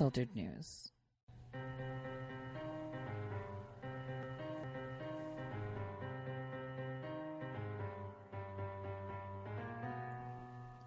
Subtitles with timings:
[0.00, 0.88] unfiltered news.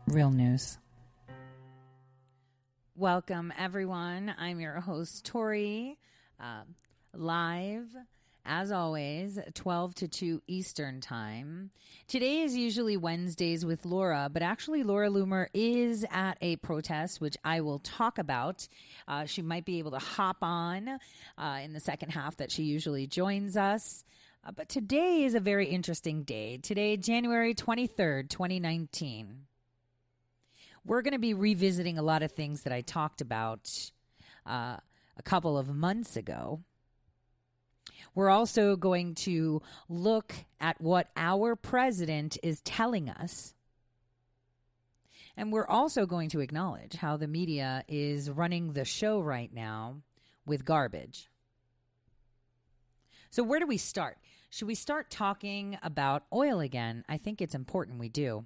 [0.08, 0.80] Real news.
[2.96, 4.34] Welcome, everyone.
[4.40, 6.00] I'm your host, Tori,
[6.40, 6.64] uh,
[7.14, 7.90] live
[8.46, 11.72] as always, 12 to 2 Eastern Time.
[12.08, 17.38] Today is usually Wednesdays with Laura, but actually, Laura Loomer is at a protest, which
[17.44, 18.68] I will talk about.
[19.08, 21.00] Uh, she might be able to hop on
[21.38, 24.04] uh, in the second half that she usually joins us.
[24.46, 26.58] Uh, but today is a very interesting day.
[26.58, 29.46] Today, January 23rd, 2019.
[30.86, 33.92] We're going to be revisiting a lot of things that I talked about
[34.46, 34.78] uh,
[35.16, 36.60] a couple of months ago.
[38.16, 43.54] We're also going to look at what our president is telling us.
[45.36, 50.02] And we're also going to acknowledge how the media is running the show right now
[50.46, 51.30] with garbage.
[53.32, 54.20] So, where do we start?
[54.52, 57.04] Should we start talking about oil again?
[57.10, 58.46] I think it's important we do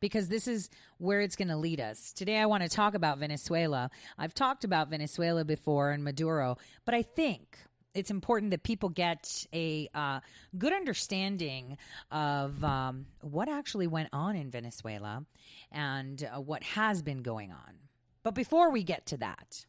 [0.00, 2.12] because this is where it's going to lead us.
[2.12, 3.90] Today, I want to talk about Venezuela.
[4.16, 7.58] I've talked about Venezuela before and Maduro, but I think
[7.94, 10.20] it's important that people get a uh,
[10.56, 11.78] good understanding
[12.10, 15.24] of um, what actually went on in Venezuela
[15.72, 17.74] and uh, what has been going on.
[18.22, 19.66] But before we get to that,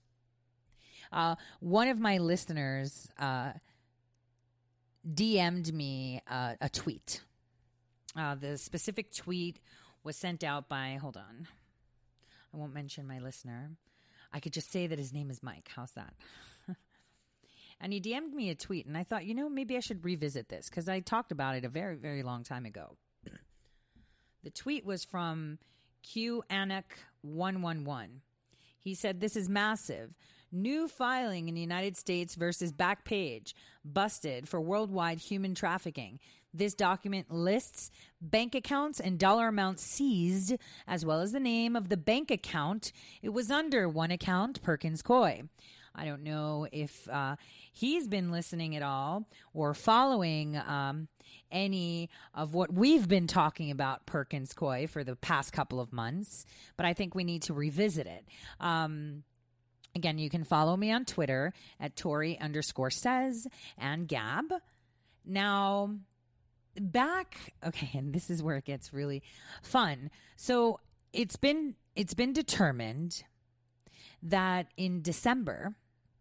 [1.11, 3.53] uh, one of my listeners uh,
[5.07, 7.21] DM'd me uh, a tweet.
[8.15, 9.59] Uh, the specific tweet
[10.03, 11.47] was sent out by, hold on,
[12.53, 13.71] I won't mention my listener.
[14.31, 15.69] I could just say that his name is Mike.
[15.75, 16.13] How's that?
[17.81, 20.49] and he DM'd me a tweet, and I thought, you know, maybe I should revisit
[20.49, 22.95] this because I talked about it a very, very long time ago.
[24.43, 25.59] the tweet was from
[26.03, 28.07] Q Anik111.
[28.79, 30.15] He said, This is massive.
[30.51, 33.53] New filing in the United States versus Backpage,
[33.85, 36.19] busted for worldwide human trafficking.
[36.53, 40.55] This document lists bank accounts and dollar amounts seized,
[40.87, 42.91] as well as the name of the bank account.
[43.21, 45.47] It was under one account, Perkins Coie.
[45.95, 47.35] I don't know if uh,
[47.71, 51.07] he's been listening at all or following um,
[51.51, 56.45] any of what we've been talking about Perkins Coie for the past couple of months,
[56.77, 58.25] but I think we need to revisit it.
[58.59, 59.23] Um,
[59.95, 64.45] again, you can follow me on Twitter at Tori underscore says and Gab.
[65.25, 65.95] Now,
[66.79, 69.23] back okay and this is where it gets really
[69.61, 70.09] fun.
[70.35, 70.79] So
[71.13, 73.23] it's been it's been determined
[74.21, 75.73] that in december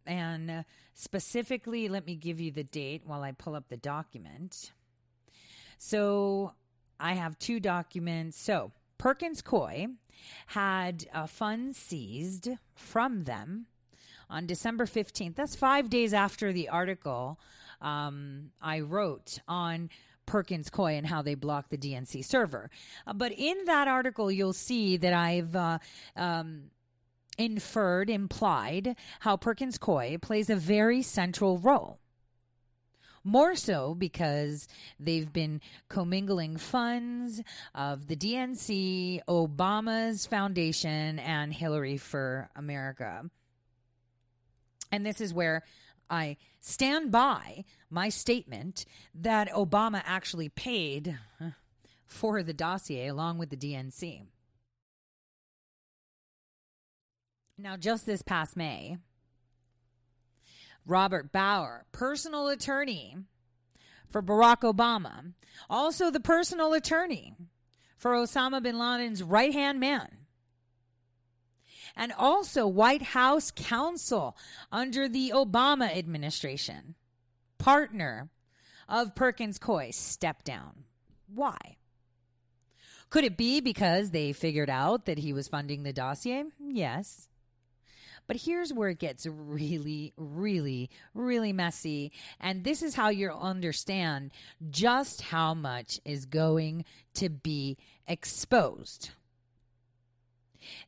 [0.07, 0.65] and
[0.95, 4.73] specifically let me give you the date while i pull up the document.
[5.79, 6.53] So
[6.99, 8.41] i have two documents.
[8.41, 9.87] So perkins coie
[10.47, 13.67] had uh, funds seized from them
[14.29, 17.39] on december 15th that's five days after the article
[17.81, 19.89] um, i wrote on
[20.29, 22.71] Perkins Coie and how they block the DNC server.
[23.07, 25.79] Uh, but in that article, you'll see that I've uh,
[26.15, 26.65] um,
[27.39, 31.99] inferred, implied how Perkins Coie plays a very central role.
[33.25, 34.69] More so because
[35.01, 37.43] they've been commingling funds
[37.75, 43.25] of the DNC, Obama's foundation, and Hillary for America.
[44.93, 45.65] And this is where
[46.11, 48.85] I stand by my statement
[49.15, 51.19] that Obama actually paid
[52.07, 54.23] for the dossier along with the DNC.
[57.59, 58.99] Now, just this past May,
[60.87, 63.17] Robert Bauer, personal attorney
[64.09, 65.33] for Barack Obama,
[65.69, 67.35] also the personal attorney
[67.97, 70.09] for Osama bin Laden's right hand man,
[71.99, 74.37] and also White House counsel
[74.71, 76.95] under the Obama administration,
[77.59, 78.31] partner
[78.89, 80.85] of Perkins Coie, stepped down.
[81.35, 81.77] Why?
[83.11, 86.45] Could it be because they figured out that he was funding the dossier?
[86.61, 87.29] Yes.
[88.29, 92.13] But here's where it gets really, really, really messy.
[92.39, 94.31] And this is how you'll understand
[94.71, 96.85] just how much is going
[97.15, 99.11] to be exposed.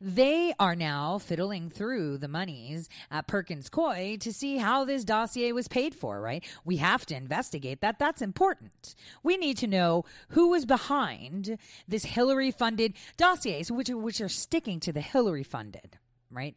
[0.01, 5.53] They are now fiddling through the monies at Perkins Coie to see how this dossier
[5.53, 6.45] was paid for, right?
[6.65, 7.99] We have to investigate that.
[7.99, 8.95] That's important.
[9.23, 14.81] We need to know who was behind this Hillary funded dossiers, which, which are sticking
[14.81, 15.99] to the Hillary funded,
[16.31, 16.57] right?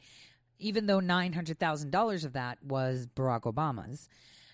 [0.59, 4.07] Even though $900,000 of that was Barack Obama's.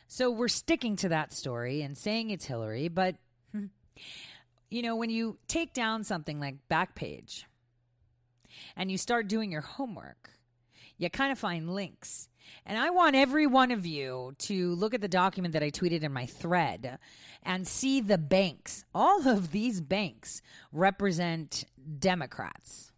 [0.07, 3.15] So we're sticking to that story and saying it's Hillary, but
[3.51, 3.65] hmm,
[4.69, 7.43] you know, when you take down something like Backpage,
[8.75, 10.31] and you start doing your homework,
[10.97, 12.29] you kind of find links.
[12.65, 16.03] And I want every one of you to look at the document that I tweeted
[16.03, 16.99] in my thread
[17.43, 18.85] and see the banks.
[18.93, 20.41] All of these banks
[20.71, 21.65] represent
[21.99, 22.91] Democrats.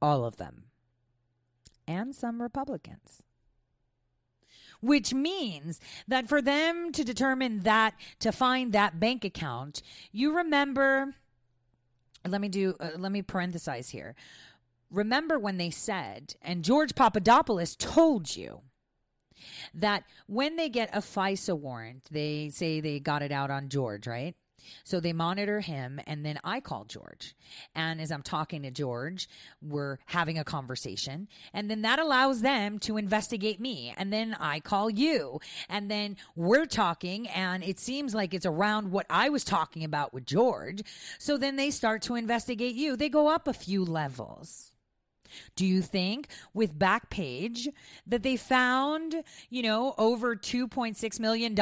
[0.00, 0.64] All of them.
[1.86, 3.22] And some Republicans.
[4.80, 11.14] Which means that for them to determine that, to find that bank account, you remember
[12.26, 14.14] let me do uh, let me parenthesize here.
[14.90, 18.60] Remember when they said and george papadopoulos told you
[19.74, 24.06] that when they get a fisa warrant they say they got it out on george
[24.06, 24.36] right
[24.84, 27.34] so they monitor him, and then I call George.
[27.74, 29.28] And as I'm talking to George,
[29.60, 31.28] we're having a conversation.
[31.52, 33.94] And then that allows them to investigate me.
[33.96, 35.40] And then I call you.
[35.68, 40.12] And then we're talking, and it seems like it's around what I was talking about
[40.12, 40.82] with George.
[41.18, 42.96] So then they start to investigate you.
[42.96, 44.72] They go up a few levels.
[45.56, 47.68] Do you think with Backpage
[48.06, 51.54] that they found, you know, over $2.6 million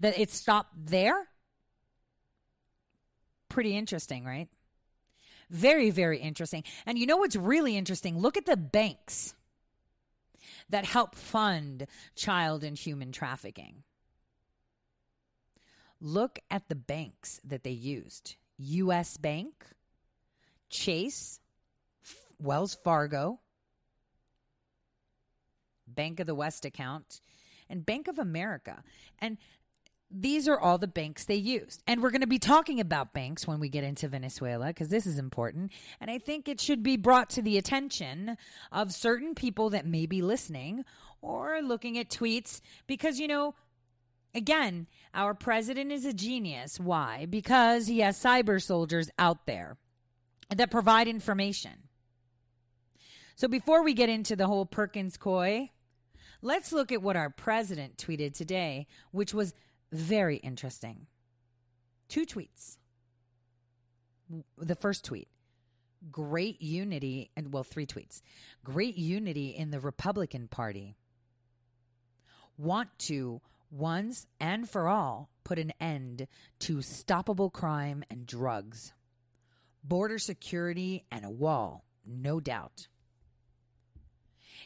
[0.00, 1.28] that it stopped there?
[3.48, 4.48] Pretty interesting, right?
[5.50, 6.64] Very, very interesting.
[6.84, 8.18] And you know what's really interesting?
[8.18, 9.34] Look at the banks
[10.68, 13.84] that help fund child and human trafficking.
[16.00, 19.64] Look at the banks that they used US Bank,
[20.68, 21.40] Chase,
[22.38, 23.40] Wells Fargo,
[25.86, 27.20] Bank of the West account,
[27.68, 28.82] and Bank of America.
[29.18, 29.38] And
[30.10, 31.82] these are all the banks they used.
[31.86, 35.06] And we're going to be talking about banks when we get into Venezuela because this
[35.06, 35.72] is important.
[36.00, 38.36] And I think it should be brought to the attention
[38.70, 40.84] of certain people that may be listening
[41.20, 43.54] or looking at tweets because, you know,
[44.34, 46.78] again, our president is a genius.
[46.78, 47.26] Why?
[47.26, 49.76] Because he has cyber soldiers out there
[50.54, 51.72] that provide information.
[53.34, 55.70] So before we get into the whole Perkins Coie,
[56.42, 59.52] let's look at what our president tweeted today, which was
[59.92, 61.06] very interesting.
[62.08, 62.78] Two tweets.
[64.58, 65.28] The first tweet
[66.10, 68.20] great unity, and well, three tweets
[68.64, 70.96] great unity in the Republican Party.
[72.58, 73.40] Want to
[73.70, 76.26] once and for all put an end
[76.60, 78.92] to stoppable crime and drugs,
[79.84, 82.88] border security, and a wall, no doubt.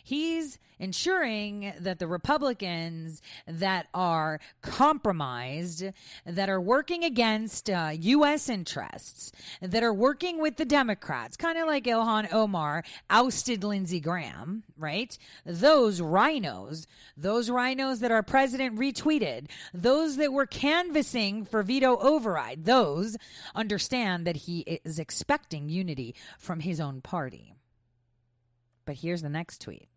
[0.03, 5.85] He's ensuring that the Republicans that are compromised,
[6.25, 8.49] that are working against uh, U.S.
[8.49, 9.31] interests,
[9.61, 15.17] that are working with the Democrats, kind of like Ilhan Omar ousted Lindsey Graham, right?
[15.45, 22.65] Those rhinos, those rhinos that our president retweeted, those that were canvassing for veto override,
[22.65, 23.17] those
[23.55, 27.55] understand that he is expecting unity from his own party.
[28.91, 29.89] But here's the next tweet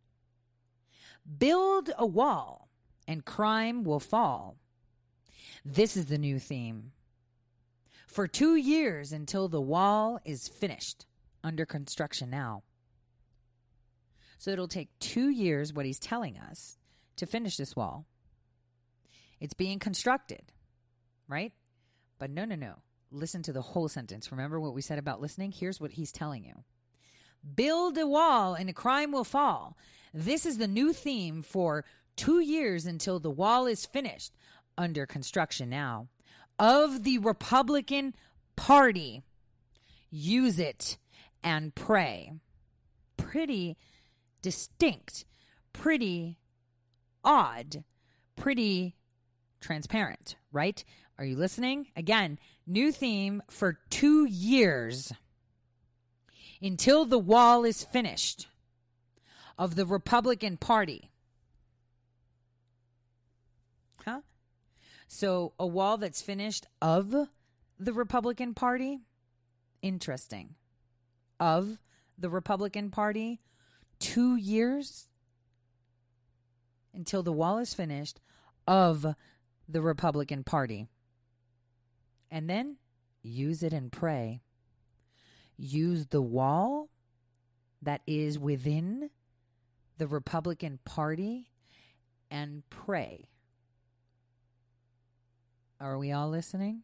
[1.40, 2.70] Build a wall,
[3.08, 4.60] and crime will fall.
[5.66, 6.92] This is the new theme.
[8.06, 11.08] For two years until the wall is finished,
[11.44, 12.62] under construction now.
[14.38, 16.78] So it'll take two years, what he's telling us,
[17.16, 18.06] to finish this wall.
[19.40, 20.52] It's being constructed,
[21.28, 21.52] right?
[22.20, 22.76] But no, no, no.
[23.10, 24.32] Listen to the whole sentence.
[24.32, 25.52] Remember what we said about listening?
[25.52, 26.64] Here's what he's telling you
[27.56, 29.78] Build a wall and a crime will fall.
[30.14, 31.84] This is the new theme for
[32.16, 34.34] two years until the wall is finished,
[34.78, 36.08] under construction now,
[36.60, 38.16] of the Republican
[38.56, 39.24] Party.
[40.10, 40.98] Use it
[41.44, 42.32] and pray.
[43.18, 43.78] Pretty
[44.42, 45.26] distinct,
[45.74, 46.38] pretty
[47.24, 47.84] odd,
[48.36, 48.96] pretty
[49.60, 50.84] transparent, right?
[51.18, 51.88] Are you listening?
[51.96, 55.14] Again, new theme for two years
[56.64, 58.48] until the wall is finished
[59.58, 61.12] of the Republican Party.
[64.04, 64.22] Huh?
[65.08, 67.14] So, a wall that's finished of
[67.78, 69.02] the Republican Party?
[69.82, 70.56] Interesting.
[71.40, 71.78] Of
[72.18, 73.42] the Republican Party
[74.00, 75.08] two years
[76.94, 78.20] until the wall is finished
[78.68, 79.06] of
[79.68, 80.88] the Republican Party.
[82.32, 82.78] And then
[83.22, 84.42] use it and pray.
[85.58, 86.90] Use the wall
[87.82, 89.10] that is within
[89.98, 91.50] the Republican Party
[92.32, 93.30] and pray.
[95.80, 96.84] Are we all listening?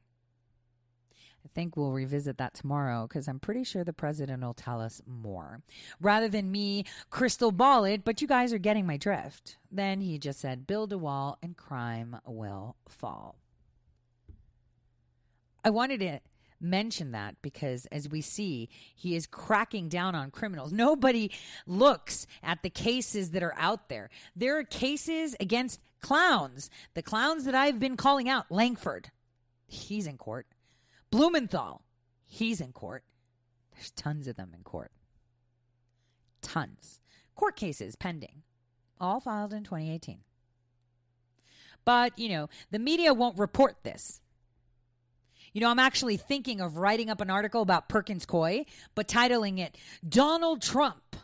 [1.43, 5.01] I think we'll revisit that tomorrow because I'm pretty sure the president will tell us
[5.07, 5.61] more.
[6.01, 9.57] Rather than me crystal ball it, but you guys are getting my drift.
[9.71, 13.37] Then he just said, build a wall and crime will fall.
[15.63, 16.19] I wanted to
[16.61, 20.71] mention that because as we see, he is cracking down on criminals.
[20.71, 21.31] Nobody
[21.65, 24.09] looks at the cases that are out there.
[24.35, 28.51] There are cases against clowns, the clowns that I've been calling out.
[28.51, 29.11] Langford,
[29.67, 30.47] he's in court.
[31.11, 31.81] Blumenthal,
[32.25, 33.03] he's in court.
[33.73, 34.91] There's tons of them in court.
[36.41, 36.99] Tons.
[37.35, 38.43] Court cases pending,
[38.99, 40.19] all filed in 2018.
[41.85, 44.21] But, you know, the media won't report this.
[45.53, 48.65] You know, I'm actually thinking of writing up an article about Perkins Coie,
[48.95, 49.77] but titling it
[50.07, 51.15] Donald Trump.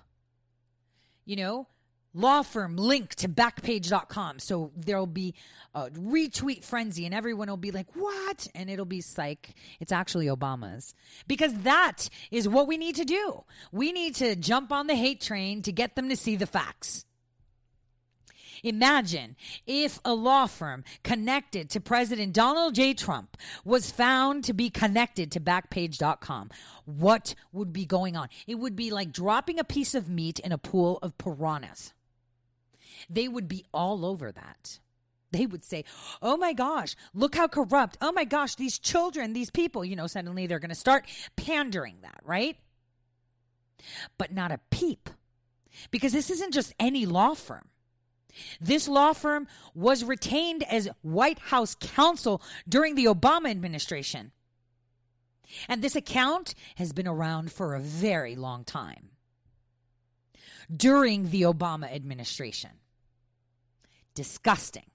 [1.26, 1.68] You know,
[2.16, 4.40] law firm link to backpage.com.
[4.40, 5.36] So there'll be
[5.74, 8.48] a retweet frenzy and everyone will be like, what?
[8.56, 9.54] And it'll be psych.
[9.80, 10.96] It's actually Obama's.
[11.28, 13.44] Because that is what we need to do.
[13.72, 17.06] We need to jump on the hate train to get them to see the facts.
[18.64, 19.36] Imagine
[19.66, 22.94] if a law firm connected to President Donald J.
[22.94, 26.50] Trump was found to be connected to Backpage.com.
[26.86, 28.30] What would be going on?
[28.48, 31.94] It would be like dropping a piece of meat in a pool of piranhas.
[33.10, 34.80] They would be all over that
[35.36, 35.84] they would say,
[36.22, 37.98] Oh my gosh, look how corrupt.
[38.02, 41.98] Oh my gosh, these children, these people, you know, suddenly they're going to start pandering
[42.02, 42.58] that, right?
[44.18, 45.10] But not a peep.
[45.92, 47.68] Because this isn't just any law firm.
[48.60, 54.32] This law firm was retained as White House counsel during the Obama administration.
[55.68, 59.10] And this account has been around for a very long time
[60.76, 62.72] during the Obama administration.
[64.16, 64.90] Disgusting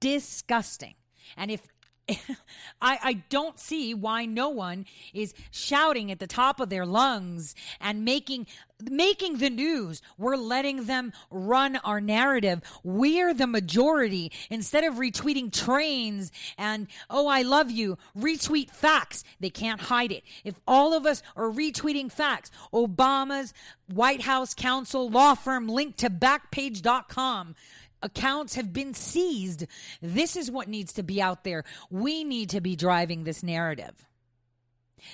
[0.00, 0.94] disgusting.
[1.36, 1.62] And if
[2.80, 7.54] I, I don't see why no one is shouting at the top of their lungs
[7.80, 8.46] and making
[8.88, 10.00] making the news.
[10.16, 12.60] We're letting them run our narrative.
[12.84, 14.30] We're the majority.
[14.50, 19.24] Instead of retweeting trains and, oh, I love you, retweet facts.
[19.40, 20.22] They can't hide it.
[20.44, 23.52] If all of us are retweeting facts, Obama's
[23.92, 27.56] White House counsel law firm linked to backpage.com
[28.02, 29.66] accounts have been seized.
[30.00, 31.64] This is what needs to be out there.
[31.90, 34.06] We need to be driving this narrative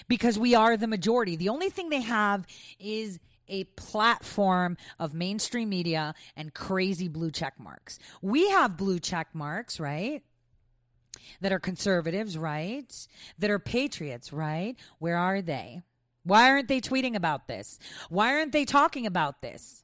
[0.08, 1.36] because we are the majority.
[1.36, 2.46] The only thing they have
[2.78, 7.98] is a platform of mainstream media and crazy blue check marks.
[8.22, 10.22] We have blue check marks, right?
[11.40, 12.90] That are conservatives, right?
[13.38, 14.76] That are patriots, right?
[14.98, 15.82] Where are they?
[16.22, 17.78] Why aren't they tweeting about this?
[18.08, 19.83] Why aren't they talking about this?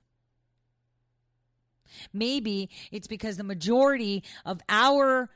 [2.12, 5.30] Maybe it's because the majority of our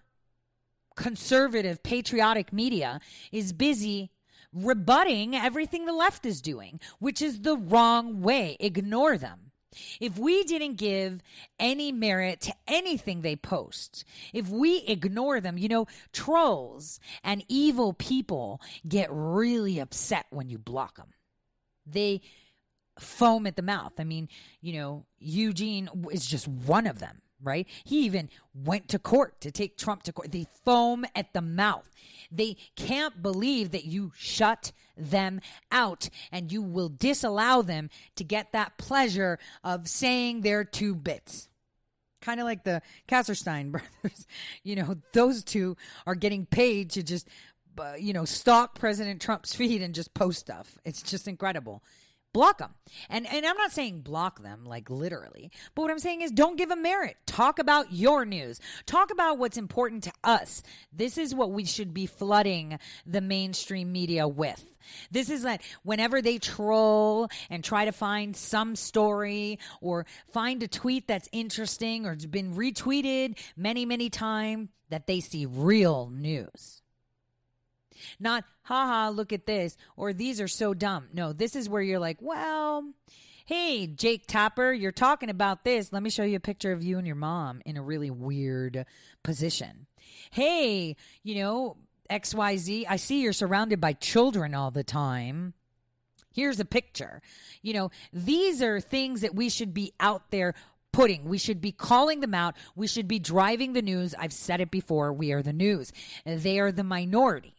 [0.97, 3.01] conservative, patriotic media
[3.33, 4.11] is busy
[4.53, 8.57] rebutting everything the left is doing, which is the wrong way.
[8.61, 9.51] Ignore them.
[10.01, 11.21] If we didn't give
[11.59, 17.93] any merit to anything they post, if we ignore them, you know, trolls and evil
[17.93, 21.09] people get really upset when you block them.
[21.85, 22.23] They
[22.99, 23.93] foam at the mouth.
[23.99, 24.29] I mean,
[24.61, 27.67] you know, Eugene is just one of them, right?
[27.85, 30.33] He even went to court to take Trump to court.
[30.33, 31.89] They foam at the mouth.
[32.31, 38.53] They can't believe that you shut them out and you will disallow them to get
[38.53, 41.49] that pleasure of saying their two bits.
[42.21, 44.27] Kind of like the Krassenstein brothers.
[44.63, 47.29] You know, those two are getting paid to just,
[47.79, 50.79] uh, you know, stalk President Trump's feed and just post stuff.
[50.85, 51.83] It's just incredible
[52.35, 52.75] block them.
[53.09, 56.59] And and I'm not saying block them like literally, but what I'm saying is don't
[56.59, 57.17] give them merit.
[57.25, 58.61] Talk about your news.
[58.85, 60.63] Talk about what's important to us.
[60.93, 64.63] This is what we should be flooding the mainstream media with.
[65.11, 70.69] This is like whenever they troll and try to find some story or find a
[70.69, 76.84] tweet that's interesting or it's been retweeted many, many times, that they see real news.
[78.19, 81.09] Not, haha, look at this, or these are so dumb.
[81.13, 82.85] No, this is where you're like, well,
[83.47, 85.93] hey, Jake Tapper, you're talking about this.
[85.93, 88.87] Let me show you a picture of you and your mom in a really weird
[89.23, 89.87] position.
[90.31, 91.77] Hey, you know,
[92.11, 95.55] XYZ, I see you're surrounded by children all the time.
[96.33, 97.23] Here's a picture.
[97.63, 100.55] You know, these are things that we should be out there
[100.93, 101.25] putting.
[101.25, 102.57] We should be calling them out.
[102.77, 104.15] We should be driving the news.
[104.19, 105.13] I've said it before.
[105.13, 105.93] We are the news.
[106.25, 107.54] They are the minority.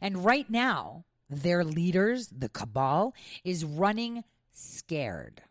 [0.00, 5.42] And right now, their leaders, the cabal, is running scared.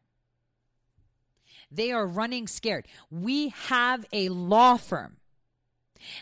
[1.72, 2.88] They are running scared.
[3.12, 5.18] We have a law firm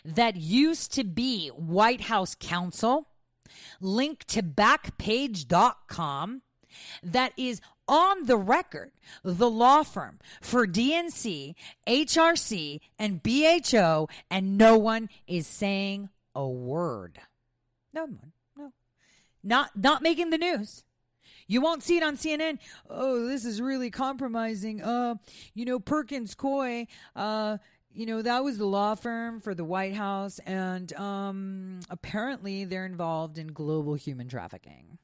[0.04, 3.08] that used to be White House counsel,
[3.80, 6.42] linked to backpage.com,
[7.04, 8.92] that is on the record
[9.24, 11.56] the law firm for DNC,
[11.88, 17.20] HRC, and BHO, and no one is saying a word.
[17.96, 18.08] No
[18.58, 18.74] no.
[19.42, 20.84] Not not making the news.
[21.48, 22.58] You won't see it on CNN.
[22.90, 24.82] Oh, this is really compromising.
[24.82, 25.16] Uh,
[25.54, 27.58] you know, Perkins Coie, uh,
[27.94, 32.86] you know, that was the law firm for the White House, and um, apparently they're
[32.86, 34.98] involved in global human trafficking.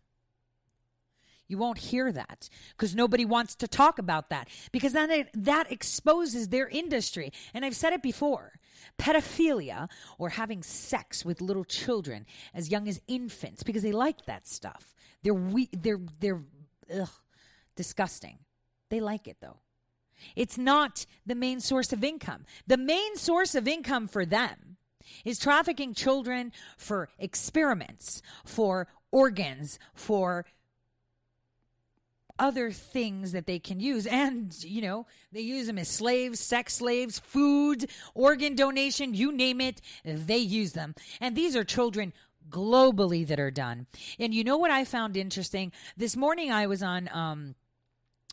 [1.48, 5.72] You won't hear that because nobody wants to talk about that because then it, that
[5.72, 7.34] exposes their industry.
[7.54, 8.54] And I've said it before
[8.98, 14.48] pedophilia or having sex with little children as young as infants because they like that
[14.48, 14.94] stuff.
[15.24, 16.42] They're we, they're they're
[16.94, 17.10] ugh,
[17.76, 18.40] disgusting.
[18.90, 19.58] They like it though.
[20.36, 22.46] It's not the main source of income.
[22.68, 24.78] The main source of income for them
[25.26, 30.46] is trafficking children for experiments, for organs, for
[32.42, 34.08] other things that they can use.
[34.08, 39.62] And, you know, they use them as slaves, sex slaves, food, organ donation, you name
[39.62, 40.96] it, they use them.
[41.22, 42.12] And these are children
[42.50, 43.86] globally that are done.
[44.20, 45.72] And you know what I found interesting?
[45.96, 47.56] This morning I was on, um,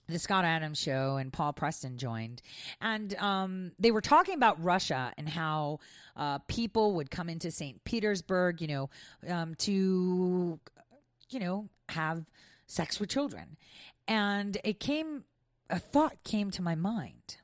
[0.08, 2.40] the Scott Adams show and Paul Preston joined,
[2.80, 5.80] and um, they were talking about Russia and how
[6.16, 7.84] uh, people would come into St.
[7.84, 8.90] Petersburg, you know,
[9.28, 10.58] um, to,
[11.28, 12.24] you know, have
[12.68, 13.56] sex with children,
[14.08, 15.24] and it came,
[15.68, 17.36] a thought came to my mind.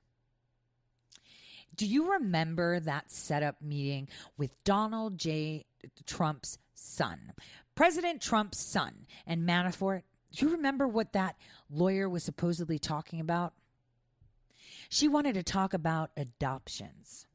[1.77, 5.67] Do you remember that setup meeting with Donald J.
[6.07, 7.33] Trump's son,
[7.75, 10.03] President Trump's son, and Manafort?
[10.33, 11.37] Do you remember what that
[11.71, 13.53] lawyer was supposedly talking about?
[14.89, 17.27] She wanted to talk about adoptions.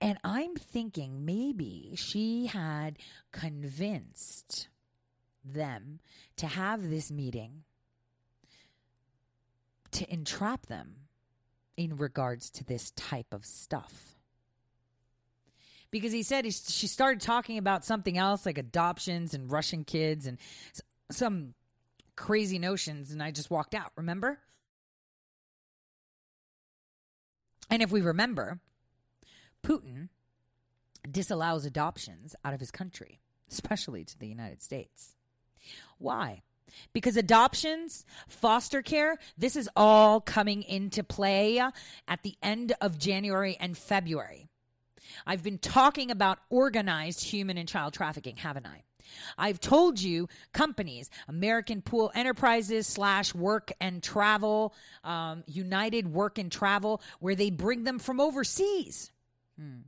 [0.00, 2.98] And I'm thinking maybe she had
[3.32, 4.68] convinced
[5.44, 6.00] them
[6.36, 7.64] to have this meeting
[9.92, 10.96] to entrap them
[11.76, 14.16] in regards to this type of stuff.
[15.90, 20.26] Because he said he, she started talking about something else like adoptions and Russian kids
[20.26, 20.38] and
[21.10, 21.54] some
[22.16, 24.38] crazy notions, and I just walked out, remember?
[27.70, 28.60] And if we remember,
[29.64, 30.08] Putin
[31.10, 35.16] disallows adoptions out of his country, especially to the United States.
[35.98, 36.42] Why?
[36.92, 43.56] Because adoptions, foster care, this is all coming into play at the end of January
[43.60, 44.48] and February.
[45.26, 48.84] I've been talking about organized human and child trafficking, haven't I?
[49.36, 56.50] I've told you companies, American Pool Enterprises slash Work and Travel, um, United Work and
[56.50, 59.10] Travel, where they bring them from overseas.
[59.58, 59.80] Hmm.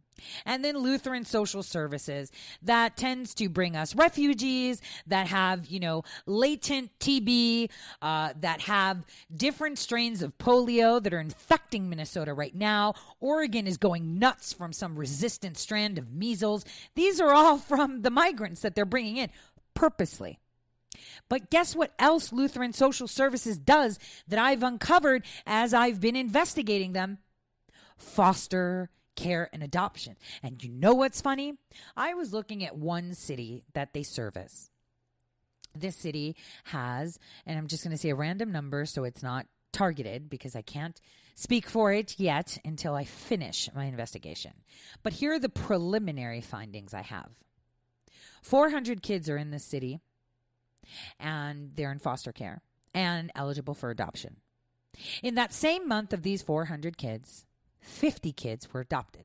[0.45, 2.31] And then Lutheran Social Services
[2.63, 7.71] that tends to bring us refugees that have, you know, latent TB,
[8.01, 12.95] uh, that have different strains of polio that are infecting Minnesota right now.
[13.21, 16.65] Oregon is going nuts from some resistant strand of measles.
[16.95, 19.31] These are all from the migrants that they're bringing in
[19.75, 20.39] purposely.
[21.29, 23.99] But guess what else Lutheran Social Services does
[24.29, 27.19] that I've uncovered as I've been investigating them?
[27.97, 30.17] Foster care, and adoption.
[30.43, 31.55] And you know what's funny?
[31.97, 34.71] I was looking at one city that they service.
[35.75, 39.47] This city has, and I'm just going to say a random number so it's not
[39.73, 41.01] targeted because I can't
[41.35, 44.53] speak for it yet until I finish my investigation.
[45.03, 47.31] But here are the preliminary findings I have
[48.43, 50.01] 400 kids are in this city
[51.19, 54.37] and they're in foster care and eligible for adoption.
[55.23, 57.47] In that same month of these 400 kids,
[57.83, 59.25] 50 kids were adopted,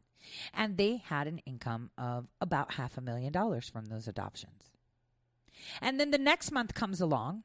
[0.54, 4.72] and they had an income of about half a million dollars from those adoptions.
[5.82, 7.44] And then the next month comes along,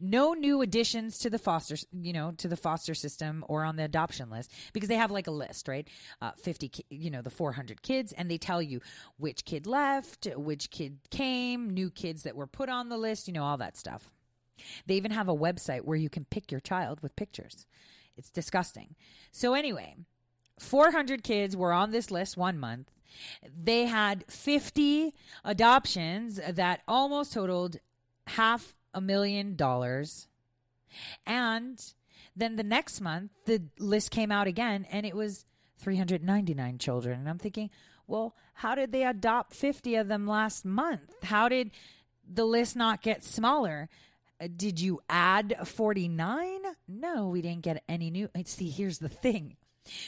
[0.00, 3.84] no new additions to the foster, you know, to the foster system or on the
[3.84, 5.88] adoption list because they have like a list, right?
[6.20, 8.80] Uh, 50, you know, the 400 kids, and they tell you
[9.18, 13.34] which kid left, which kid came, new kids that were put on the list, you
[13.34, 14.10] know, all that stuff.
[14.86, 17.66] They even have a website where you can pick your child with pictures.
[18.16, 18.94] It's disgusting.
[19.32, 19.96] So, anyway,
[20.58, 22.90] 400 kids were on this list one month.
[23.62, 25.14] They had 50
[25.44, 27.76] adoptions that almost totaled
[28.26, 30.28] half a million dollars.
[31.26, 31.82] And
[32.36, 35.44] then the next month, the list came out again and it was
[35.78, 37.20] 399 children.
[37.20, 37.70] And I'm thinking,
[38.06, 41.12] well, how did they adopt 50 of them last month?
[41.22, 41.70] How did
[42.28, 43.88] the list not get smaller?
[44.40, 46.60] Uh, Did you add 49?
[46.88, 48.28] No, we didn't get any new.
[48.44, 49.56] See, here's the thing.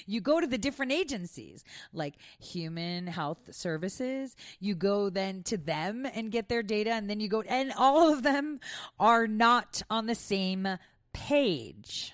[0.07, 4.37] You go to the different agencies like Human Health Services.
[4.61, 8.13] You go then to them and get their data, and then you go, and all
[8.13, 8.61] of them
[8.99, 10.67] are not on the same
[11.13, 12.13] page.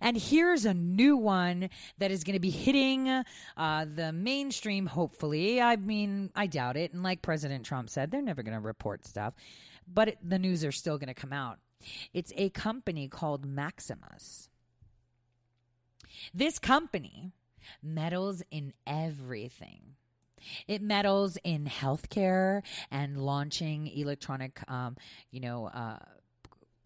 [0.00, 5.60] And here's a new one that is going to be hitting uh, the mainstream, hopefully.
[5.60, 6.92] I mean, I doubt it.
[6.92, 9.34] And like President Trump said, they're never going to report stuff,
[9.86, 11.58] but it, the news are still going to come out.
[12.12, 14.50] It's a company called Maximus.
[16.34, 17.32] This company
[17.82, 19.94] meddles in everything.
[20.66, 24.96] It meddles in healthcare and launching electronic, um,
[25.30, 25.98] you know, uh,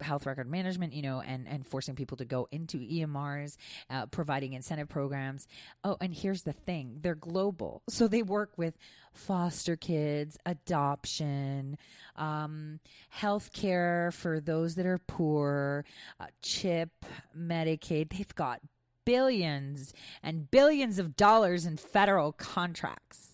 [0.01, 3.57] health record management, you know, and, and forcing people to go into EMRs,
[3.89, 5.47] uh, providing incentive programs.
[5.83, 7.81] Oh, and here's the thing they're global.
[7.89, 8.77] So they work with
[9.13, 11.77] foster kids, adoption,
[12.15, 12.79] um,
[13.09, 15.85] health care for those that are poor,
[16.19, 17.05] uh, CHIP,
[17.37, 18.09] Medicaid.
[18.09, 18.59] They've got
[19.05, 23.33] billions and billions of dollars in federal contracts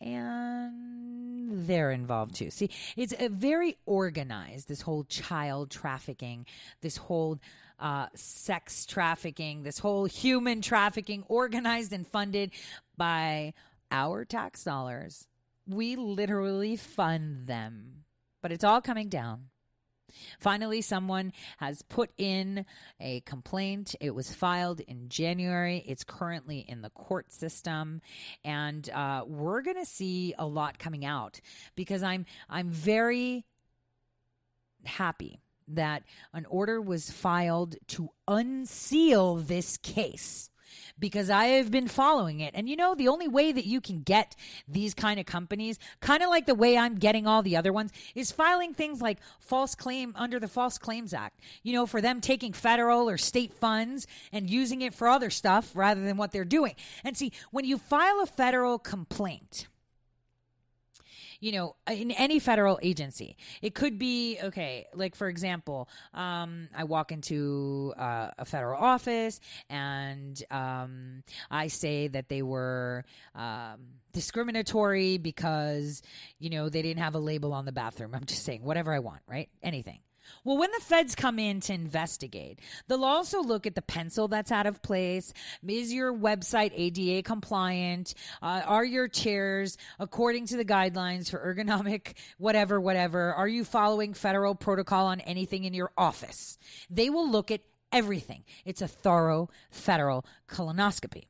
[0.00, 2.50] and they're involved too.
[2.50, 6.46] See, it's a very organized, this whole child trafficking,
[6.80, 7.38] this whole
[7.78, 12.52] uh, sex trafficking, this whole human trafficking, organized and funded
[12.96, 13.52] by
[13.90, 15.26] our tax dollars.
[15.66, 18.04] We literally fund them,
[18.42, 19.50] but it's all coming down.
[20.38, 22.64] Finally, someone has put in
[23.00, 23.94] a complaint.
[24.00, 25.84] It was filed in January.
[25.86, 28.00] It's currently in the court system,
[28.44, 31.40] and uh, we're going to see a lot coming out
[31.74, 33.44] because I'm I'm very
[34.84, 40.49] happy that an order was filed to unseal this case
[40.98, 42.54] because I have been following it.
[42.54, 44.36] And you know, the only way that you can get
[44.68, 47.92] these kind of companies, kind of like the way I'm getting all the other ones,
[48.14, 51.40] is filing things like false claim under the False Claims Act.
[51.62, 55.72] You know, for them taking federal or state funds and using it for other stuff
[55.74, 56.74] rather than what they're doing.
[57.04, 59.66] And see, when you file a federal complaint,
[61.40, 63.36] you know, in any federal agency.
[63.62, 69.40] It could be, okay, like for example, um, I walk into uh, a federal office
[69.68, 73.80] and um, I say that they were um,
[74.12, 76.02] discriminatory because,
[76.38, 78.14] you know, they didn't have a label on the bathroom.
[78.14, 79.48] I'm just saying, whatever I want, right?
[79.62, 80.00] Anything.
[80.44, 84.52] Well, when the feds come in to investigate, they'll also look at the pencil that's
[84.52, 85.32] out of place.
[85.66, 88.14] Is your website ADA compliant?
[88.42, 93.32] Uh, are your chairs according to the guidelines for ergonomic, whatever, whatever?
[93.34, 96.58] Are you following federal protocol on anything in your office?
[96.88, 97.60] They will look at
[97.92, 98.44] everything.
[98.64, 101.24] It's a thorough federal colonoscopy.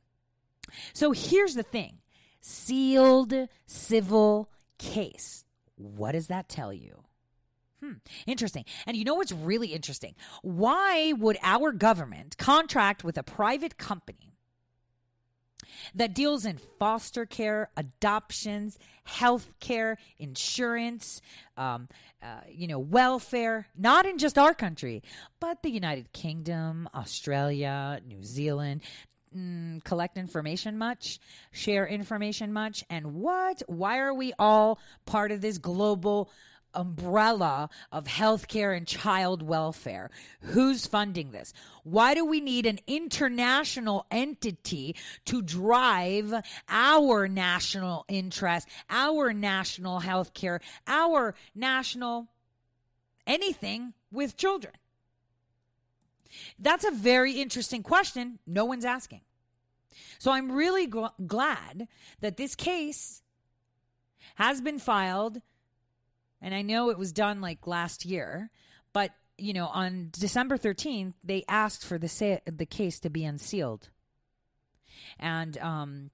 [0.93, 1.97] So here's the thing
[2.39, 3.33] sealed
[3.65, 5.45] civil case.
[5.75, 7.03] What does that tell you?
[7.81, 7.93] Hmm,
[8.27, 8.65] interesting.
[8.85, 10.13] And you know what's really interesting?
[10.43, 14.31] Why would our government contract with a private company
[15.95, 21.21] that deals in foster care, adoptions, health care, insurance,
[21.57, 21.87] um,
[22.21, 25.01] uh, you know, welfare, not in just our country,
[25.39, 28.81] but the United Kingdom, Australia, New Zealand,
[29.35, 31.19] mm, collect information much,
[31.51, 33.63] share information much, and what?
[33.67, 36.29] Why are we all part of this global
[36.73, 40.09] umbrella of healthcare and child welfare.
[40.41, 41.53] Who's funding this?
[41.83, 46.33] Why do we need an international entity to drive
[46.69, 52.27] our national interest, our national healthcare, our national
[53.25, 54.73] anything with children?
[56.59, 58.39] That's a very interesting question.
[58.47, 59.21] No one's asking.
[60.19, 61.87] So I'm really gl- glad
[62.21, 63.21] that this case
[64.35, 65.41] has been filed
[66.41, 68.49] and I know it was done like last year,
[68.93, 73.25] but you know, on December 13th, they asked for the sa- the case to be
[73.25, 73.89] unsealed.
[75.19, 76.11] And um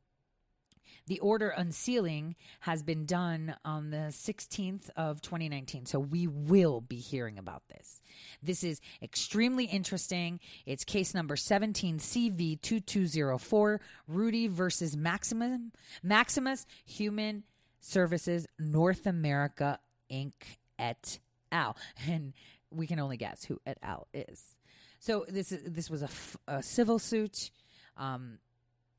[1.08, 5.86] the order unsealing has been done on the 16th of 2019.
[5.86, 8.02] So we will be hearing about this.
[8.44, 10.40] This is extremely interesting.
[10.66, 15.72] It's case number 17 CV 2204 Rudy versus Maximum
[16.04, 17.44] Maximus Human
[17.80, 19.80] Services North America
[20.12, 20.34] Inc.
[20.80, 21.20] et
[21.52, 21.78] al.
[22.08, 22.34] And
[22.72, 24.08] we can only guess who et al.
[24.14, 24.56] is.
[25.00, 27.52] So this is this was a, f- a civil suit.
[27.98, 28.40] Um,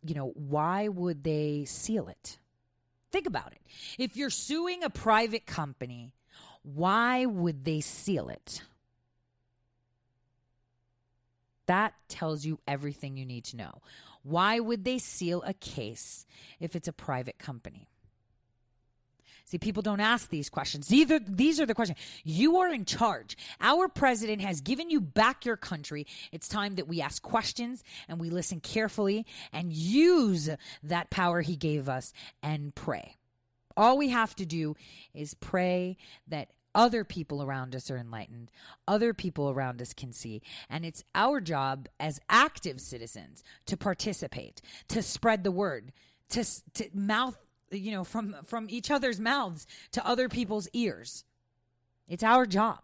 [0.04, 2.38] you know, why would they seal it?
[3.10, 3.60] Think about it.
[3.98, 6.12] If you're suing a private company,
[6.62, 8.62] why would they seal it?
[11.66, 13.82] That tells you everything you need to know.
[14.22, 16.26] Why would they seal a case
[16.60, 17.88] if it's a private company?
[19.48, 20.88] See, people don't ask these questions.
[20.88, 21.98] These are, these are the questions.
[22.22, 23.34] You are in charge.
[23.62, 26.06] Our president has given you back your country.
[26.32, 30.50] It's time that we ask questions and we listen carefully and use
[30.82, 33.16] that power he gave us and pray.
[33.74, 34.76] All we have to do
[35.14, 38.50] is pray that other people around us are enlightened,
[38.86, 40.42] other people around us can see.
[40.68, 45.92] And it's our job as active citizens to participate, to spread the word,
[46.28, 47.38] to, to mouth
[47.70, 51.24] you know from from each other's mouths to other people's ears.
[52.08, 52.80] It's our job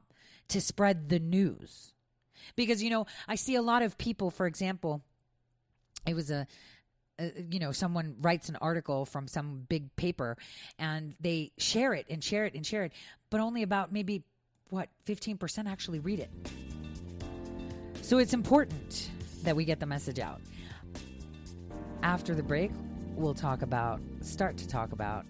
[0.48, 1.92] to spread the news.
[2.56, 5.02] Because you know i see a lot of people for example
[6.06, 6.46] it was a,
[7.48, 10.36] you know someone writes an article from some big paper
[10.78, 12.92] and they share it and share it and share it
[13.30, 14.22] but only about maybe
[14.70, 16.30] what 15% actually read it.
[18.02, 19.10] So it's important
[19.44, 20.40] that we get the message out.
[22.02, 22.70] After the break
[23.14, 25.24] we'll talk about, start to talk about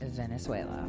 [0.00, 0.88] Venezuela.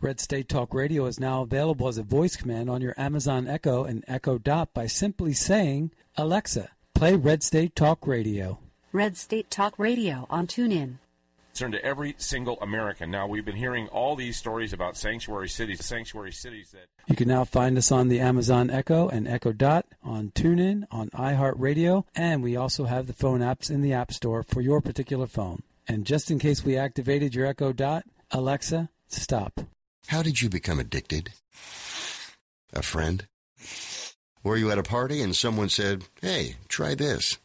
[0.00, 3.84] Red State Talk Radio is now available as a voice command on your Amazon Echo
[3.84, 8.58] and Echo Dot by simply saying, Alexa, play Red State Talk Radio.
[8.92, 10.96] Red State Talk Radio on TuneIn
[11.60, 13.10] concern to every single American.
[13.10, 16.86] Now, we've been hearing all these stories about sanctuary cities, sanctuary cities that.
[17.06, 21.10] You can now find us on the Amazon Echo and Echo Dot, on TuneIn, on
[21.10, 25.26] iHeartRadio, and we also have the phone apps in the App Store for your particular
[25.26, 25.62] phone.
[25.86, 29.60] And just in case we activated your Echo Dot, Alexa, stop.
[30.06, 31.34] How did you become addicted?
[32.72, 33.26] A friend?
[34.42, 37.36] Were you at a party and someone said, hey, try this?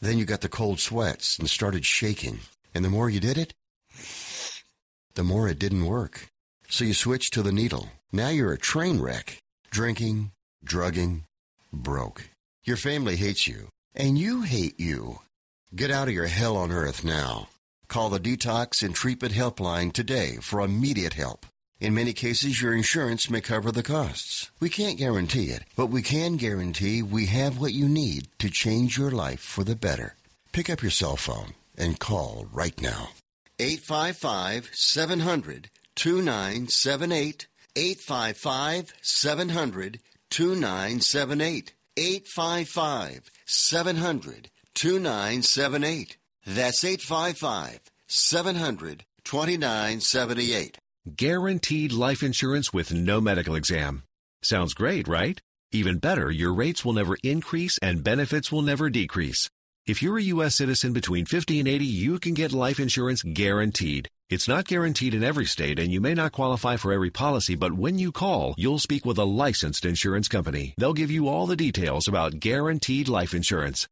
[0.00, 2.40] Then you got the cold sweats and started shaking.
[2.74, 3.54] And the more you did it,
[5.14, 6.28] the more it didn't work.
[6.68, 7.90] So you switched to the needle.
[8.12, 9.38] Now you're a train wreck.
[9.70, 10.32] Drinking,
[10.64, 11.24] drugging,
[11.72, 12.30] broke.
[12.64, 13.68] Your family hates you.
[13.94, 15.20] And you hate you.
[15.74, 17.48] Get out of your hell on earth now.
[17.88, 21.44] Call the Detox and Treatment Helpline today for immediate help.
[21.78, 24.50] In many cases, your insurance may cover the costs.
[24.60, 28.96] We can't guarantee it, but we can guarantee we have what you need to change
[28.96, 30.14] your life for the better.
[30.52, 33.10] Pick up your cell phone and call right now.
[33.58, 37.46] 855 700 2978.
[37.76, 41.74] 855 700 2978.
[41.96, 46.16] 855 700 2978.
[46.46, 50.78] That's 855 700 2978.
[51.16, 54.04] Guaranteed life insurance with no medical exam.
[54.42, 55.40] Sounds great, right?
[55.72, 59.50] Even better, your rates will never increase and benefits will never decrease.
[59.84, 60.54] If you're a U.S.
[60.54, 64.08] citizen between 50 and 80, you can get life insurance guaranteed.
[64.30, 67.72] It's not guaranteed in every state, and you may not qualify for every policy, but
[67.72, 70.72] when you call, you'll speak with a licensed insurance company.
[70.78, 73.88] They'll give you all the details about guaranteed life insurance.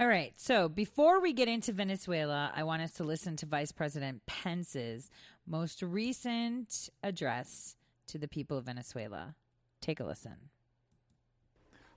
[0.00, 0.32] All right.
[0.36, 5.10] So before we get into Venezuela, I want us to listen to Vice President Pence's
[5.46, 9.34] most recent address to the people of Venezuela.
[9.82, 10.36] Take a listen.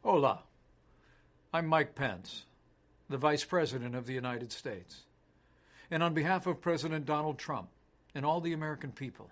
[0.04, 0.42] Hola.
[1.54, 2.44] I'm Mike Pence,
[3.10, 5.04] the Vice President of the United States.
[5.90, 7.70] And on behalf of President Donald Trump
[8.14, 9.30] and all the American people,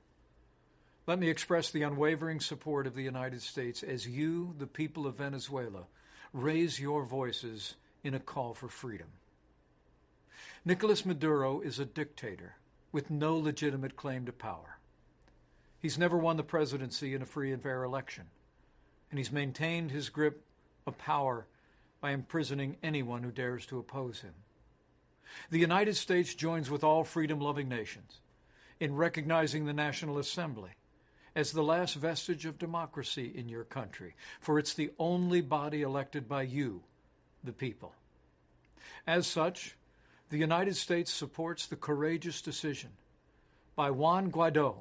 [1.08, 5.18] Let me express the unwavering support of the United States as you, the people of
[5.18, 5.88] Venezuela,
[6.32, 9.08] raise your voices in a call for freedom.
[10.66, 12.56] Nicolas Maduro is a dictator
[12.92, 14.78] with no legitimate claim to power.
[15.80, 18.26] He's never won the presidency in a free and fair election,
[19.10, 20.44] and he's maintained his grip
[20.86, 21.48] of power
[22.00, 24.34] by imprisoning anyone who dares to oppose him.
[25.50, 28.20] The United States joins with all freedom loving nations
[28.80, 30.72] in recognizing the National Assembly
[31.36, 36.28] as the last vestige of democracy in your country, for it's the only body elected
[36.28, 36.84] by you,
[37.44, 37.94] the people.
[39.08, 39.76] As such,
[40.30, 42.92] the United States supports the courageous decision
[43.76, 44.76] by Juan Guaido,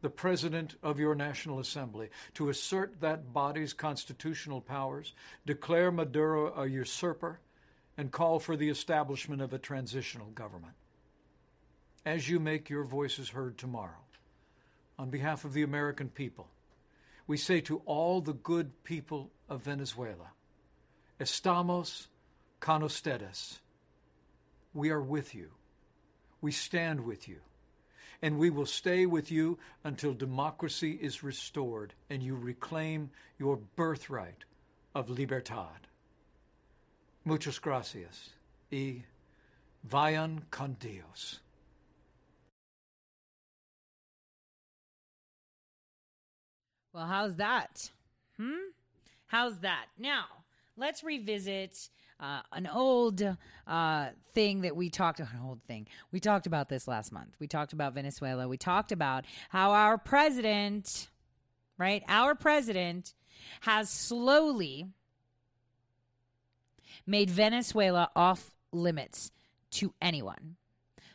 [0.00, 5.12] the President of your National Assembly, to assert that body's constitutional powers,
[5.46, 7.38] declare Maduro a usurper,
[7.96, 10.74] and call for the establishment of a transitional government.
[12.04, 14.02] As you make your voices heard tomorrow,
[14.98, 16.48] on behalf of the American people,
[17.26, 20.32] we say to all the good people of Venezuela,
[21.22, 22.08] Estamos
[22.58, 23.60] con ustedes.
[24.74, 25.50] We are with you.
[26.40, 27.36] We stand with you.
[28.20, 34.44] And we will stay with you until democracy is restored and you reclaim your birthright
[34.96, 35.86] of libertad.
[37.24, 38.30] Muchas gracias
[38.72, 39.04] y
[39.88, 41.38] vayan con Dios.
[46.92, 47.78] Well, how's that?
[48.36, 48.72] Hmm?
[49.28, 49.86] How's that?
[49.96, 50.41] Now,
[50.76, 51.88] let's revisit
[52.20, 53.22] uh, an old
[53.66, 55.86] uh, thing that we talked an old thing.
[56.12, 57.34] We talked about this last month.
[57.40, 58.48] We talked about Venezuela.
[58.48, 61.08] We talked about how our president,
[61.78, 62.02] right?
[62.08, 63.14] Our president
[63.62, 64.86] has slowly
[67.06, 69.32] made Venezuela off limits
[69.72, 70.56] to anyone.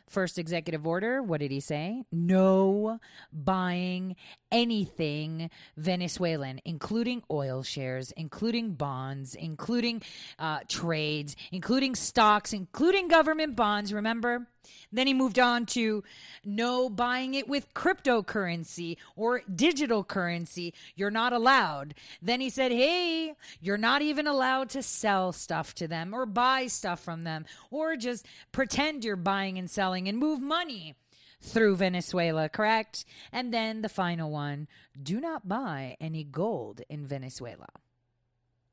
[0.08, 2.04] First executive order, what did he say?
[2.10, 2.98] No
[3.30, 4.16] buying
[4.50, 10.02] anything Venezuelan, including oil shares, including bonds, including
[10.38, 13.92] uh, trades, including stocks, including government bonds.
[13.92, 14.46] Remember?
[14.92, 16.02] Then he moved on to
[16.44, 20.74] no buying it with cryptocurrency or digital currency.
[20.94, 21.94] You're not allowed.
[22.20, 26.66] Then he said, hey, you're not even allowed to sell stuff to them or buy
[26.66, 30.94] stuff from them or just pretend you're buying and selling and move money
[31.40, 33.04] through Venezuela, correct?
[33.32, 34.68] And then the final one
[35.00, 37.68] do not buy any gold in Venezuela.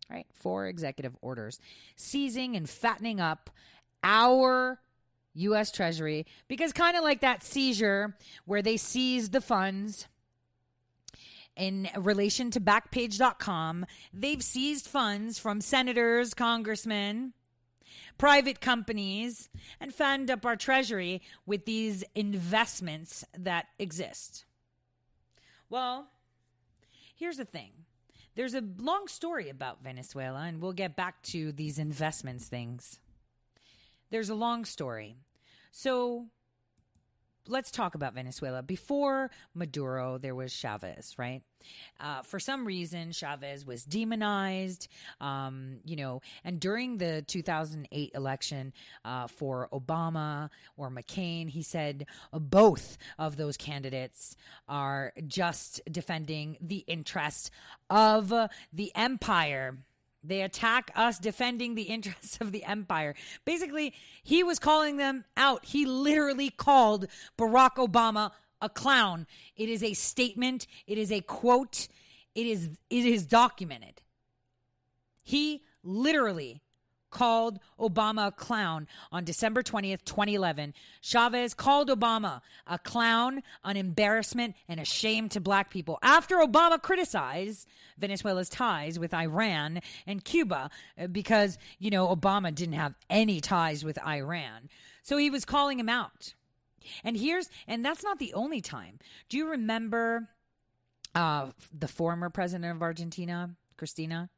[0.10, 0.28] Right?
[0.34, 1.60] Four executive orders
[1.96, 3.50] seizing and fattening up
[4.04, 4.80] our
[5.34, 5.72] U.S.
[5.72, 10.08] Treasury because, kind of like that seizure where they seized the funds
[11.56, 17.34] in relation to Backpage.com, they've seized funds from senators, congressmen,
[18.18, 19.50] private companies,
[19.80, 24.46] and fund up our Treasury with these investments that exist.
[25.70, 26.08] Well,
[27.16, 27.72] here's the thing.
[28.36, 33.00] There's a long story about Venezuela, and we'll get back to these investments things.
[34.10, 35.18] There's a long story.
[35.72, 36.28] So
[37.48, 38.64] let's talk about Venezuela.
[38.64, 41.42] Before Maduro, there was Chavez, right?
[42.00, 44.88] Uh, for some reason, Chavez was demonized,
[45.20, 52.06] um, you know, and during the 2008 election uh, for Obama or McCain, he said
[52.32, 54.36] both of those candidates
[54.68, 57.52] are just defending the interests
[57.90, 58.32] of
[58.74, 59.78] the empire.
[60.28, 63.16] They attack us defending the interests of the empire.
[63.46, 65.66] Basically, he was calling them out.
[65.66, 67.08] He literally called
[67.38, 69.28] Barack Obama a clown.
[69.56, 71.88] It is a statement, it is a quote,
[72.34, 74.02] it is it is documented.
[75.22, 76.62] He literally
[77.16, 80.74] called Obama a clown on December 20th, 2011.
[81.00, 86.82] Chavez called Obama a clown, an embarrassment, and a shame to black people after Obama
[86.82, 93.40] criticized Venezuela's ties with Iran and Cuba uh, because, you know, Obama didn't have any
[93.40, 94.70] ties with Iran.
[95.02, 96.34] So he was calling him out.
[97.06, 99.00] And here's, and that's not the only time.
[99.30, 100.28] Do you remember
[101.16, 104.30] uh, the former president of Argentina, Cristina?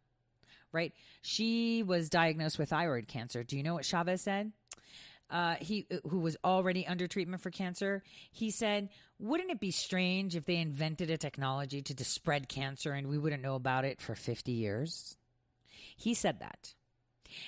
[0.78, 0.94] Right?
[1.24, 3.44] She was diagnosed with thyroid cancer.
[3.44, 4.52] Do you know what Chavez said?
[5.30, 8.04] Uh, he who was already under treatment for cancer.
[8.32, 13.08] He said, "Wouldn't it be strange if they invented a technology to, spread cancer and
[13.08, 15.18] we wouldn't know about it for 50 years?"
[15.98, 16.76] He said that.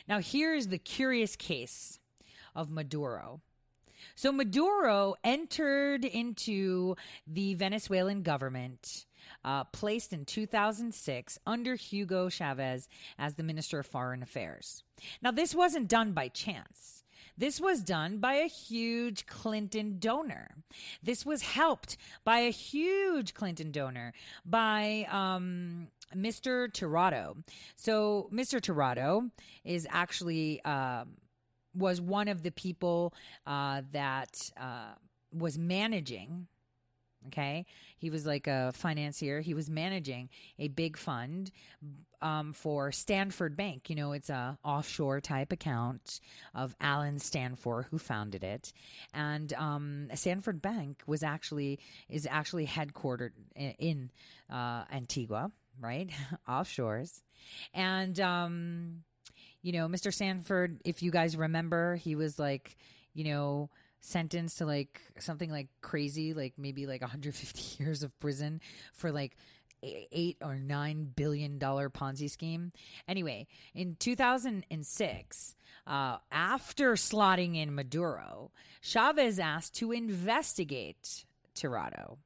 [0.08, 2.00] Now here's the curious case
[2.56, 3.42] of Maduro.
[4.16, 6.96] So Maduro entered into
[7.28, 9.06] the Venezuelan government
[9.44, 14.84] uh, placed in 2006 under Hugo Chavez as the Minister of Foreign Affairs.
[15.22, 17.04] Now, this wasn't done by chance.
[17.38, 20.50] This was done by a huge Clinton donor.
[21.02, 24.14] This was helped by a huge Clinton donor,
[24.46, 26.70] by um, Mr.
[26.70, 27.38] Tirado.
[27.78, 28.60] So, Mr.
[28.60, 29.32] Tirado
[29.64, 31.06] is actually uh,
[31.74, 33.14] was one of the people
[33.46, 34.94] uh, that uh,
[35.34, 36.48] was managing.
[37.28, 37.66] Okay,
[37.98, 39.42] he was like a financier.
[39.42, 41.52] He was managing a big fund
[42.22, 43.90] um, for Stanford Bank.
[43.90, 46.22] You know, it's a offshore type account
[46.56, 48.72] of Allen Stanford, who founded it,
[49.14, 54.12] and um, Stanford Bank was actually is actually headquartered in,
[54.50, 56.10] uh, Antigua, right,
[56.50, 57.22] offshores,
[57.74, 59.04] and um,
[59.62, 60.14] you know, Mr.
[60.14, 62.78] Stanford, if you guys remember, he was like,
[63.14, 63.70] you know
[64.02, 68.62] sentenced to like something like crazy, like maybe like 150 years of prison
[68.94, 69.36] for like
[69.82, 72.72] eight or nine billion dollar Ponzi scheme.
[73.08, 75.56] Anyway, in 2006,
[75.88, 81.26] uh, after slotting in Maduro, Chavez asked to investigate
[81.56, 82.18] Tirado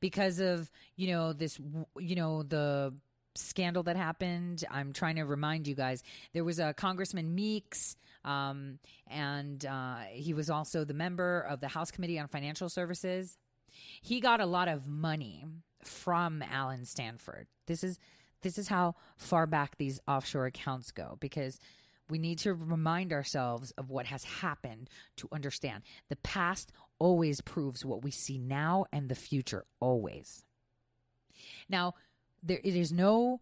[0.00, 1.58] because of you know this
[1.98, 2.94] you know the
[3.40, 4.64] scandal that happened.
[4.70, 6.02] I'm trying to remind you guys.
[6.32, 8.78] There was a Congressman Meeks, um,
[9.08, 13.36] and uh, he was also the member of the House Committee on Financial Services.
[14.02, 15.44] He got a lot of money
[15.84, 17.46] from Allen Stanford.
[17.66, 17.98] This is
[18.42, 21.58] this is how far back these offshore accounts go because
[22.08, 27.84] we need to remind ourselves of what has happened to understand the past always proves
[27.84, 30.44] what we see now and the future always.
[31.68, 31.94] Now,
[32.42, 33.40] there it is no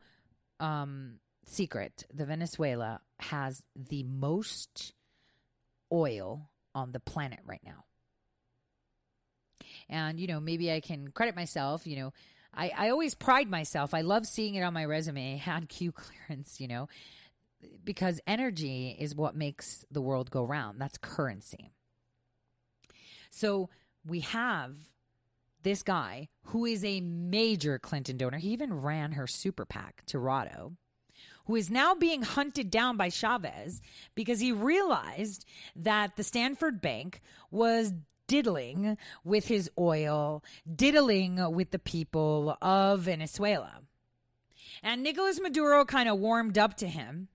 [0.61, 1.15] um,
[1.47, 4.93] secret the Venezuela has the most
[5.93, 7.85] oil on the planet right now.
[9.89, 12.13] And, you know, maybe I can credit myself, you know,
[12.55, 13.95] I, I always pride myself.
[13.95, 16.89] I love seeing it on my resume, had Q clearance, you know,
[17.85, 20.81] because energy is what makes the world go round.
[20.81, 21.73] That's currency.
[23.31, 23.69] So
[24.07, 24.75] we have
[25.63, 28.39] this guy who is a major Clinton donor.
[28.39, 30.77] He even ran her super PAC, Tirado,
[31.47, 33.81] who is now being hunted down by Chavez
[34.15, 35.45] because he realized
[35.75, 37.93] that the Stanford Bank was
[38.27, 43.81] diddling with his oil, diddling with the people of Venezuela.
[44.83, 47.29] And Nicolas Maduro kind of warmed up to him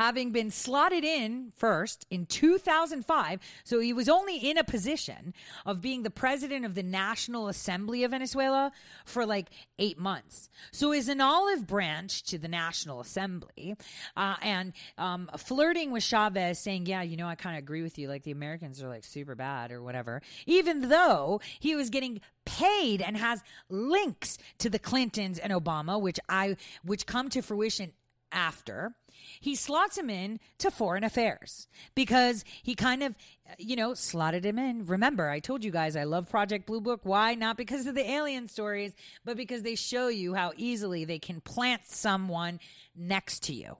[0.00, 3.38] having been slotted in first in 2005.
[3.64, 5.34] So he was only in a position
[5.66, 8.72] of being the president of the National Assembly of Venezuela
[9.04, 10.48] for like eight months.
[10.72, 13.76] So he's an olive branch to the National Assembly
[14.16, 17.98] uh, and um, flirting with Chavez, saying, Yeah, you know, I kind of agree with
[17.98, 18.08] you.
[18.08, 23.02] Like the Americans are like super bad or whatever, even though he was getting paid
[23.02, 27.92] and has links to the Clintons and Obama, which I which come to fruition
[28.32, 28.94] after
[29.40, 33.14] he slots him in to foreign affairs because he kind of,
[33.58, 34.86] you know, slotted him in.
[34.86, 37.00] Remember, I told you guys I love Project Blue Book.
[37.02, 37.34] Why?
[37.34, 38.92] Not because of the alien stories,
[39.24, 42.60] but because they show you how easily they can plant someone
[42.94, 43.76] next to you.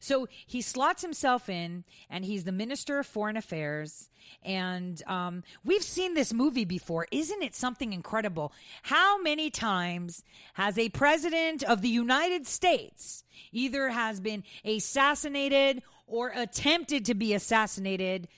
[0.00, 4.10] So he slots himself in, and he's the Minister of Foreign Affairs.
[4.42, 7.06] And um, we've seen this movie before.
[7.10, 8.52] Isn't it something incredible?
[8.82, 10.24] How many times
[10.54, 17.34] has a president of the United States either has been assassinated or attempted to be
[17.34, 18.28] assassinated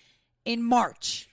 [0.44, 1.28] in March?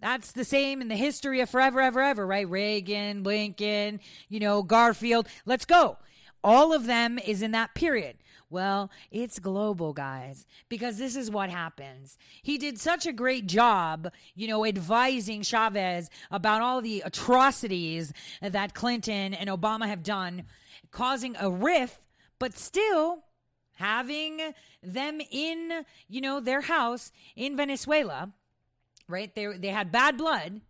[0.00, 2.48] That's the same in the history of forever, ever, ever, right?
[2.48, 5.26] Reagan, Lincoln, you know, Garfield.
[5.46, 5.96] Let's go.
[6.44, 8.16] All of them is in that period.
[8.48, 12.16] Well, it's global, guys, because this is what happens.
[12.42, 18.72] He did such a great job, you know, advising Chavez about all the atrocities that
[18.74, 20.44] Clinton and Obama have done,
[20.92, 22.00] causing a rift,
[22.38, 23.24] but still
[23.74, 24.40] having
[24.80, 28.32] them in, you know, their house in Venezuela,
[29.08, 29.34] right?
[29.34, 30.60] They, they had bad blood.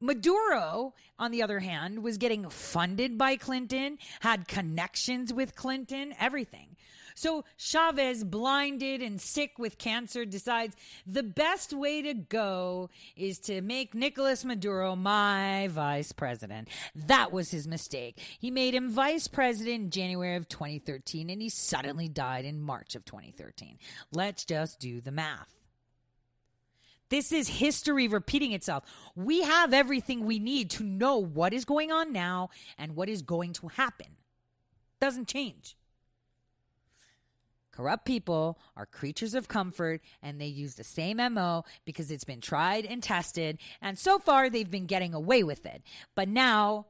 [0.00, 6.76] Maduro, on the other hand, was getting funded by Clinton, had connections with Clinton, everything.
[7.14, 13.62] So Chavez, blinded and sick with cancer, decides the best way to go is to
[13.62, 16.68] make Nicolas Maduro my vice president.
[16.94, 18.20] That was his mistake.
[18.40, 22.96] He made him vice president in January of 2013 and he suddenly died in March
[22.96, 23.78] of 2013.
[24.12, 25.54] Let's just do the math.
[27.10, 28.82] This is history repeating itself.
[29.14, 33.22] We have everything we need to know what is going on now and what is
[33.22, 34.16] going to happen.
[35.00, 35.76] Doesn't change.
[37.74, 42.40] Corrupt people are creatures of comfort and they use the same MO because it's been
[42.40, 43.58] tried and tested.
[43.82, 45.82] And so far, they've been getting away with it.
[46.14, 46.86] But now,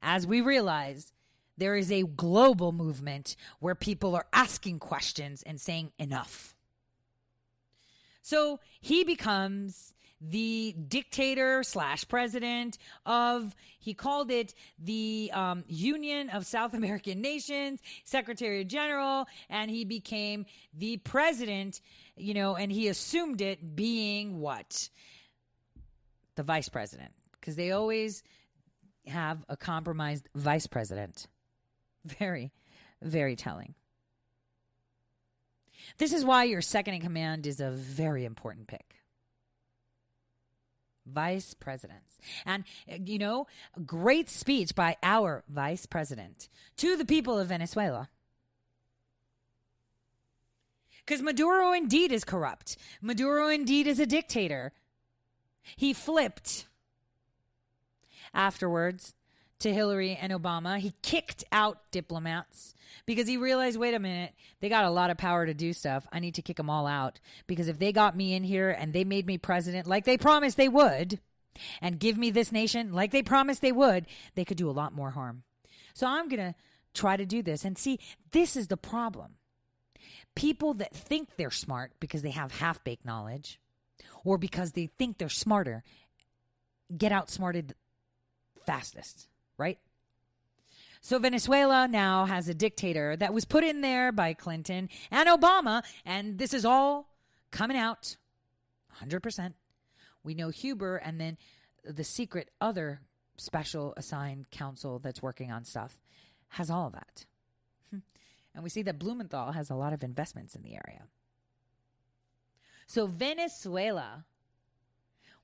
[0.00, 1.12] as we realize,
[1.58, 6.54] there is a global movement where people are asking questions and saying enough.
[8.22, 16.44] So he becomes the dictator slash president of he called it the um, union of
[16.44, 20.44] south american nations secretary general and he became
[20.76, 21.80] the president
[22.20, 24.88] you know and he assumed it being what?
[26.36, 27.12] The vice president.
[27.32, 28.22] Because they always
[29.06, 31.26] have a compromised vice president.
[32.04, 32.52] Very
[33.02, 33.74] very telling.
[35.96, 38.99] This is why your second in command is a very important pick
[41.12, 42.18] vice presidents.
[42.44, 43.46] And, uh, you know,
[43.86, 48.08] great speech by our vice president to the people of Venezuela.
[51.04, 52.76] Because Maduro indeed is corrupt.
[53.02, 54.72] Maduro indeed is a dictator.
[55.76, 56.66] He flipped
[58.32, 59.14] afterwards
[59.60, 60.78] to Hillary and Obama.
[60.78, 62.74] He kicked out diplomats
[63.06, 66.06] because he realized wait a minute, they got a lot of power to do stuff.
[66.12, 68.92] I need to kick them all out because if they got me in here and
[68.92, 71.20] they made me president like they promised they would
[71.80, 74.92] and give me this nation like they promised they would, they could do a lot
[74.92, 75.42] more harm.
[75.94, 76.54] So I'm going to
[76.94, 77.98] try to do this and see
[78.32, 79.36] this is the problem.
[80.34, 83.60] People that think they're smart because they have half baked knowledge
[84.24, 85.82] or because they think they're smarter
[86.96, 87.74] get outsmarted
[88.64, 89.28] fastest
[89.60, 89.78] right?
[91.02, 95.82] So Venezuela now has a dictator that was put in there by Clinton and Obama,
[96.04, 97.08] and this is all
[97.50, 98.16] coming out
[99.02, 99.54] 100%.
[100.22, 101.38] We know Huber and then
[101.84, 103.00] the secret other
[103.36, 105.96] special assigned counsel that's working on stuff
[106.48, 107.24] has all of that.
[108.52, 111.04] And we see that Blumenthal has a lot of investments in the area.
[112.88, 114.24] So Venezuela,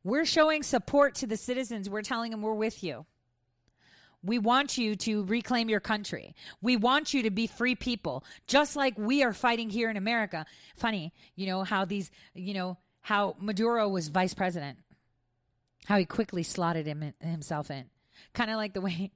[0.03, 1.89] we're showing support to the citizens.
[1.89, 3.07] We're telling them we're with you.
[4.27, 6.35] We want you to reclaim your country.
[6.61, 10.45] We want you to be free people, just like we are fighting here in America.
[10.77, 14.79] Funny, you know, how these, you know, how Maduro was vice president,
[15.87, 17.85] how he quickly slotted him himself in.
[18.33, 19.12] Kind of like the way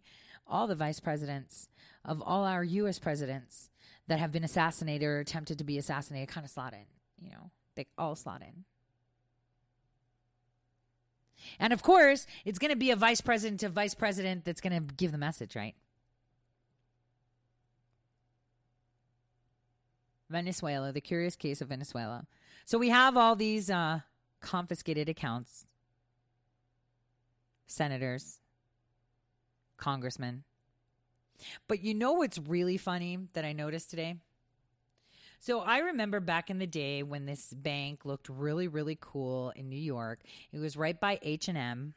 [0.46, 1.68] all the vice presidents
[2.04, 2.98] of all our U.S.
[2.98, 3.70] presidents
[4.08, 7.50] that have been assassinated or attempted to be assassinated kind of slot in, you know,
[7.76, 8.64] they all slot in.
[11.58, 14.72] And of course, it's going to be a vice president to vice president that's going
[14.72, 15.74] to give the message, right?
[20.28, 22.26] Venezuela, the curious case of Venezuela.
[22.64, 24.00] So we have all these uh,
[24.40, 25.66] confiscated accounts,
[27.66, 28.38] senators,
[29.76, 30.44] congressmen.
[31.66, 34.16] But you know what's really funny that I noticed today?
[35.42, 39.70] So I remember back in the day when this bank looked really, really cool in
[39.70, 40.20] New York.
[40.52, 41.94] It was right by H and M,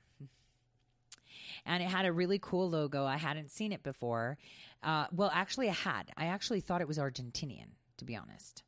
[1.66, 3.06] and it had a really cool logo.
[3.06, 4.38] I hadn't seen it before.
[4.82, 6.04] Uh, well, actually, I had.
[6.16, 8.64] I actually thought it was Argentinian, to be honest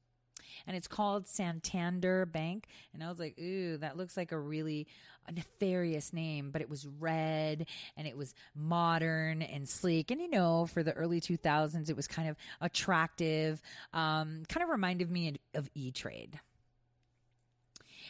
[0.67, 2.67] and it's called Santander Bank.
[2.93, 4.87] And I was like, ooh, that looks like a really
[5.27, 7.65] a nefarious name, but it was red
[7.97, 10.11] and it was modern and sleek.
[10.11, 13.61] And you know, for the early 2000s, it was kind of attractive,
[13.93, 16.39] um, kind of reminded me of E Trade.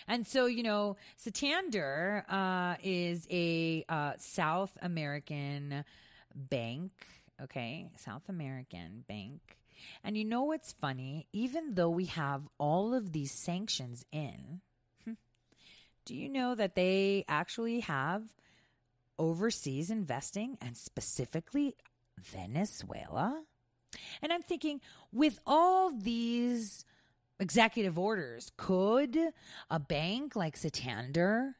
[0.07, 5.83] And so, you know, Santander uh, is a uh, South American
[6.35, 6.91] bank.
[7.41, 9.41] Okay, South American bank.
[10.03, 11.27] And you know what's funny?
[11.33, 14.61] Even though we have all of these sanctions in,
[16.05, 18.23] do you know that they actually have
[19.17, 21.75] overseas investing and specifically
[22.19, 23.43] Venezuela?
[24.21, 24.81] And I'm thinking,
[25.11, 26.85] with all these
[27.39, 29.17] executive orders, could
[29.69, 31.55] a bank like Santander,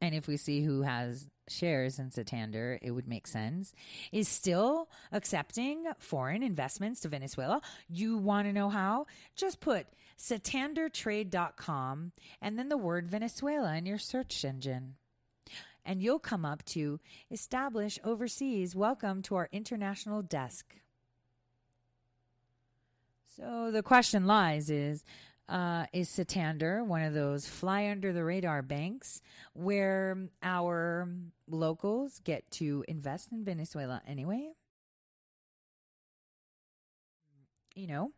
[0.00, 3.74] and if we see who has shares in Santander, it would make sense,
[4.10, 7.60] is still accepting foreign investments to Venezuela.
[7.88, 9.06] You want to know how?
[9.34, 9.86] Just put
[10.18, 14.94] santandertrade.com and then the word Venezuela in your search engine.
[15.84, 18.76] And you'll come up to establish overseas.
[18.76, 20.76] Welcome to our international desk.
[23.36, 25.02] So the question lies is
[25.48, 29.20] uh, is Santander, one of those fly under the radar banks
[29.52, 31.08] where our
[31.48, 34.52] locals get to invest in Venezuela anyway.
[37.74, 38.12] You know,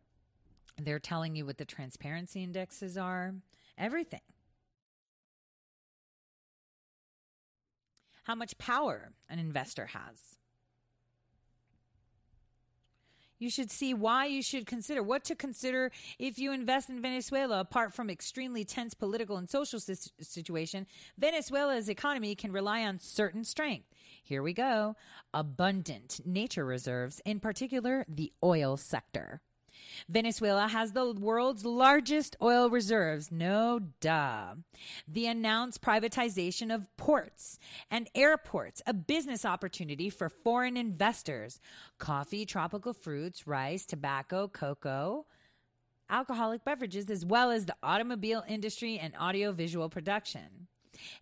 [0.77, 3.33] they're telling you what the transparency indexes are,
[3.77, 4.21] everything.
[8.23, 10.34] How much power an investor has.
[13.39, 17.59] You should see why you should consider what to consider if you invest in Venezuela.
[17.59, 23.43] Apart from extremely tense political and social si- situation, Venezuela's economy can rely on certain
[23.43, 23.87] strength.
[24.23, 24.95] Here we go
[25.33, 29.41] abundant nature reserves, in particular, the oil sector.
[30.09, 34.55] Venezuela has the world's largest oil reserves, no duh.
[35.07, 41.59] The announced privatization of ports and airports, a business opportunity for foreign investors.
[41.97, 45.25] Coffee, tropical fruits, rice, tobacco, cocoa,
[46.09, 50.67] alcoholic beverages, as well as the automobile industry and audiovisual production.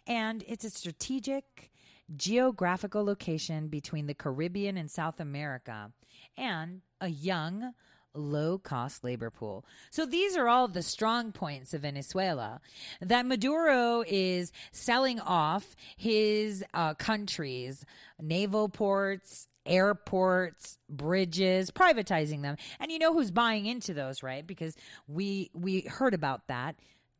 [0.05, 1.71] And it's a strategic
[2.15, 5.91] geographical location between the Caribbean and South America
[6.37, 7.73] and a young,
[8.15, 9.65] low cost labor pool.
[9.89, 12.61] So these are all the strong points of Venezuela.
[13.01, 17.85] That Maduro is selling off his uh, country's
[18.21, 22.57] naval ports, airports, bridges, privatizing them.
[22.79, 24.45] And you know who's buying into those, right?
[24.45, 24.75] Because
[25.07, 26.75] we we heard about that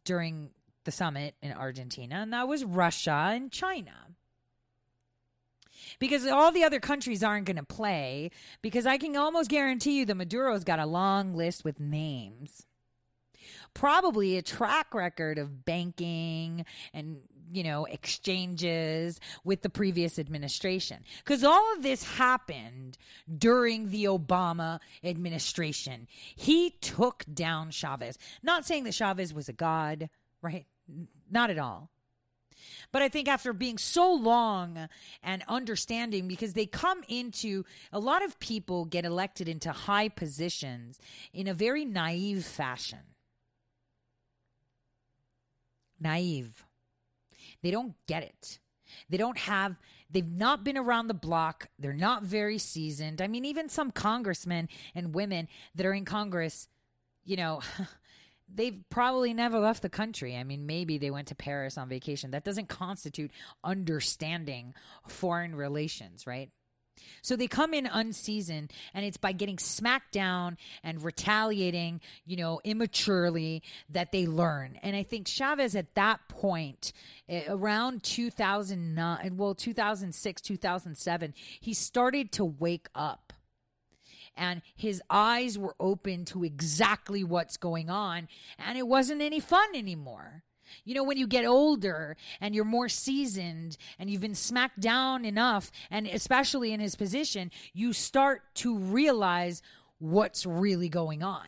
[0.05, 0.49] during
[0.83, 3.93] the summit in Argentina, and that was Russia and China
[5.99, 8.31] because all the other countries aren't going to play
[8.61, 12.65] because I can almost guarantee you the Maduro's got a long list with names.
[13.73, 17.17] Probably a track record of banking and
[17.53, 21.03] you know, exchanges with the previous administration.
[21.19, 22.97] Because all of this happened
[23.37, 26.07] during the Obama administration.
[26.35, 28.17] He took down Chavez.
[28.41, 30.09] Not saying that Chavez was a god,
[30.41, 30.65] right?
[31.29, 31.89] Not at all.
[32.91, 34.87] But I think after being so long
[35.21, 40.99] and understanding, because they come into a lot of people get elected into high positions
[41.33, 42.99] in a very naive fashion.
[45.99, 46.65] Naive.
[47.61, 48.59] They don't get it.
[49.09, 49.75] They don't have,
[50.09, 51.69] they've not been around the block.
[51.79, 53.21] They're not very seasoned.
[53.21, 56.67] I mean, even some congressmen and women that are in Congress,
[57.23, 57.61] you know,
[58.53, 60.35] they've probably never left the country.
[60.35, 62.31] I mean, maybe they went to Paris on vacation.
[62.31, 63.31] That doesn't constitute
[63.63, 64.73] understanding
[65.07, 66.49] foreign relations, right?
[67.21, 72.59] So they come in unseasoned, and it's by getting smacked down and retaliating, you know,
[72.63, 74.77] immaturely that they learn.
[74.83, 76.93] And I think Chavez at that point,
[77.29, 83.22] eh, around 2009, well, 2006, 2007, he started to wake up
[84.35, 88.27] and his eyes were open to exactly what's going on,
[88.57, 90.43] and it wasn't any fun anymore.
[90.85, 95.25] You know, when you get older and you're more seasoned and you've been smacked down
[95.25, 99.61] enough, and especially in his position, you start to realize
[99.99, 101.47] what's really going on.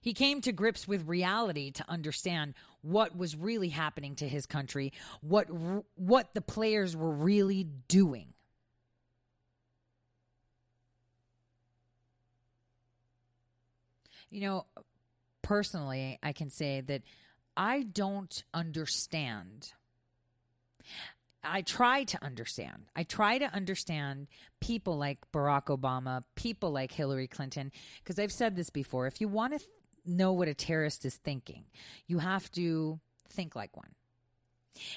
[0.00, 4.92] He came to grips with reality to understand what was really happening to his country,
[5.20, 5.48] what
[5.94, 8.32] what the players were really doing.
[14.30, 14.66] You know,
[15.42, 17.02] personally, I can say that
[17.56, 19.72] I don't understand.
[21.42, 22.86] I try to understand.
[22.94, 24.28] I try to understand
[24.60, 27.72] people like Barack Obama, people like Hillary Clinton,
[28.02, 29.06] because I've said this before.
[29.06, 29.70] If you want to th-
[30.04, 31.64] know what a terrorist is thinking,
[32.06, 33.00] you have to
[33.30, 33.94] think like one.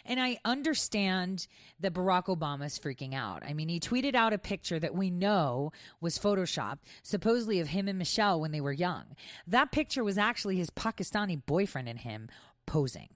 [0.05, 1.47] And I understand
[1.80, 3.43] that Barack Obama is freaking out.
[3.45, 7.88] I mean, he tweeted out a picture that we know was photoshopped, supposedly of him
[7.88, 9.03] and Michelle when they were young.
[9.47, 12.30] That picture was actually his Pakistani boyfriend and him
[12.65, 13.09] posing.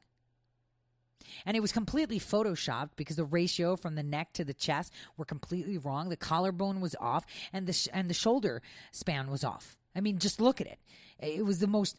[1.46, 5.26] And it was completely photoshopped because the ratio from the neck to the chest were
[5.26, 6.10] completely wrong.
[6.10, 9.78] The collarbone was off and the sh- and the shoulder span was off.
[9.96, 10.80] I mean, just look at it.
[11.20, 11.98] It was the most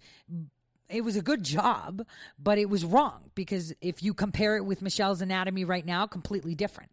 [0.88, 2.06] it was a good job,
[2.38, 6.54] but it was wrong because if you compare it with Michelle's anatomy right now, completely
[6.54, 6.90] different.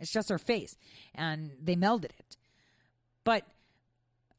[0.00, 0.76] It's just her face,
[1.14, 2.36] and they melded it.
[3.24, 3.44] But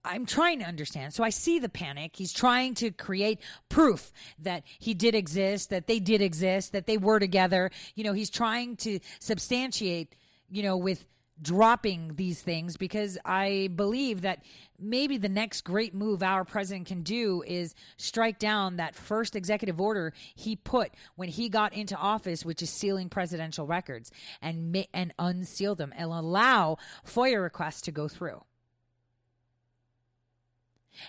[0.05, 1.13] I'm trying to understand.
[1.13, 2.15] So I see the panic.
[2.15, 6.97] He's trying to create proof that he did exist, that they did exist, that they
[6.97, 7.71] were together.
[7.95, 10.15] You know, he's trying to substantiate,
[10.49, 11.05] you know, with
[11.41, 14.43] dropping these things because I believe that
[14.79, 19.79] maybe the next great move our president can do is strike down that first executive
[19.79, 24.11] order he put when he got into office, which is sealing presidential records
[24.41, 28.43] and and unseal them and allow FOIA requests to go through.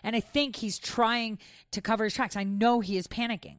[0.03, 1.39] And I think he's trying
[1.73, 2.37] to cover his tracks.
[2.37, 3.59] I know he is panicking.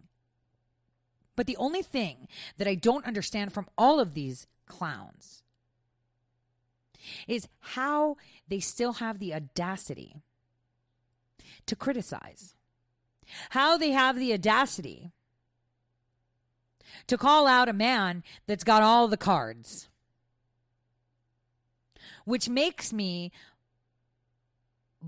[1.36, 5.43] But the only thing that I don't understand from all of these clowns
[7.28, 10.16] is how they still have the audacity
[11.66, 12.56] to criticize,
[13.52, 15.12] how they have the audacity
[17.08, 19.88] to call out a man that's got all the cards.
[22.26, 23.32] which makes me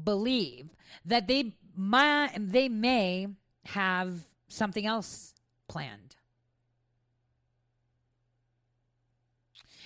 [0.04, 0.70] believe
[1.06, 3.28] that they my, they may
[3.66, 5.34] have something else
[5.68, 6.16] planned.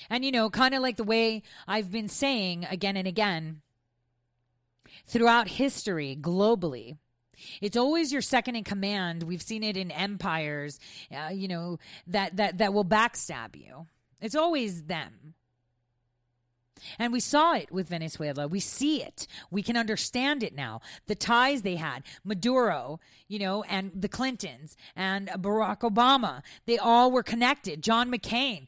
[0.09, 3.61] And you know, kind of like the way I've been saying again and again
[5.07, 6.97] throughout history globally,
[7.61, 9.23] it's always your second in command.
[9.23, 10.79] We've seen it in empires,
[11.11, 13.87] uh, you know, that that that will backstab you.
[14.21, 15.35] It's always them.
[16.99, 18.47] And we saw it with Venezuela.
[18.47, 19.27] We see it.
[19.49, 20.81] We can understand it now.
[21.07, 27.11] The ties they had, Maduro, you know, and the Clintons and Barack Obama, they all
[27.11, 27.81] were connected.
[27.81, 28.67] John McCain,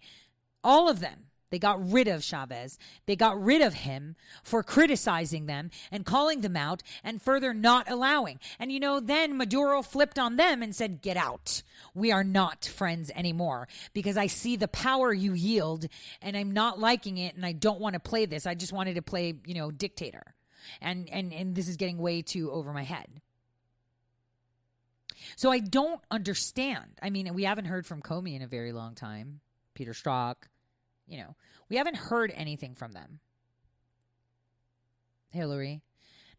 [0.64, 1.26] all of them.
[1.50, 2.78] They got rid of Chavez.
[3.06, 7.90] They got rid of him for criticizing them and calling them out and further not
[7.90, 8.40] allowing.
[8.60, 11.64] And you know, then Maduro flipped on them and said, Get out.
[11.96, 15.88] We are not friends anymore because I see the power you yield
[16.22, 18.46] and I'm not liking it and I don't want to play this.
[18.46, 20.36] I just wanted to play, you know, dictator.
[20.82, 23.08] And and and this is getting way too over my head.
[25.36, 27.00] So I don't understand.
[27.02, 29.42] I mean, we haven't heard from Comey in a very long time.
[29.74, 30.36] Peter Strzok,
[31.10, 31.36] you know,
[31.70, 33.20] we haven't heard anything from them.
[35.30, 35.82] Hillary,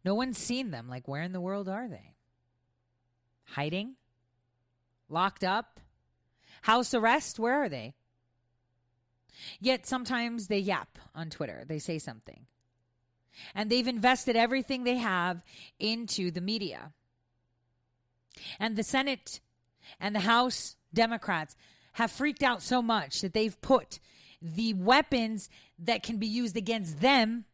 [0.03, 0.87] no one's seen them.
[0.89, 2.15] Like, where in the world are they?
[3.45, 3.95] Hiding?
[5.09, 5.79] Locked up?
[6.63, 7.39] House arrest?
[7.39, 7.93] Where are they?
[9.59, 11.63] Yet sometimes they yap on Twitter.
[11.67, 12.45] They say something.
[13.55, 15.41] And they've invested everything they have
[15.79, 16.91] into the media.
[18.59, 19.39] And the Senate
[19.99, 21.55] and the House Democrats
[21.93, 23.99] have freaked out so much that they've put
[24.41, 27.45] the weapons that can be used against them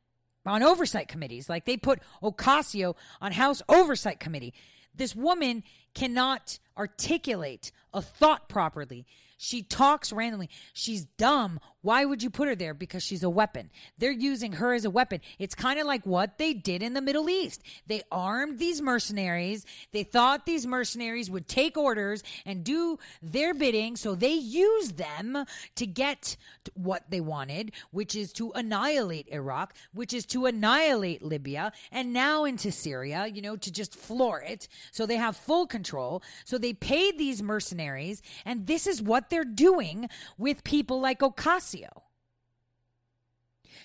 [0.46, 1.50] on oversight committees.
[1.50, 4.54] Like they put Ocasio on House Oversight Committee.
[4.96, 5.64] This woman
[5.94, 9.06] cannot articulate a thought properly.
[9.38, 10.50] She talks randomly.
[10.74, 11.60] She's dumb.
[11.88, 12.74] Why would you put her there?
[12.74, 13.70] Because she's a weapon.
[13.98, 15.22] They're using her as a weapon.
[15.40, 17.64] It's kind of like what they did in the Middle East.
[17.88, 19.66] They armed these mercenaries.
[19.94, 23.96] They thought these mercenaries would take orders and do their bidding.
[23.96, 26.36] So they used them to get
[26.74, 32.44] what they wanted, which is to annihilate Iraq, which is to annihilate Libya, and now
[32.44, 34.68] into Syria, you know, to just floor it.
[34.92, 36.22] So they have full control.
[36.44, 38.22] So they paid these mercenaries.
[38.44, 41.77] And this is what they're doing with people like Ocasio.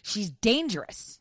[0.03, 1.21] She's dangerous.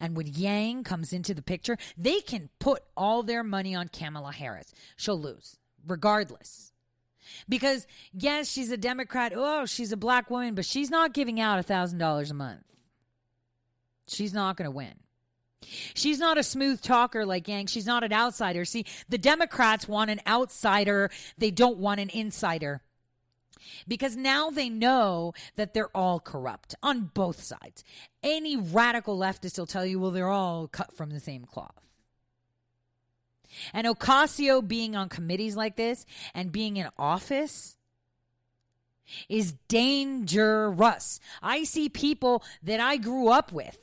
[0.00, 4.32] And when Yang comes into the picture, they can put all their money on Kamala
[4.32, 4.72] Harris.
[4.96, 5.56] She'll lose,
[5.86, 6.72] regardless.
[7.48, 9.32] Because, yes, she's a Democrat.
[9.34, 12.64] Oh, she's a black woman, but she's not giving out $1,000 a month.
[14.06, 14.94] She's not going to win.
[15.94, 17.66] She's not a smooth talker like Yang.
[17.66, 18.66] She's not an outsider.
[18.66, 22.82] See, the Democrats want an outsider, they don't want an insider.
[23.86, 27.84] Because now they know that they're all corrupt on both sides.
[28.22, 31.80] Any radical leftist will tell you, well, they're all cut from the same cloth.
[33.72, 37.76] And Ocasio being on committees like this and being in office
[39.28, 41.20] is dangerous.
[41.42, 43.78] I see people that I grew up with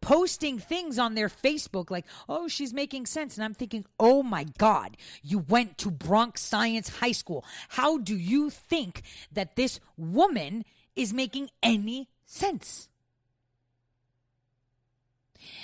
[0.00, 3.36] posting things on their Facebook like, oh, she's making sense.
[3.36, 7.44] And I'm thinking, oh my God, you went to Bronx Science High School.
[7.70, 10.64] How do you think that this woman
[10.96, 12.88] is making any sense?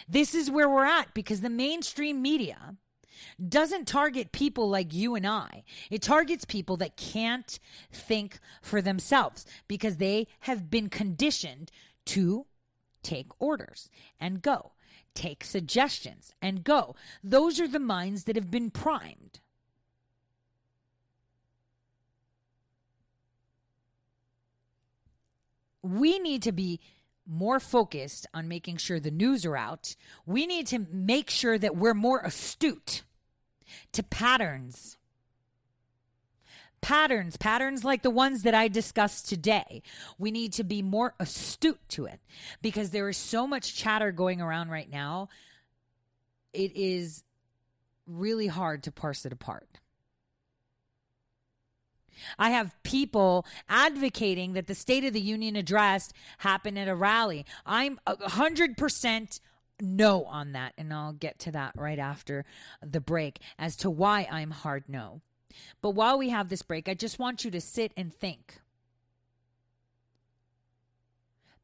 [0.08, 2.76] This is where we're at because the mainstream media
[3.48, 5.64] doesn't target people like you and I.
[5.90, 7.58] It targets people that can't
[7.92, 11.70] think for themselves because they have been conditioned
[12.06, 12.46] to
[13.06, 13.88] take orders
[14.20, 14.72] and go.
[15.14, 16.96] Take suggestions and go.
[17.22, 19.40] Those are the minds that have been primed.
[25.82, 26.80] We need to be
[27.26, 29.94] more focused on making sure the news are out.
[30.26, 33.02] We need to make sure that we're more astute
[33.92, 34.96] to patterns
[36.86, 39.82] patterns, patterns like the ones that I discussed today.
[40.18, 42.20] We need to be more astute to it
[42.62, 45.28] because there is so much chatter going around right now.
[46.52, 47.24] It is
[48.06, 49.80] really hard to parse it apart.
[52.38, 57.44] I have people advocating that the State of the Union address happened at a rally.
[57.66, 59.40] I'm 100%
[59.80, 62.44] no on that, and I'll get to that right after
[62.80, 65.22] the break as to why I'm hard no.
[65.80, 68.60] But while we have this break, I just want you to sit and think.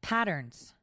[0.01, 0.73] Patterns.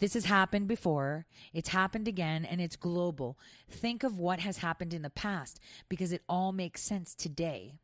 [0.00, 3.38] This has happened before, it's happened again, and it's global.
[3.70, 7.78] Think of what has happened in the past because it all makes sense today.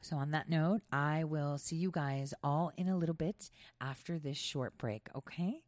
[0.00, 4.18] So, on that note, I will see you guys all in a little bit after
[4.18, 5.62] this short break, okay?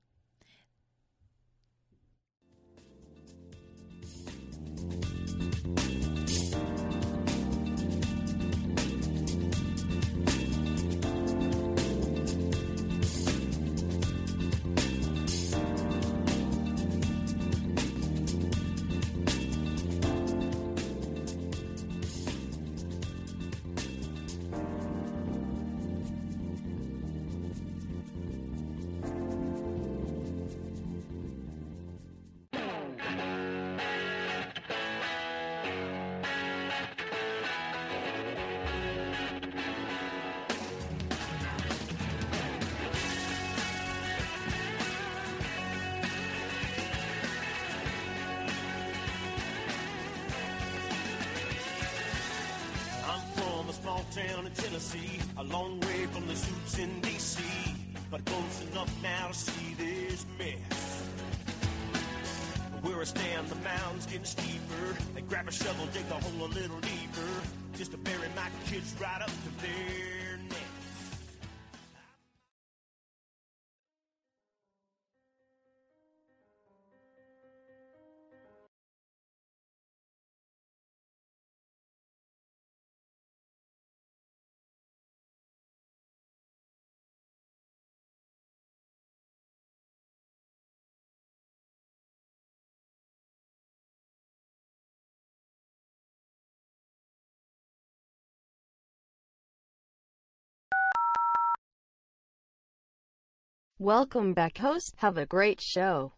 [103.79, 104.95] Welcome back, host.
[104.97, 106.15] Have a great show.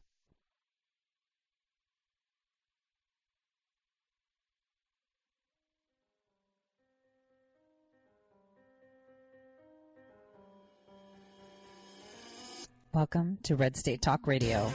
[12.95, 14.73] Welcome to Red State Talk Radio.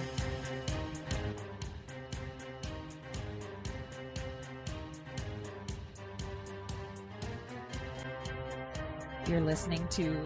[9.25, 10.25] You're listening to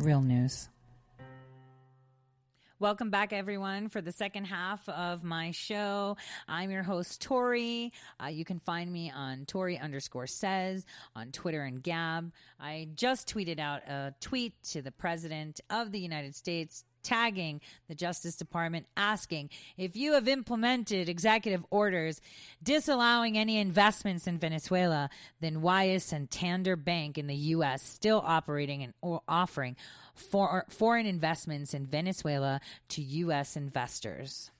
[0.00, 0.70] Real news.
[2.78, 6.16] Welcome back, everyone, for the second half of my show.
[6.48, 7.92] I'm your host, Tori.
[8.18, 12.32] Uh, you can find me on Tori underscore says on Twitter and Gab.
[12.58, 17.94] I just tweeted out a tweet to the President of the United States tagging the
[17.94, 22.20] Justice Department asking if you have implemented executive orders
[22.62, 27.82] disallowing any investments in Venezuela, then why is Santander Bank in the U.S.
[27.82, 29.76] still operating and offering
[30.14, 33.56] for, foreign investments in Venezuela to U.S.
[33.56, 34.50] investors?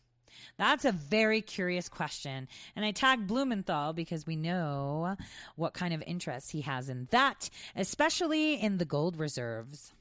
[0.57, 2.49] That's a very curious question.
[2.77, 5.17] And I tagged Blumenthal because we know
[5.57, 9.93] what kind of interest he has in that, especially in the gold reserves.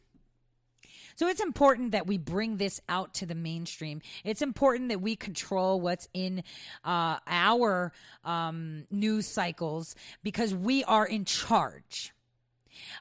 [1.20, 4.02] So it's important that we bring this out to the mainstream.
[4.24, 6.44] It's important that we control what's in
[6.86, 7.92] uh, our
[8.24, 12.14] um, news cycles because we are in charge.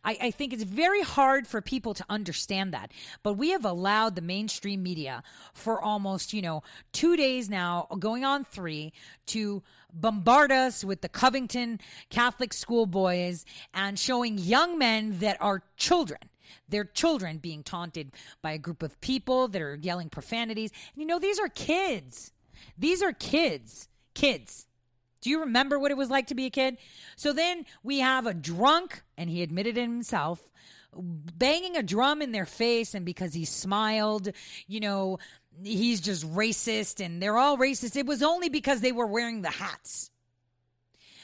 [0.02, 2.90] I, I, think it's very hard for people to understand that.
[3.22, 5.22] But we have allowed the mainstream media
[5.54, 8.92] for almost, you know, two days now, going on three,
[9.26, 9.62] to
[9.92, 11.78] bombard us with the Covington
[12.10, 16.18] Catholic school boys and showing young men that are children
[16.68, 20.70] their children being taunted by a group of people that are yelling profanities.
[20.94, 22.32] And you know, these are kids.
[22.76, 23.88] These are kids.
[24.14, 24.66] Kids.
[25.20, 26.78] Do you remember what it was like to be a kid?
[27.16, 30.42] So then we have a drunk, and he admitted it himself,
[30.94, 34.28] banging a drum in their face, and because he smiled,
[34.66, 35.18] you know,
[35.62, 37.96] he's just racist, and they're all racist.
[37.96, 40.10] It was only because they were wearing the hats.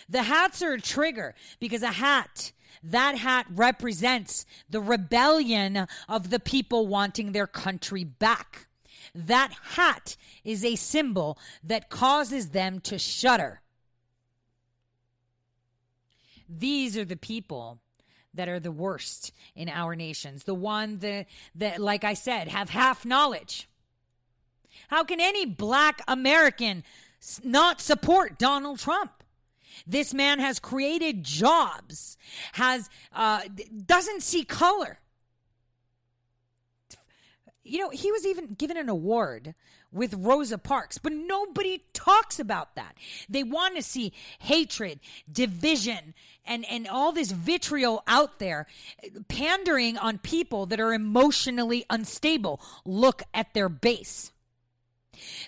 [0.08, 2.52] The hats are a trigger because a hat
[2.84, 8.66] that hat represents the rebellion of the people wanting their country back.
[9.14, 13.62] That hat is a symbol that causes them to shudder.
[16.46, 17.78] These are the people
[18.34, 20.44] that are the worst in our nations.
[20.44, 23.66] The one that, that, like I said, have half knowledge.
[24.88, 26.84] How can any black American
[27.42, 29.23] not support Donald Trump?
[29.86, 32.16] This man has created jobs,
[32.52, 33.42] has uh,
[33.86, 34.98] doesn't see color.
[37.62, 39.54] You know, he was even given an award
[39.90, 42.96] with Rosa Parks, but nobody talks about that.
[43.28, 45.00] They want to see hatred,
[45.30, 46.14] division,
[46.44, 48.66] and, and all this vitriol out there,
[49.28, 52.60] pandering on people that are emotionally unstable.
[52.84, 54.32] Look at their base.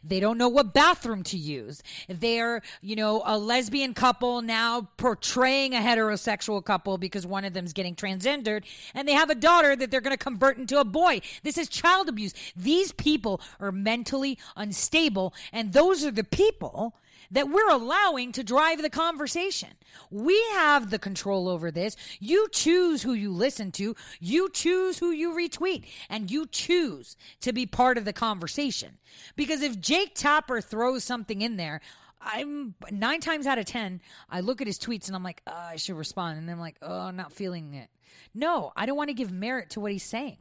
[0.04, 1.82] They don't know what bathroom to use.
[2.08, 7.72] They're, you know, a lesbian couple now portraying a heterosexual couple because one of them's
[7.72, 8.64] getting transgendered
[8.94, 11.20] and they have a daughter that they're going to convert into a boy.
[11.42, 12.34] This is child abuse.
[12.56, 16.94] These people are mentally unstable and those are the people
[17.30, 19.70] that we're allowing to drive the conversation.
[20.10, 21.96] We have the control over this.
[22.20, 27.52] You choose who you listen to, you choose who you retweet, and you choose to
[27.52, 28.98] be part of the conversation.
[29.34, 31.80] Because if Jake Tapper throws something in there,
[32.20, 35.52] I'm nine times out of ten, I look at his tweets and I'm like, oh,
[35.52, 36.38] I should respond.
[36.38, 37.88] And then I'm like, oh, I'm not feeling it.
[38.34, 40.38] No, I don't want to give merit to what he's saying.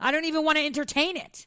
[0.00, 1.46] I don't even want to entertain it.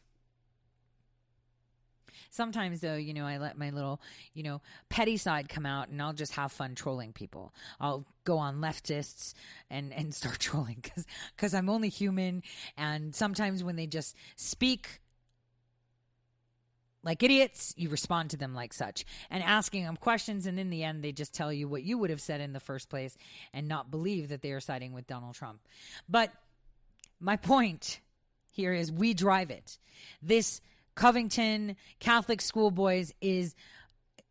[2.36, 4.01] Sometimes, though, you know, I let my little,
[4.33, 7.53] you know, petty side come out and I'll just have fun trolling people.
[7.79, 9.33] I'll go on leftists
[9.69, 11.05] and, and start trolling because
[11.38, 12.43] cause I'm only human.
[12.77, 14.99] And sometimes when they just speak
[17.03, 20.45] like idiots, you respond to them like such and asking them questions.
[20.45, 22.59] And in the end, they just tell you what you would have said in the
[22.59, 23.17] first place
[23.53, 25.61] and not believe that they are siding with Donald Trump.
[26.09, 26.33] But
[27.21, 28.01] my point
[28.51, 29.77] here is we drive it.
[30.21, 30.59] This
[30.96, 33.56] Covington Catholic schoolboys is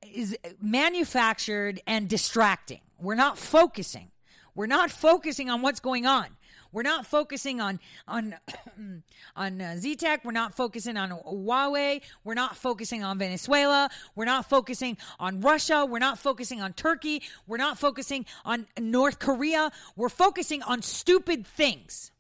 [0.03, 2.81] is manufactured and distracting.
[2.99, 4.11] We're not focusing.
[4.55, 6.27] We're not focusing on what's going on.
[6.73, 8.35] We're not focusing on on
[9.37, 10.25] on uh, ZTEC.
[10.25, 12.03] We're not focusing on Huawei.
[12.25, 13.89] We're not focusing on Venezuela.
[14.17, 15.87] We're not focusing on Russia.
[15.87, 17.23] We're not focusing on Turkey.
[17.47, 19.71] We're not focusing on North Korea.
[19.95, 22.11] We're focusing on stupid things.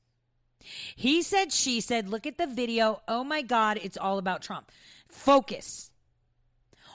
[0.96, 3.02] He said, she said, look at the video.
[3.08, 4.70] Oh my God, it's all about Trump.
[5.08, 5.90] Focus.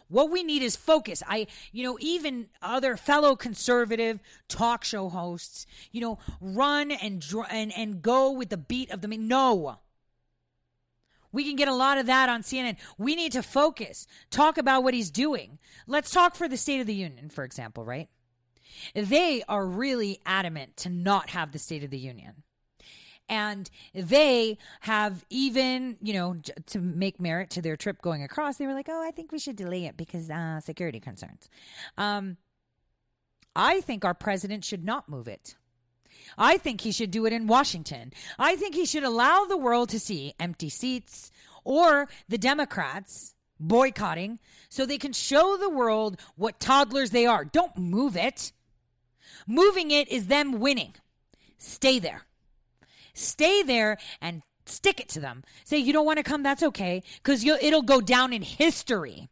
[0.09, 1.21] What we need is focus.
[1.27, 7.71] I, you know, even other fellow conservative talk show hosts, you know, run and and
[7.77, 9.77] and go with the beat of the no.
[11.31, 12.77] We can get a lot of that on CNN.
[12.97, 14.07] We need to focus.
[14.31, 15.59] Talk about what he's doing.
[15.85, 18.09] Let's talk for the State of the Union, for example, right?
[18.95, 22.43] They are really adamant to not have the State of the Union
[23.29, 28.65] and they have even you know to make merit to their trip going across they
[28.65, 31.49] were like oh i think we should delay it because uh, security concerns.
[31.97, 32.37] Um,
[33.55, 35.55] i think our president should not move it.
[36.37, 38.11] I think he should do it in washington.
[38.37, 41.31] I think he should allow the world to see empty seats
[41.63, 47.43] or the democrats boycotting so they can show the world what toddlers they are.
[47.43, 48.53] Don't move it.
[49.45, 50.95] Moving it is them winning.
[51.57, 52.25] Stay there
[53.19, 55.43] Stay there and stick it to them.
[55.65, 59.29] Say, you don't want to come, that's okay, because it'll go down in history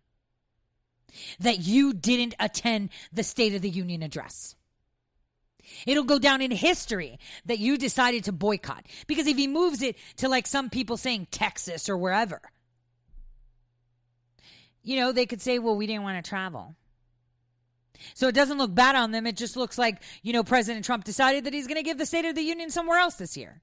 [1.39, 4.55] that you didn't attend the State of the Union address.
[5.85, 8.85] It'll go down in history that you decided to boycott.
[9.05, 12.41] Because if he moves it to like some people saying Texas or wherever,
[14.81, 16.75] you know, they could say, well, we didn't want to travel.
[18.13, 19.27] So it doesn't look bad on them.
[19.27, 22.05] It just looks like, you know, President Trump decided that he's going to give the
[22.05, 23.61] State of the Union somewhere else this year.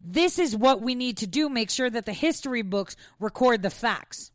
[0.00, 3.70] This is what we need to do make sure that the history books record the
[3.70, 4.32] facts.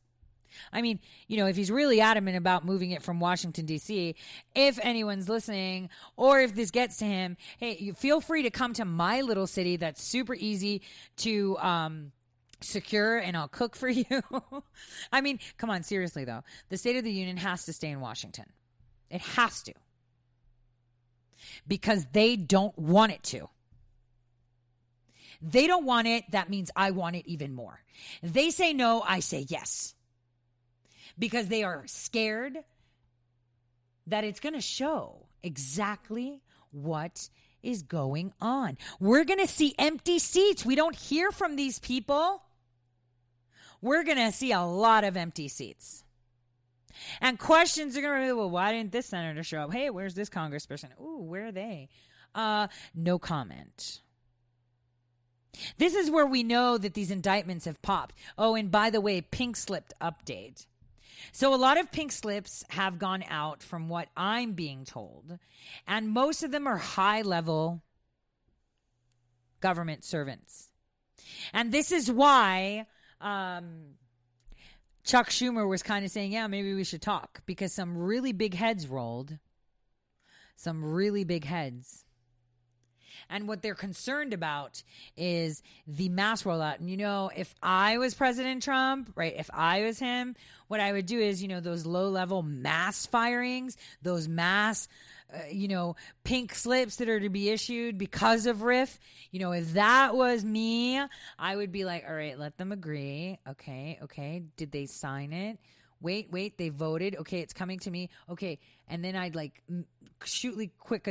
[0.71, 4.15] I mean, you know, if he's really adamant about moving it from Washington, D.C.,
[4.53, 8.73] if anyone's listening or if this gets to him, hey, you feel free to come
[8.73, 10.81] to my little city that's super easy
[11.17, 12.11] to, um,
[12.61, 14.05] secure and I'll cook for you.
[15.11, 16.43] I mean, come on, seriously though.
[16.69, 18.45] The State of the Union has to stay in Washington.
[19.09, 19.73] It has to.
[21.67, 23.49] Because they don't want it to.
[25.45, 26.29] They don't want it.
[26.31, 27.79] That means I want it even more.
[28.23, 29.03] They say no.
[29.07, 29.93] I say yes.
[31.17, 32.57] Because they are scared
[34.07, 36.41] that it's going to show exactly
[36.71, 37.29] what
[37.61, 38.77] is going on.
[38.99, 40.65] We're going to see empty seats.
[40.65, 42.41] We don't hear from these people.
[43.81, 46.03] We're going to see a lot of empty seats.
[47.21, 49.73] And questions are going to be, well, why didn't this senator show up?
[49.73, 50.89] Hey, where's this congressperson?
[50.99, 51.89] Ooh, where are they?
[52.33, 54.01] Uh, no comment.
[55.77, 58.15] This is where we know that these indictments have popped.
[58.37, 60.65] Oh, and by the way, pink slipped update.
[61.31, 65.39] So a lot of pink slips have gone out from what I'm being told,
[65.87, 67.81] and most of them are high level
[69.59, 70.69] government servants.
[71.53, 72.85] And this is why
[73.19, 73.95] um,
[75.03, 78.53] Chuck Schumer was kind of saying, yeah, maybe we should talk because some really big
[78.53, 79.37] heads rolled.
[80.55, 82.04] Some really big heads.
[83.29, 84.83] And what they're concerned about
[85.17, 86.79] is the mass rollout.
[86.79, 90.35] And you know, if I was President Trump, right, if I was him,
[90.67, 94.87] what I would do is, you know, those low level mass firings, those mass,
[95.33, 98.99] uh, you know, pink slips that are to be issued because of RIF,
[99.31, 101.01] you know, if that was me,
[101.39, 103.39] I would be like, all right, let them agree.
[103.49, 104.43] Okay, okay.
[104.57, 105.59] Did they sign it?
[106.01, 107.15] Wait, wait, they voted.
[107.15, 108.09] Okay, it's coming to me.
[108.29, 109.63] Okay, and then I'd like
[110.21, 111.07] shootly quick,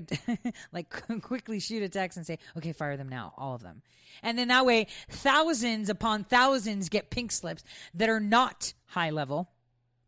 [0.72, 3.82] like quickly shoot a text and say, okay, fire them now, all of them.
[4.22, 7.64] And then that way, thousands upon thousands get pink slips
[7.94, 9.50] that are not high level,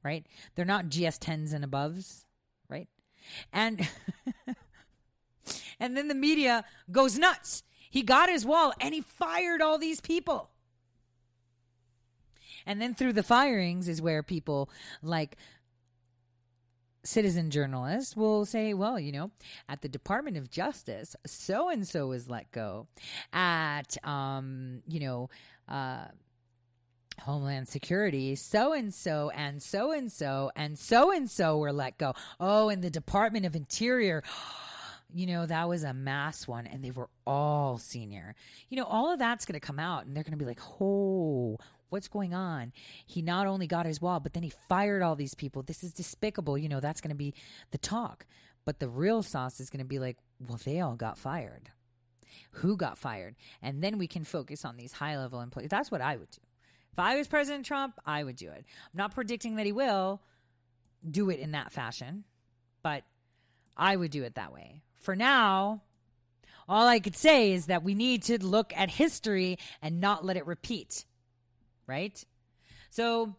[0.02, 0.26] right?
[0.54, 2.24] They're not GS 10s and aboves,
[2.68, 2.88] right?
[3.52, 3.88] And
[5.80, 7.62] and then the media goes nuts.
[7.90, 10.50] He got his wall and he fired all these people.
[12.66, 14.68] And then through the firings is where people
[15.02, 15.36] like
[17.06, 19.30] citizen journalists will say, well, you know,
[19.68, 22.88] at the Department of Justice, so and so was let go.
[23.32, 25.30] At, um, you know,
[25.68, 26.06] uh,
[27.20, 31.96] Homeland Security, so and so, and so and so, and so and so were let
[31.96, 32.14] go.
[32.38, 34.22] Oh, and the Department of Interior.
[35.14, 38.34] You know, that was a mass one, and they were all senior.
[38.68, 40.60] You know, all of that's going to come out, and they're going to be like,
[40.80, 41.58] oh,
[41.88, 42.72] what's going on?
[43.06, 45.62] He not only got his wall, but then he fired all these people.
[45.62, 46.58] This is despicable.
[46.58, 47.34] You know, that's going to be
[47.70, 48.26] the talk.
[48.64, 51.70] But the real sauce is going to be like, well, they all got fired.
[52.52, 53.36] Who got fired?
[53.62, 55.70] And then we can focus on these high level employees.
[55.70, 56.40] That's what I would do.
[56.92, 58.64] If I was President Trump, I would do it.
[58.64, 60.22] I'm not predicting that he will
[61.08, 62.24] do it in that fashion,
[62.82, 63.04] but
[63.76, 64.82] I would do it that way.
[64.94, 65.82] For now,
[66.68, 70.36] all I could say is that we need to look at history and not let
[70.36, 71.04] it repeat
[71.86, 72.22] right?
[72.90, 73.34] So,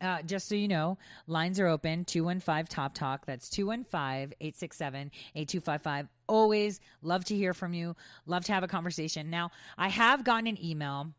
[0.00, 3.26] uh, just so you know, lines are open 215 Top Talk.
[3.26, 6.08] That's 215 867 8255.
[6.26, 7.94] Always love to hear from you,
[8.26, 9.30] love to have a conversation.
[9.30, 11.12] Now, I have gotten an email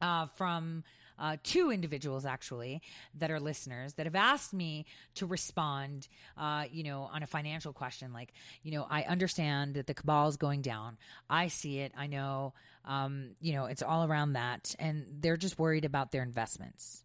[0.00, 0.84] uh, from.
[1.18, 2.82] Uh, two individuals actually
[3.14, 4.84] that are listeners that have asked me
[5.14, 8.12] to respond, uh, you know, on a financial question.
[8.12, 10.98] Like, you know, I understand that the cabal is going down.
[11.30, 11.92] I see it.
[11.96, 12.54] I know.
[12.84, 14.74] Um, you know, it's all around that.
[14.78, 17.04] And they're just worried about their investments,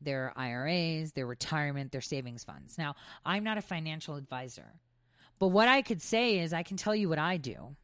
[0.00, 2.78] their IRAs, their retirement, their savings funds.
[2.78, 4.80] Now, I'm not a financial advisor,
[5.38, 7.76] but what I could say is I can tell you what I do.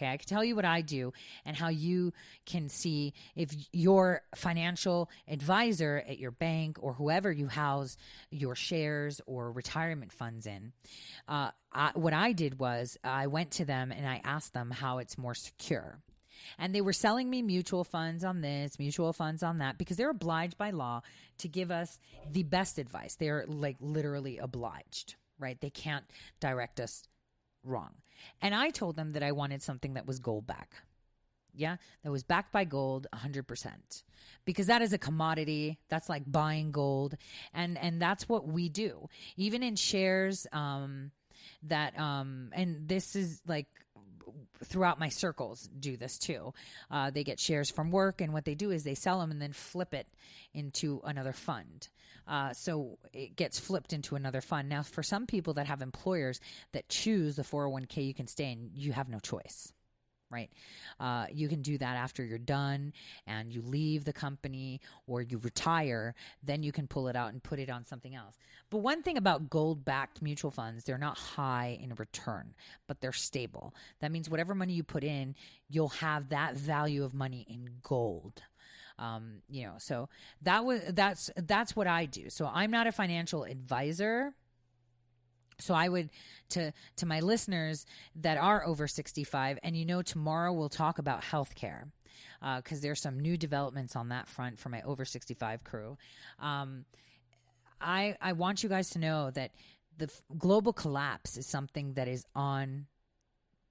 [0.00, 1.12] Okay, I can tell you what I do
[1.44, 2.14] and how you
[2.46, 7.98] can see if your financial advisor at your bank or whoever you house
[8.30, 10.72] your shares or retirement funds in.
[11.28, 14.98] Uh, I, what I did was I went to them and I asked them how
[14.98, 15.98] it's more secure.
[16.58, 20.08] And they were selling me mutual funds on this, mutual funds on that, because they're
[20.08, 21.02] obliged by law
[21.38, 21.98] to give us
[22.32, 23.16] the best advice.
[23.16, 25.60] They're like literally obliged, right?
[25.60, 26.04] They can't
[26.40, 27.02] direct us
[27.64, 27.90] wrong.
[28.40, 30.74] And I told them that I wanted something that was gold back.
[31.52, 34.02] Yeah, that was backed by gold 100%.
[34.44, 35.78] Because that is a commodity.
[35.88, 37.16] That's like buying gold.
[37.52, 39.08] And and that's what we do.
[39.36, 41.10] Even in shares um
[41.64, 43.66] that um and this is like
[44.64, 46.52] throughout my circles do this too.
[46.90, 49.40] Uh, they get shares from work, and what they do is they sell them and
[49.40, 50.06] then flip it
[50.52, 51.88] into another fund.
[52.30, 54.68] Uh, so it gets flipped into another fund.
[54.68, 56.40] Now, for some people that have employers
[56.72, 59.72] that choose the 401k you can stay in, you have no choice
[60.30, 60.50] right?
[60.98, 62.92] Uh, you can do that after you're done
[63.26, 67.42] and you leave the company or you retire, then you can pull it out and
[67.42, 68.36] put it on something else.
[68.70, 72.54] But one thing about gold backed mutual funds, they're not high in return,
[72.86, 73.74] but they're stable.
[74.00, 75.34] That means whatever money you put in,
[75.68, 78.42] you'll have that value of money in gold.
[79.00, 80.08] Um, you know, so
[80.42, 82.28] that was that's that's what I do.
[82.28, 84.34] So I'm not a financial advisor
[85.60, 86.10] so I would
[86.50, 87.86] to to my listeners
[88.16, 91.90] that are over 65 and you know tomorrow we'll talk about healthcare
[92.56, 95.98] because uh, there's some new developments on that front for my over 65 crew.
[96.40, 96.84] Um,
[97.80, 99.52] I I want you guys to know that
[99.98, 102.86] the f- global collapse is something that is on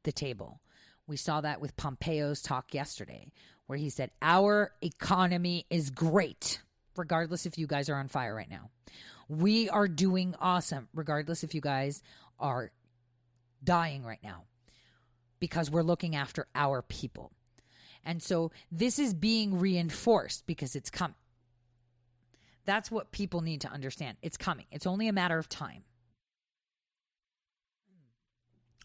[0.03, 0.61] the table.
[1.07, 3.31] We saw that with Pompeo's talk yesterday,
[3.69, 6.59] where he said, Our economy is great,
[6.97, 8.71] regardless if you guys are on fire right now.
[9.27, 12.01] We are doing awesome, regardless if you guys
[12.39, 12.71] are
[13.63, 14.45] dying right now,
[15.39, 17.31] because we're looking after our people.
[18.03, 21.13] And so this is being reinforced because it's coming.
[22.65, 24.17] That's what people need to understand.
[24.23, 25.83] It's coming, it's only a matter of time.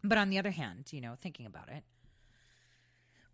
[0.02, 1.85] But on the other hand, you know, thinking about it,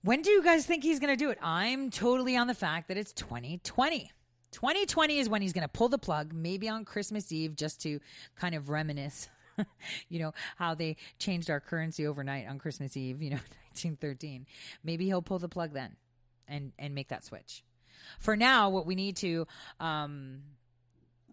[0.03, 1.39] when do you guys think he's going to do it?
[1.43, 4.11] I'm totally on the fact that it's 2020.
[4.53, 8.01] 2020 is when he's going to pull the plug, maybe on Christmas Eve, just to
[8.35, 9.29] kind of reminisce,
[10.09, 13.37] you know, how they changed our currency overnight on Christmas Eve, you know,
[13.73, 14.47] 1913.
[14.83, 15.97] Maybe he'll pull the plug then
[16.49, 17.63] and, and make that switch.
[18.19, 19.47] For now, what we need to
[19.79, 20.41] um,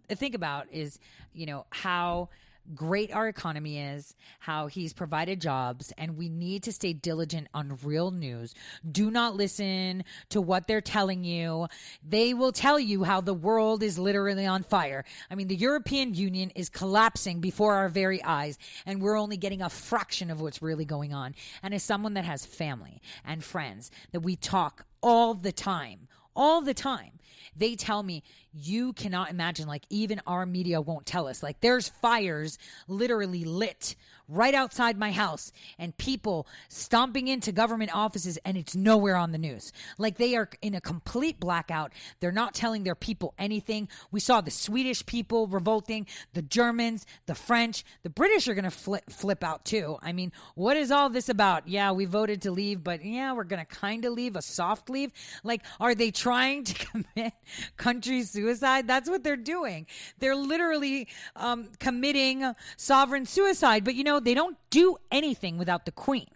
[0.09, 0.99] think about is,
[1.33, 2.29] you know, how
[2.75, 7.77] great our economy is, how he's provided jobs, and we need to stay diligent on
[7.83, 8.53] real news.
[8.89, 11.67] Do not listen to what they're telling you.
[12.07, 15.05] They will tell you how the world is literally on fire.
[15.29, 19.61] I mean, the European Union is collapsing before our very eyes, and we're only getting
[19.61, 21.35] a fraction of what's really going on.
[21.63, 26.07] And as someone that has family and friends that we talk all the time,
[26.37, 27.11] all the time.
[27.55, 28.23] They tell me
[28.53, 31.41] you cannot imagine, like, even our media won't tell us.
[31.41, 33.95] Like, there's fires literally lit
[34.27, 39.37] right outside my house and people stomping into government offices, and it's nowhere on the
[39.37, 39.71] news.
[39.97, 41.93] Like, they are in a complete blackout.
[42.19, 43.87] They're not telling their people anything.
[44.11, 48.71] We saw the Swedish people revolting, the Germans, the French, the British are going to
[48.71, 49.97] flip, flip out too.
[50.01, 51.67] I mean, what is all this about?
[51.67, 54.89] Yeah, we voted to leave, but yeah, we're going to kind of leave a soft
[54.89, 55.11] leave.
[55.43, 57.33] Like, are they trying to commit
[57.77, 58.87] country suicide?
[58.87, 59.87] That's what they're doing.
[60.19, 63.83] They're literally um, committing sovereign suicide.
[63.83, 66.27] But you know, they don't do anything without the queen.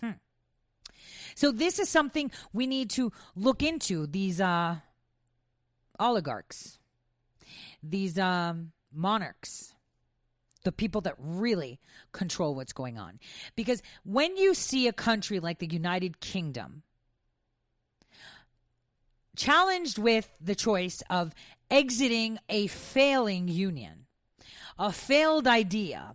[0.00, 0.18] Hmm.
[1.34, 4.06] So this is something we need to look into.
[4.06, 4.76] These uh,
[5.98, 6.78] oligarchs,
[7.82, 9.74] these um, monarchs
[10.66, 11.78] the people that really
[12.10, 13.20] control what's going on.
[13.54, 16.82] Because when you see a country like the United Kingdom
[19.36, 21.32] challenged with the choice of
[21.70, 24.05] exiting a failing union,
[24.78, 26.14] a failed idea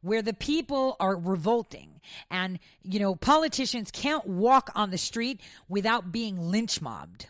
[0.00, 2.00] where the people are revolting.
[2.30, 7.26] And you know politicians can't walk on the street without being lynch mobbed.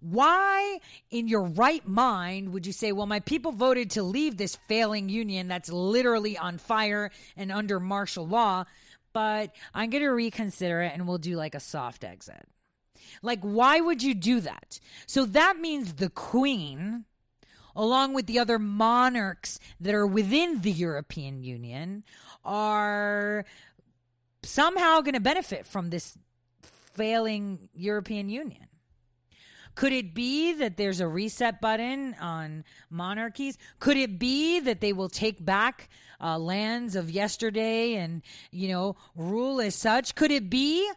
[0.00, 4.56] Why in your right mind would you say well my people voted to leave this
[4.68, 8.64] failing union that's literally on fire and under martial law
[9.14, 12.46] but i'm going to reconsider it and we'll do like a soft exit
[13.22, 14.80] like, why would you do that?
[15.06, 17.04] So that means the queen,
[17.76, 22.02] along with the other monarchs that are within the European Union,
[22.44, 23.44] are
[24.42, 26.16] somehow going to benefit from this
[26.62, 28.66] failing European Union.
[29.74, 33.58] Could it be that there's a reset button on monarchies?
[33.78, 38.96] Could it be that they will take back uh, lands of yesterday and, you know,
[39.14, 40.14] rule as such?
[40.14, 40.90] Could it be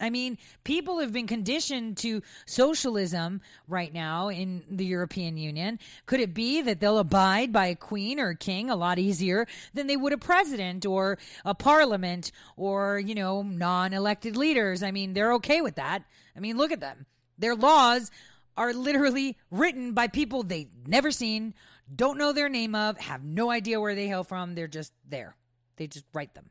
[0.00, 5.78] I mean, people have been conditioned to socialism right now in the European Union.
[6.06, 9.46] Could it be that they'll abide by a queen or a king a lot easier
[9.74, 14.82] than they would a president or a parliament or, you know, non elected leaders?
[14.82, 16.02] I mean, they're okay with that.
[16.36, 17.06] I mean, look at them.
[17.38, 18.10] Their laws
[18.56, 21.54] are literally written by people they've never seen,
[21.94, 24.54] don't know their name of, have no idea where they hail from.
[24.54, 25.36] They're just there.
[25.76, 26.50] They just write them.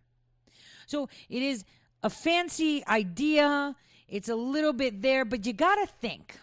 [0.88, 1.64] So it is
[2.04, 3.76] a fancy idea.
[4.08, 6.38] It's a little bit there, but you got to think.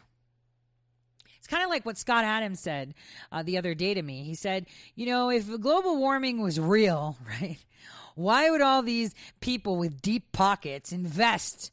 [1.39, 2.95] It's kind of like what Scott Adams said
[3.31, 4.25] uh, the other day to me.
[4.25, 4.67] He said,
[4.97, 7.59] you know, if global warming was real, right,
[8.17, 11.71] why would all these people with deep pockets invest,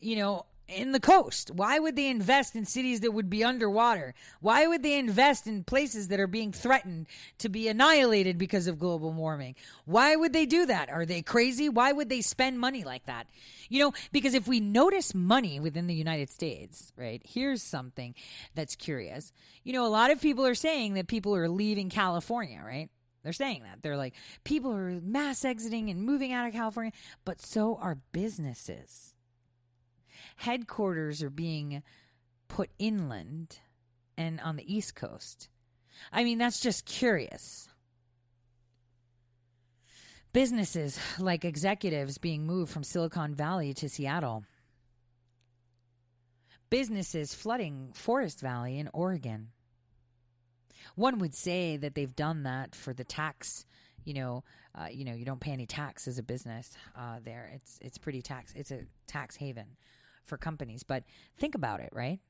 [0.00, 1.50] you know, in the coast?
[1.50, 4.14] Why would they invest in cities that would be underwater?
[4.40, 7.06] Why would they invest in places that are being threatened
[7.38, 9.54] to be annihilated because of global warming?
[9.84, 10.90] Why would they do that?
[10.90, 11.68] Are they crazy?
[11.68, 13.26] Why would they spend money like that?
[13.68, 18.14] You know, because if we notice money within the United States, right, here's something
[18.54, 19.32] that's curious.
[19.64, 22.88] You know, a lot of people are saying that people are leaving California, right?
[23.22, 23.82] They're saying that.
[23.82, 24.14] They're like,
[24.44, 26.92] people are mass exiting and moving out of California,
[27.24, 29.11] but so are businesses
[30.36, 31.82] headquarters are being
[32.48, 33.58] put inland
[34.16, 35.48] and on the East Coast.
[36.12, 37.68] I mean, that's just curious.
[40.32, 44.44] Businesses like executives being moved from Silicon Valley to Seattle.
[46.70, 49.48] Businesses flooding Forest Valley in Oregon.
[50.94, 53.66] One would say that they've done that for the tax,
[54.04, 54.44] you know,
[54.74, 57.50] uh, you know, you don't pay any tax as a business uh, there.
[57.54, 58.54] It's it's pretty tax.
[58.56, 59.76] It's a tax haven
[60.24, 60.82] for companies.
[60.82, 61.04] But
[61.38, 62.20] think about it, right?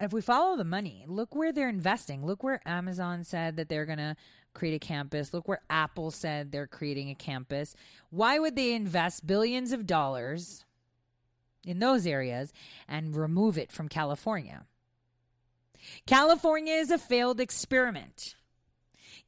[0.00, 2.24] If we follow the money, look where they're investing.
[2.24, 4.16] Look where Amazon said that they're going to
[4.54, 5.34] create a campus.
[5.34, 7.74] Look where Apple said they're creating a campus.
[8.08, 10.64] Why would they invest billions of dollars
[11.66, 12.52] in those areas
[12.88, 14.64] and remove it from California?
[16.06, 18.34] California is a failed experiment.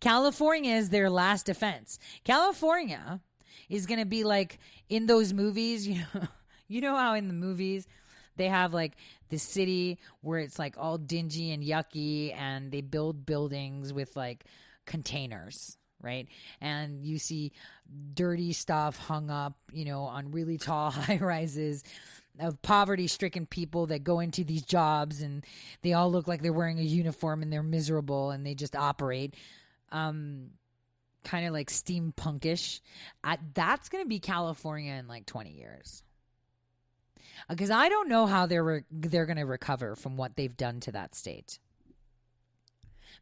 [0.01, 1.98] California is their last defense.
[2.24, 3.20] California
[3.68, 4.59] is going to be like
[4.89, 6.28] in those movies, you know,
[6.73, 7.86] you know how in the movies
[8.36, 8.93] They have like
[9.28, 14.44] the city where it's like all dingy and yucky, and they build buildings with like
[14.86, 16.27] containers, right?
[16.61, 17.53] And you see
[18.15, 21.85] dirty stuff hung up, you know, on really tall high rises
[22.40, 25.44] of poverty stricken people that go into these jobs and
[25.82, 29.35] they all look like they're wearing a uniform and they're miserable and they just operate.
[29.90, 30.53] Um,
[31.24, 32.81] kind of like steampunkish.
[33.23, 36.03] Uh, that's going to be California in like 20 years.
[37.48, 40.56] Uh, because I don't know how they're re- they're going to recover from what they've
[40.56, 41.59] done to that state.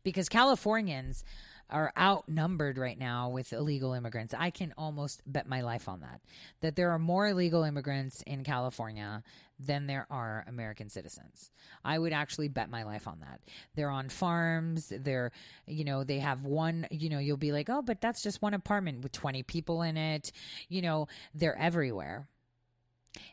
[0.03, 1.25] Because Californians
[1.71, 4.35] are outnumbered right now with illegal immigrants.
[4.37, 6.21] I can almost bet my life on that.
[6.61, 9.23] That there are more illegal immigrants in California
[9.59, 11.51] than there are American citizens.
[11.85, 13.41] I would actually bet my life on that.
[13.75, 15.33] They're on farms, they're
[15.67, 18.55] you know, they have one, you know, you'll be like, "Oh, but that's just one
[18.55, 20.33] apartment with 20 people in it."
[20.69, 22.29] You know, they're everywhere.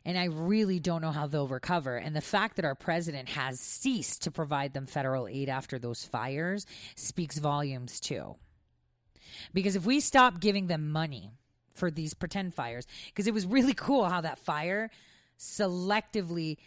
[0.05, 1.97] And I really don't know how they'll recover.
[1.97, 6.03] And the fact that our president has ceased to provide them federal aid after those
[6.03, 8.35] fires speaks volumes too.
[9.53, 11.31] Because if we stop giving them money
[11.75, 14.89] for these pretend fires, because it was really cool how that fire
[15.37, 16.57] selectively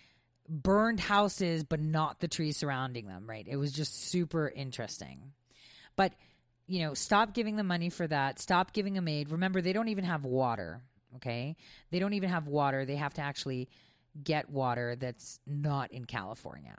[0.48, 3.46] burned houses, but not the trees surrounding them, right?
[3.48, 5.32] It was just super interesting.
[5.96, 6.12] But,
[6.66, 8.38] you know, stop giving them money for that.
[8.38, 9.30] Stop giving them aid.
[9.30, 10.82] Remember, they don't even have water.
[11.16, 11.56] Okay.
[11.90, 12.84] They don't even have water.
[12.84, 13.68] They have to actually
[14.22, 16.76] get water that's not in California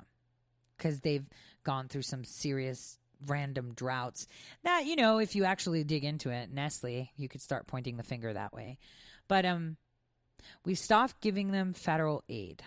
[0.78, 1.28] because they've
[1.64, 2.98] gone through some serious
[3.28, 4.28] random droughts
[4.64, 8.04] that, you know, if you actually dig into it, Nestle, you could start pointing the
[8.04, 8.78] finger that way.
[9.28, 9.78] But, um,
[10.66, 12.64] we stopped giving them federal aid.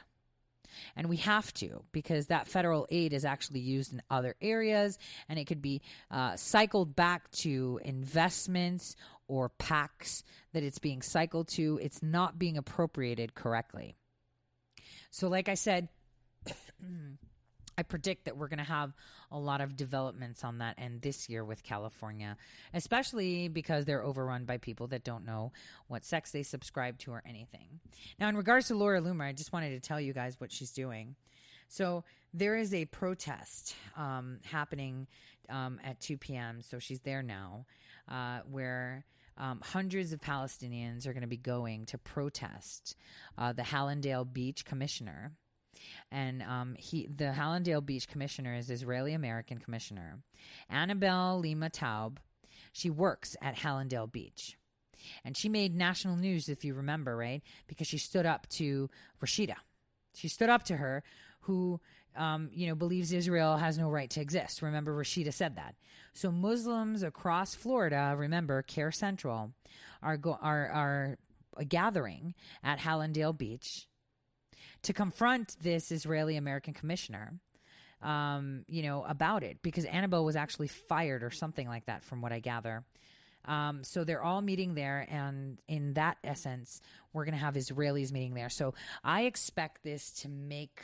[0.97, 5.39] And we have to because that federal aid is actually used in other areas and
[5.39, 8.97] it could be uh, cycled back to investments
[9.29, 10.23] or PACs
[10.53, 11.79] that it's being cycled to.
[11.83, 13.97] It's not being appropriated correctly.
[15.11, 15.89] So, like I said,
[17.79, 18.93] I predict that we're going to have
[19.31, 22.37] a lot of developments on that end this year with California,
[22.73, 25.53] especially because they're overrun by people that don't know
[25.89, 27.81] what sex they subscribe to or anything.
[28.19, 30.73] Now, in regards to Laura Loomer, I just wanted to tell you guys what she's
[30.73, 31.17] doing.
[31.69, 35.07] So, there is a protest um, happening
[35.49, 37.67] um, at 2 p.m., so she's there now,
[38.09, 39.05] uh, where
[39.37, 42.97] um, hundreds of Palestinians are going to be going to protest
[43.37, 45.33] uh, the Hallandale Beach commissioner.
[46.11, 50.21] And um, he, the Hallandale Beach commissioner is Israeli American commissioner.
[50.71, 52.19] Annabelle Lima Taub,
[52.73, 54.57] she works at Hallandale Beach.
[55.25, 57.43] And she made national news, if you remember, right?
[57.67, 58.89] Because she stood up to
[59.23, 59.57] Rashida.
[60.15, 61.03] She stood up to her,
[61.41, 61.81] who
[62.17, 64.63] um, you know, believes Israel has no right to exist.
[64.63, 65.75] Remember, Rashida said that.
[66.13, 69.53] So Muslims across Florida, remember, CAIR Central,
[70.03, 71.19] are go- are are
[71.65, 73.87] gathering at Hallandale Beach
[74.83, 77.35] to confront this Israeli American commissioner.
[78.03, 82.21] Um, you know about it because Annabelle was actually fired or something like that, from
[82.21, 82.85] what I gather.
[83.47, 86.81] Um, so they're all meeting there, and in that essence,
[87.13, 88.49] we're going to have Israelis meeting there.
[88.49, 90.81] So I expect this to make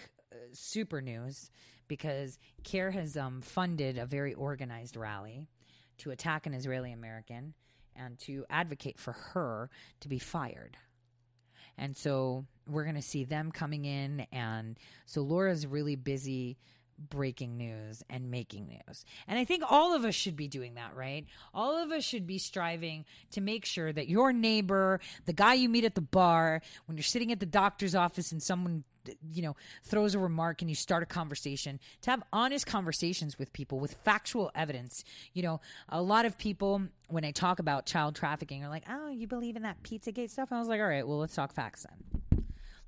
[0.52, 1.50] super news
[1.88, 5.48] because CAIR has um, funded a very organized rally
[5.98, 7.54] to attack an Israeli American
[7.96, 9.70] and to advocate for her
[10.00, 10.76] to be fired.
[11.76, 14.26] And so we're going to see them coming in.
[14.32, 16.58] And so Laura's really busy
[17.08, 19.04] breaking news and making news.
[19.26, 21.24] And I think all of us should be doing that, right?
[21.54, 25.68] All of us should be striving to make sure that your neighbor, the guy you
[25.68, 28.84] meet at the bar, when you're sitting at the doctor's office and someone
[29.32, 33.52] you know throws a remark and you start a conversation to have honest conversations with
[33.52, 38.14] people with factual evidence you know a lot of people when i talk about child
[38.14, 40.86] trafficking are like oh you believe in that pizzagate stuff and i was like all
[40.86, 42.20] right well let's talk facts then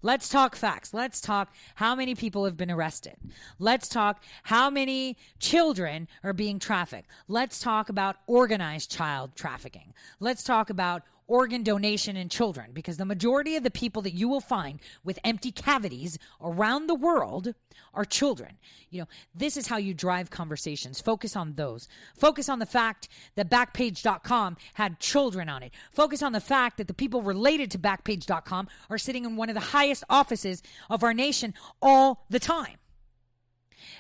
[0.05, 0.93] Let's talk facts.
[0.93, 3.15] Let's talk how many people have been arrested.
[3.61, 7.09] Let's talk how many children are being trafficked.
[7.29, 9.95] Let's talk about organized child trafficking.
[10.19, 14.29] Let's talk about organ donation in children because the majority of the people that you
[14.29, 17.55] will find with empty cavities around the world
[17.95, 18.59] are children.
[18.91, 21.01] You know, this is how you drive conversations.
[21.01, 21.89] Focus on those.
[22.17, 25.73] Focus on the fact that Backpage.com had children on it.
[25.93, 29.55] Focus on the fact that the people related to Backpage.com are sitting in one of
[29.55, 32.77] the highest offices of our nation all the time.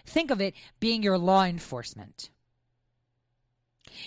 [0.07, 2.31] Think of it being your law enforcement.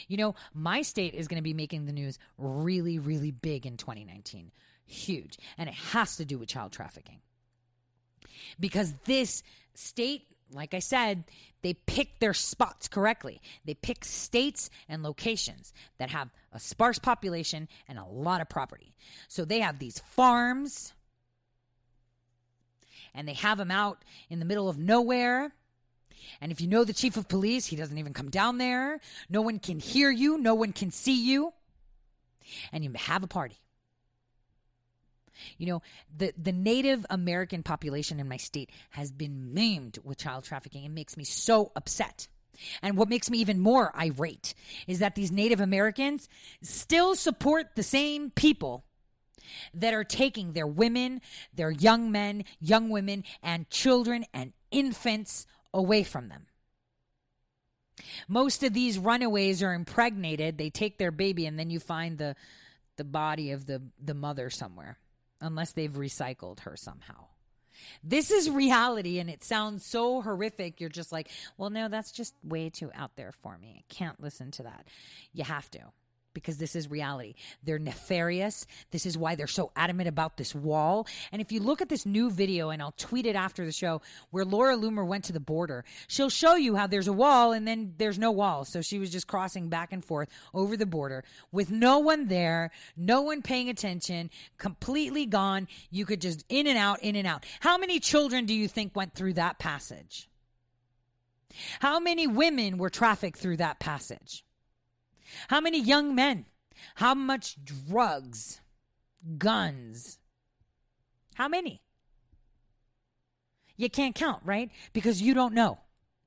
[0.08, 3.78] You know, my state is going to be making the news really, really big in
[3.78, 4.52] 2019.
[4.86, 5.38] Huge.
[5.58, 7.20] And it has to do with child trafficking.
[8.60, 9.44] Because this
[9.74, 11.24] state, like I said,
[11.62, 13.42] they pick their spots correctly.
[13.66, 18.94] They pick states and locations that have a sparse population and a lot of property.
[19.28, 20.94] So they have these farms
[23.16, 25.54] and they have them out in the middle of nowhere.
[26.42, 29.00] And if you know the chief of police, he doesn't even come down there.
[29.30, 31.54] No one can hear you, no one can see you.
[32.72, 33.58] And you have a party.
[35.58, 35.82] You know,
[36.16, 40.86] the, the Native American population in my state has been maimed with child trafficking.
[40.86, 42.28] It makes me so upset.
[42.82, 44.54] And what makes me even more irate
[44.88, 46.30] is that these Native Americans
[46.62, 48.86] still support the same people
[49.74, 51.22] that are taking their women,
[51.54, 55.46] their young men, young women, and children and infants
[55.76, 56.48] away from them.
[58.28, 60.58] Most of these runaways are impregnated.
[60.58, 62.36] They take their baby, and then you find the
[62.98, 64.98] the body of the, the mother somewhere,
[65.42, 67.26] unless they've recycled her somehow.
[68.02, 70.80] This is reality, and it sounds so horrific.
[70.80, 73.76] You're just like, well, no, that's just way too out there for me.
[73.78, 74.88] I can't listen to that.
[75.34, 75.80] You have to
[76.36, 77.34] because this is reality.
[77.64, 78.68] They're nefarious.
[78.92, 81.08] This is why they're so adamant about this wall.
[81.32, 84.04] And if you look at this new video, and I'll tweet it after the show,
[84.30, 87.68] where Laura Loomer went to the border, she'll show you how there's a wall and
[87.68, 88.66] then there's no wall.
[88.66, 92.70] So she was just crossing back and forth over the border with no one there,
[92.96, 94.30] no one paying attention,
[94.60, 95.68] completely gone.
[95.90, 97.46] You could just in and out, in and out.
[97.62, 100.30] How many children do you think went through that passage?
[101.80, 104.45] How many women were trafficked through that passage?
[105.48, 106.46] How many young men?
[106.96, 108.62] How much drugs?
[109.38, 110.20] Guns?
[111.36, 111.82] How many?
[113.78, 114.72] You can't count, right?
[114.94, 115.80] Because you don't know.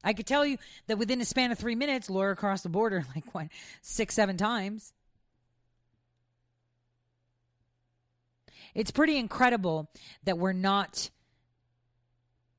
[0.05, 3.05] I could tell you that within a span of three minutes, Laura crossed the border
[3.15, 3.49] like what,
[3.83, 4.93] six, seven times.
[8.75, 9.91] It's pretty incredible
[10.25, 11.11] that we're not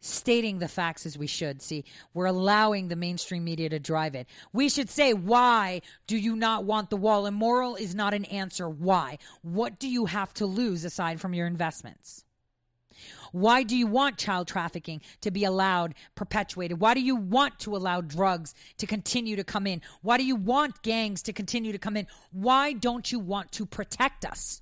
[0.02, 1.62] stating the facts as we should.
[1.62, 4.28] See, we're allowing the mainstream media to drive it.
[4.54, 7.26] We should say, why do you not want the wall?
[7.26, 8.70] Immoral is not an answer.
[8.70, 9.18] Why?
[9.42, 12.24] What do you have to lose aside from your investments?
[13.32, 16.80] Why do you want child trafficking to be allowed, perpetuated?
[16.80, 19.82] Why do you want to allow drugs to continue to come in?
[20.02, 22.08] Why do you want gangs to continue to come in?
[22.32, 24.62] Why don't you want to protect us?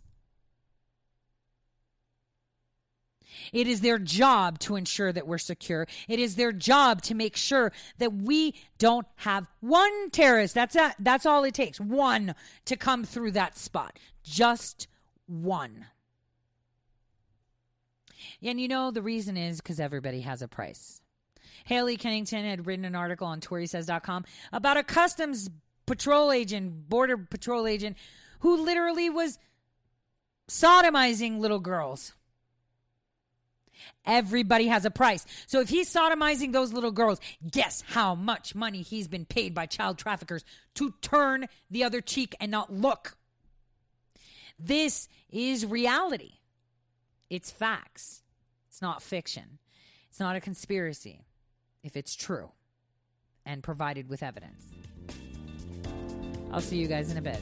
[3.53, 5.87] It is their job to ensure that we're secure.
[6.07, 10.53] It is their job to make sure that we don't have one terrorist.
[10.53, 11.79] That's a, that's all it takes.
[11.79, 12.35] One
[12.65, 13.97] to come through that spot.
[14.23, 14.87] Just
[15.25, 15.87] one.
[18.41, 21.01] And you know the reason is because everybody has a price.
[21.65, 25.49] Haley Kennington had written an article on ToriSays.com about a customs
[25.85, 27.97] patrol agent, border patrol agent,
[28.39, 29.39] who literally was
[30.49, 32.13] sodomizing little girls.
[34.05, 35.25] Everybody has a price.
[35.47, 39.65] So if he's sodomizing those little girls, guess how much money he's been paid by
[39.65, 40.43] child traffickers
[40.75, 43.17] to turn the other cheek and not look.
[44.59, 46.33] This is reality.
[47.29, 48.23] It's facts.
[48.69, 49.59] It's not fiction.
[50.09, 51.25] It's not a conspiracy
[51.83, 52.51] if it's true
[53.45, 54.65] and provided with evidence.
[56.51, 57.41] I'll see you guys in a bit.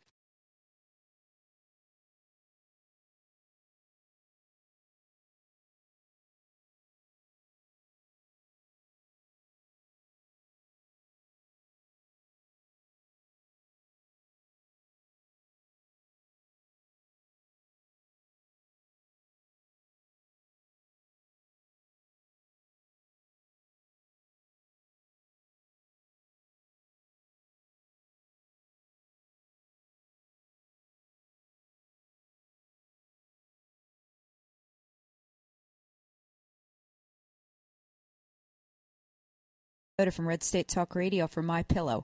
[40.09, 42.03] From Red State Talk Radio for My Pillow.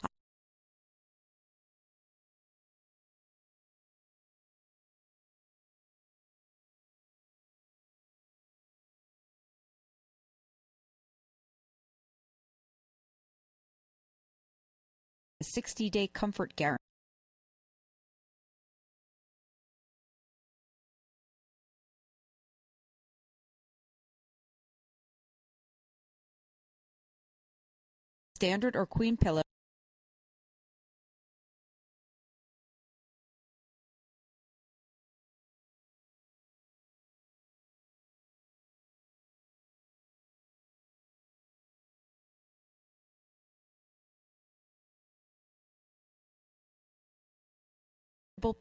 [15.39, 16.86] A 60 day comfort guarantee.
[28.37, 29.41] Standard or queen pillow.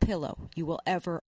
[0.01, 1.20] pillow you will ever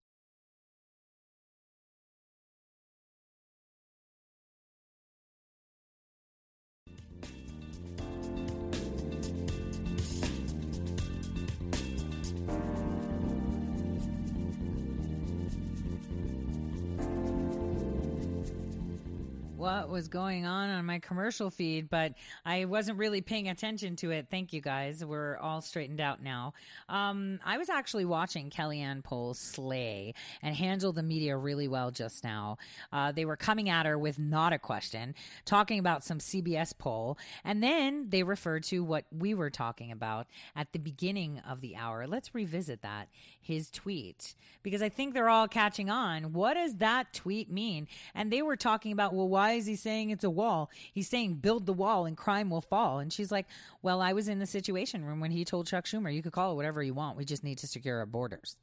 [19.67, 22.15] what was going on on my commercial feed, but
[22.45, 24.29] I wasn't really paying attention to it.
[24.31, 25.05] Thank you guys.
[25.05, 26.55] We're all straightened out now.
[26.89, 32.23] Um, I was actually watching Kellyanne Pohl slay and handle the media really well just
[32.23, 32.59] now.
[32.93, 37.19] Uh, they were coming at her with not a question, talking about some CBS poll,
[37.45, 41.75] and then they referred to what we were talking about at the beginning of the
[41.75, 42.07] hour.
[42.07, 43.09] Let's revisit that,
[43.47, 46.33] his tweet, because I think they're all catching on.
[46.33, 47.87] What does that tweet mean?
[48.15, 50.69] And they were talking about, well, why is he saying it's a wall?
[50.93, 52.99] He's saying build the wall and crime will fall.
[52.99, 53.47] And she's like,
[53.83, 56.53] well, I was in the situation room when he told Chuck Schumer, you could call
[56.53, 57.17] it whatever you want.
[57.17, 58.57] We just need to secure our borders.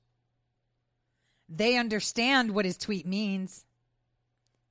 [1.48, 3.66] They understand what his tweet means.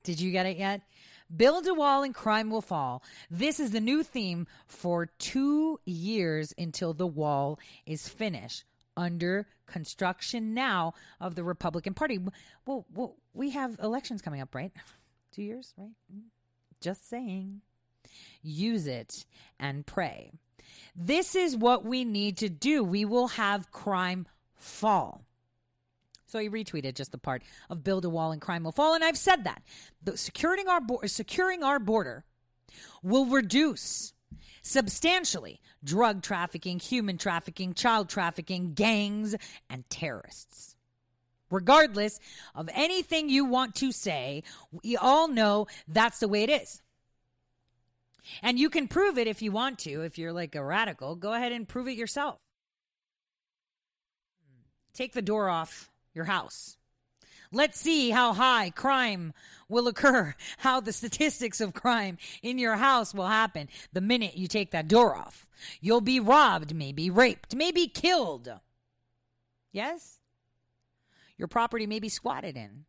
[0.05, 0.83] Did you get it yet?
[1.35, 3.03] Build a wall and crime will fall.
[3.31, 8.65] This is the new theme for two years until the wall is finished
[8.97, 12.19] under construction now of the Republican Party.
[12.67, 14.73] Well, well, we have elections coming up, right?
[15.33, 15.91] Two years, right?
[16.81, 17.63] Just saying.
[18.43, 19.25] Use it
[19.59, 20.33] and pray.
[20.95, 22.85] This is what we need to do.
[22.85, 25.25] We will have crime fall.
[26.27, 28.95] So he retweeted just the part of build a wall and crime will fall.
[28.95, 29.63] And I've said that.
[30.03, 32.25] The securing our, bo- securing our border
[33.03, 34.15] will reduce
[34.63, 39.35] substantially drug trafficking, human trafficking, child trafficking, gangs,
[39.69, 40.77] and terrorists.
[41.51, 42.19] Regardless
[42.55, 44.43] of anything you want to say,
[44.83, 46.81] we all know that's the way it is.
[48.43, 50.03] And you can prove it if you want to.
[50.03, 52.39] If you're like a radical, go ahead and prove it yourself.
[54.95, 56.77] Take the door off your house.
[57.53, 59.35] Let's see how high crime
[59.69, 64.49] will occur, how the statistics of crime in your house will happen the minute you
[64.49, 65.47] take that door off.
[65.81, 68.53] You'll be robbed, maybe raped, maybe killed.
[69.71, 70.19] Yes?
[71.37, 72.85] Your property may be squatted in.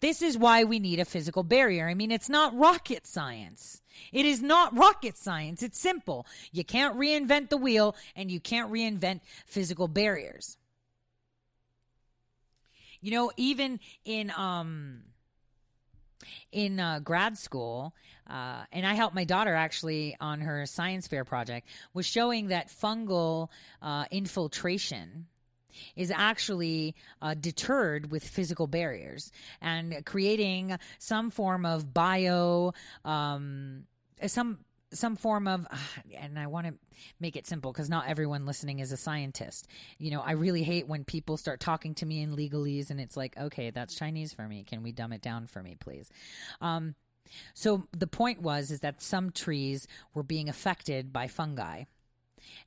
[0.00, 1.88] This is why we need a physical barrier.
[1.88, 3.80] I mean, it's not rocket science.
[4.12, 5.62] It is not rocket science.
[5.62, 6.26] It's simple.
[6.50, 10.56] You can't reinvent the wheel and you can't reinvent physical barriers.
[13.02, 15.02] You know, even in um
[16.52, 17.94] in uh, grad school,
[18.30, 22.68] uh, and I helped my daughter actually on her science fair project, was showing that
[22.68, 23.48] fungal
[23.82, 25.26] uh, infiltration
[25.96, 32.72] is actually uh, deterred with physical barriers and creating some form of bio
[33.04, 33.84] um,
[34.26, 34.58] some
[34.92, 35.66] some form of
[36.18, 36.74] and i want to
[37.20, 39.66] make it simple because not everyone listening is a scientist.
[39.98, 43.16] You know i really hate when people start talking to me in legalese and it's
[43.16, 44.64] like okay that's chinese for me.
[44.64, 46.10] Can we dumb it down for me please?
[46.60, 46.94] Um,
[47.54, 51.84] so the point was is that some trees were being affected by fungi.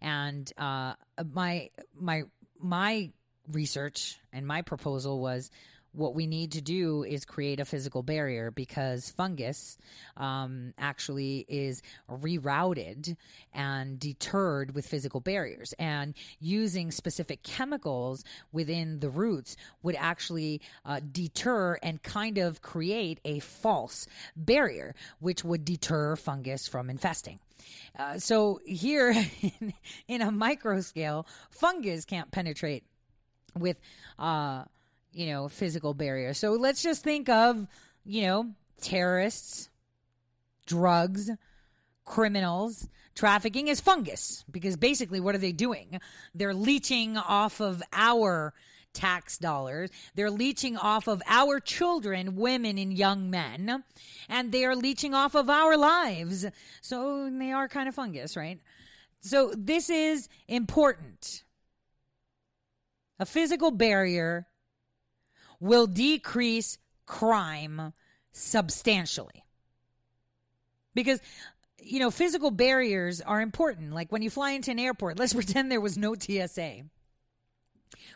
[0.01, 0.93] And uh,
[1.33, 2.23] my my
[2.59, 3.11] my
[3.51, 5.51] research and my proposal was
[5.95, 9.77] what we need to do is create a physical barrier because fungus
[10.17, 13.15] um, actually is rerouted
[13.53, 15.73] and deterred with physical barriers.
[15.79, 23.19] And using specific chemicals within the roots would actually uh, deter and kind of create
[23.23, 27.39] a false barrier, which would deter fungus from infesting.
[27.97, 29.11] Uh, so here
[29.41, 29.73] in,
[30.07, 32.83] in, a micro scale, fungus can't penetrate
[33.57, 33.77] with
[34.19, 34.63] uh,
[35.15, 36.33] you know, physical barrier.
[36.33, 37.65] So let's just think of,
[38.03, 38.51] you know,
[38.81, 39.69] terrorists,
[40.65, 41.31] drugs,
[42.03, 45.99] criminals, trafficking is fungus because basically what are they doing?
[46.35, 48.53] They're leeching off of our
[48.93, 49.89] tax dollars.
[50.15, 53.83] They're leeching off of our children, women, and young men,
[54.29, 56.45] and they are leeching off of our lives.
[56.81, 58.59] So they are kind of fungus, right?
[59.21, 61.43] So this is important.
[63.19, 64.47] A physical barrier
[65.59, 67.93] will decrease crime
[68.31, 69.43] substantially.
[70.93, 71.19] Because
[71.85, 73.93] you know, physical barriers are important.
[73.93, 76.81] Like when you fly into an airport, let's pretend there was no TSA,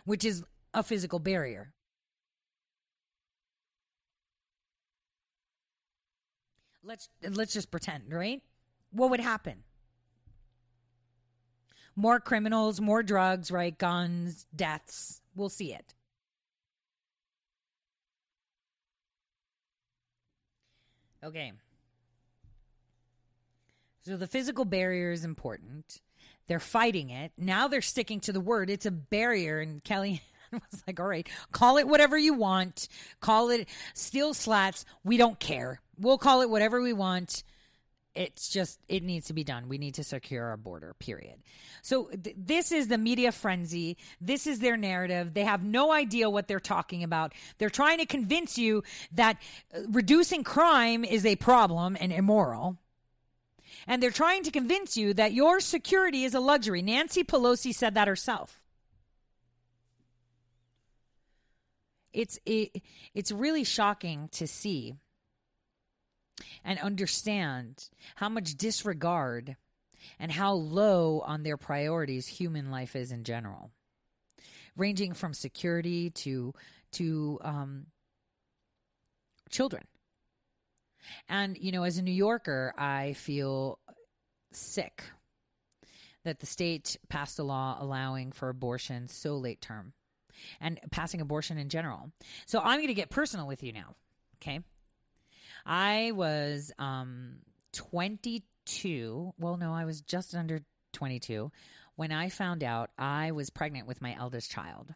[0.05, 0.43] which is
[0.73, 1.73] a physical barrier.
[6.83, 8.41] Let's let's just pretend, right?
[8.91, 9.63] What would happen?
[11.95, 13.77] More criminals, more drugs, right?
[13.77, 15.21] Guns, deaths.
[15.35, 15.93] We'll see it.
[21.23, 21.51] Okay.
[24.05, 26.01] So the physical barrier is important.
[26.47, 27.31] They're fighting it.
[27.37, 28.69] Now they're sticking to the word.
[28.69, 29.59] It's a barrier.
[29.59, 30.21] And Kelly
[30.51, 32.87] was like, all right, call it whatever you want.
[33.19, 34.85] Call it steel slats.
[35.03, 35.81] We don't care.
[35.99, 37.43] We'll call it whatever we want.
[38.19, 39.69] It's just, it needs to be done.
[39.69, 41.35] We need to secure our border, period.
[41.81, 43.95] So th- this is the media frenzy.
[44.19, 45.33] This is their narrative.
[45.33, 47.33] They have no idea what they're talking about.
[47.59, 48.83] They're trying to convince you
[49.13, 49.37] that
[49.73, 52.77] uh, reducing crime is a problem and immoral
[53.87, 56.81] and they're trying to convince you that your security is a luxury.
[56.81, 58.59] Nancy Pelosi said that herself.
[62.11, 62.81] It's it,
[63.13, 64.95] it's really shocking to see
[66.63, 69.55] and understand how much disregard
[70.19, 73.71] and how low on their priorities human life is in general,
[74.75, 76.53] ranging from security to
[76.91, 77.85] to um,
[79.49, 79.83] children.
[81.27, 83.79] And, you know, as a New Yorker, I feel
[84.51, 85.03] sick
[86.23, 89.93] that the state passed a law allowing for abortion so late term
[90.59, 92.11] and passing abortion in general.
[92.45, 93.95] So I'm going to get personal with you now.
[94.37, 94.59] Okay.
[95.69, 97.35] I was um,
[97.73, 99.33] 22.
[99.37, 100.61] Well, no, I was just under
[100.93, 101.51] 22
[101.95, 104.95] when I found out I was pregnant with my eldest child.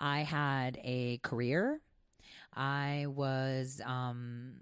[0.00, 1.80] I had a career.
[2.54, 4.60] I was um,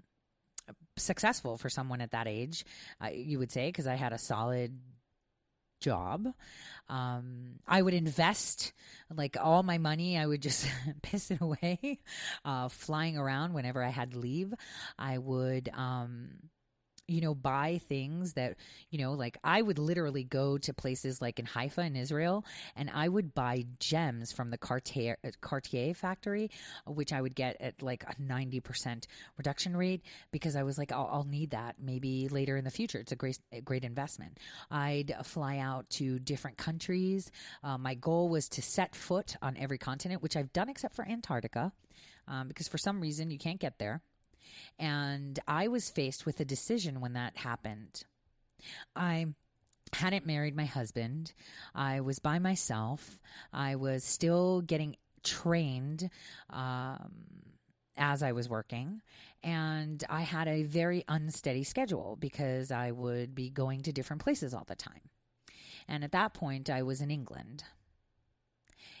[0.97, 2.65] successful for someone at that age,
[2.99, 4.79] uh, you would say, because I had a solid
[5.79, 6.27] job.
[6.89, 8.73] Um, I would invest
[9.13, 10.17] like all my money.
[10.17, 10.67] I would just
[11.01, 11.99] piss it away,
[12.45, 14.53] uh, flying around whenever I had leave.
[14.97, 16.29] I would, um,
[17.07, 18.55] you know, buy things that,
[18.89, 22.89] you know, like I would literally go to places like in Haifa in Israel and
[22.93, 26.51] I would buy gems from the Cartier, uh, Cartier factory,
[26.85, 29.05] which I would get at like a 90%
[29.37, 30.01] reduction rate
[30.31, 32.99] because I was like, I'll, I'll need that maybe later in the future.
[32.99, 34.37] It's a great, a great investment.
[34.69, 37.31] I'd fly out to different countries.
[37.63, 41.07] Uh, my goal was to set foot on every continent, which I've done except for
[41.07, 41.71] Antarctica.
[42.27, 44.01] Um, because for some reason you can't get there.
[44.79, 48.03] And I was faced with a decision when that happened.
[48.95, 49.27] I
[49.93, 51.33] hadn't married my husband.
[51.73, 53.19] I was by myself.
[53.53, 56.09] I was still getting trained
[56.49, 57.11] um,
[57.97, 59.01] as I was working.
[59.43, 64.53] And I had a very unsteady schedule because I would be going to different places
[64.53, 65.01] all the time.
[65.87, 67.63] And at that point, I was in England.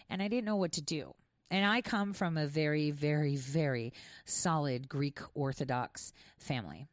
[0.09, 1.15] And I didn't know what to do.
[1.49, 3.93] And I come from a very, very, very
[4.25, 6.87] solid Greek Orthodox family.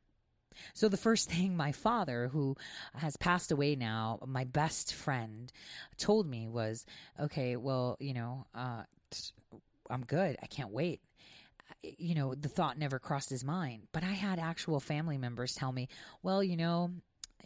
[0.72, 2.56] So the first thing my father, who
[2.94, 5.52] has passed away now, my best friend,
[5.96, 6.86] told me was,
[7.18, 8.84] "Okay, well, you know, uh,
[9.90, 10.36] I'm good.
[10.42, 11.00] I can't wait."
[11.82, 15.72] You know, the thought never crossed his mind, but I had actual family members tell
[15.72, 15.88] me,
[16.22, 16.92] "Well, you know,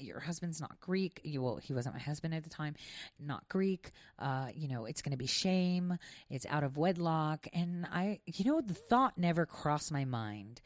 [0.01, 1.21] your husband's not Greek.
[1.25, 2.75] You well, he wasn't my husband at the time,
[3.19, 3.91] not Greek.
[4.19, 5.99] Uh, you know, it's going to be shame.
[6.31, 7.47] It's out of wedlock.
[7.53, 10.61] And I, you know, the thought never crossed my mind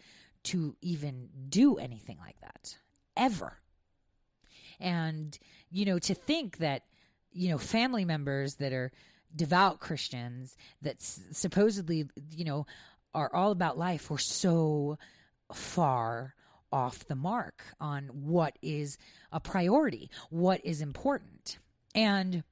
[0.45, 2.77] to even do anything like that
[3.17, 3.59] ever.
[4.81, 5.39] And
[5.71, 6.83] you know, to think that
[7.33, 8.93] you know family members that are
[9.35, 12.67] devout Christians that s- supposedly you know
[13.15, 14.99] are all about life were so
[15.53, 16.35] far
[16.73, 18.99] off the mark on what is
[19.31, 21.59] a priority, what is important.
[21.94, 22.44] And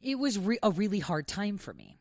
[0.00, 1.98] it was re- a really hard time for me.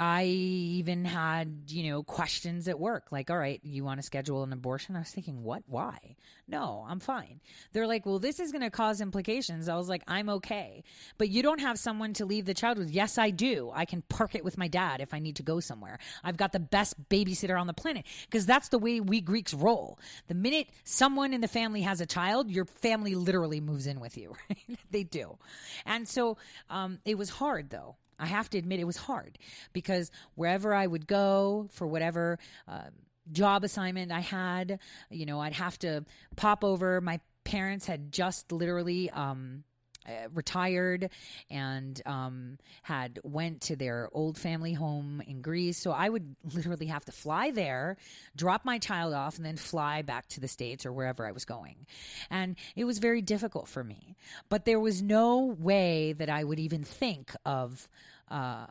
[0.00, 4.42] I even had, you know, questions at work like, all right, you want to schedule
[4.42, 4.96] an abortion?
[4.96, 5.62] I was thinking, what?
[5.66, 6.16] Why?
[6.48, 7.40] No, I'm fine.
[7.72, 9.68] They're like, well, this is going to cause implications.
[9.68, 10.84] I was like, I'm okay.
[11.18, 12.90] But you don't have someone to leave the child with.
[12.90, 13.70] Yes, I do.
[13.74, 15.98] I can park it with my dad if I need to go somewhere.
[16.24, 19.98] I've got the best babysitter on the planet because that's the way we Greeks roll.
[20.28, 24.16] The minute someone in the family has a child, your family literally moves in with
[24.16, 24.78] you, right?
[24.90, 25.36] they do.
[25.84, 26.38] And so
[26.70, 29.38] um, it was hard though I have to admit it was hard
[29.72, 32.38] because wherever I would go for whatever
[32.68, 32.90] uh,
[33.32, 34.78] job assignment I had,
[35.10, 36.04] you know, I'd have to
[36.36, 37.00] pop over.
[37.00, 39.64] My parents had just literally um,
[40.06, 41.10] uh, retired
[41.50, 45.78] and um, had went to their old family home in Greece.
[45.78, 47.96] So I would literally have to fly there,
[48.34, 51.44] drop my child off, and then fly back to the states or wherever I was
[51.44, 51.86] going.
[52.30, 54.16] And it was very difficult for me.
[54.48, 57.88] But there was no way that I would even think of
[58.30, 58.66] uh,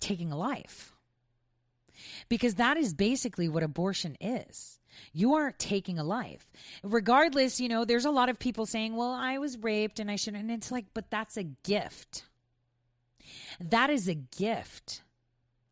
[0.00, 0.94] taking a life.
[2.28, 4.78] Because that is basically what abortion is.
[5.12, 6.50] You aren't taking a life.
[6.82, 10.16] Regardless, you know, there's a lot of people saying, well, I was raped and I
[10.16, 10.42] shouldn't.
[10.42, 12.24] And it's like, but that's a gift.
[13.60, 15.02] That is a gift.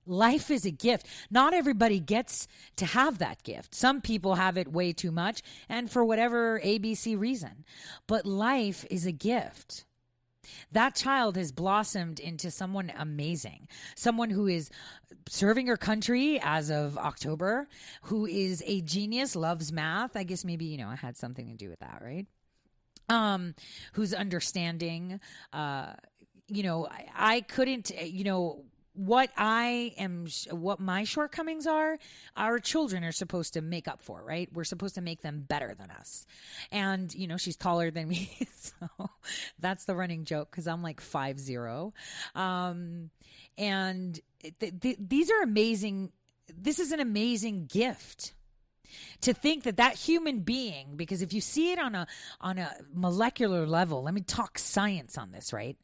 [0.06, 1.06] Life is a gift.
[1.30, 3.74] Not everybody gets to have that gift.
[3.74, 7.64] Some people have it way too much and for whatever ABC reason.
[8.06, 9.84] But life is a gift.
[10.72, 14.70] That child has blossomed into someone amazing, someone who is
[15.28, 17.68] serving her country as of October,
[18.02, 20.16] who is a genius, loves math.
[20.16, 22.26] I guess maybe, you know, I had something to do with that, right?
[23.08, 23.54] Um,
[23.94, 25.20] who's understanding,
[25.52, 25.94] uh,
[26.46, 31.98] you know, I, I couldn't, you know, what I am, what my shortcomings are,
[32.36, 34.48] our children are supposed to make up for, right?
[34.52, 36.26] We're supposed to make them better than us.
[36.72, 38.30] And, you know, she's taller than me.
[38.60, 39.10] So
[39.58, 41.92] that's the running joke because I'm like five zero.
[42.34, 43.10] Um,
[43.58, 44.18] and
[44.60, 46.12] th- th- these are amazing.
[46.54, 48.34] This is an amazing gift
[49.22, 52.06] to think that that human being because if you see it on a
[52.40, 55.76] on a molecular level let me talk science on this right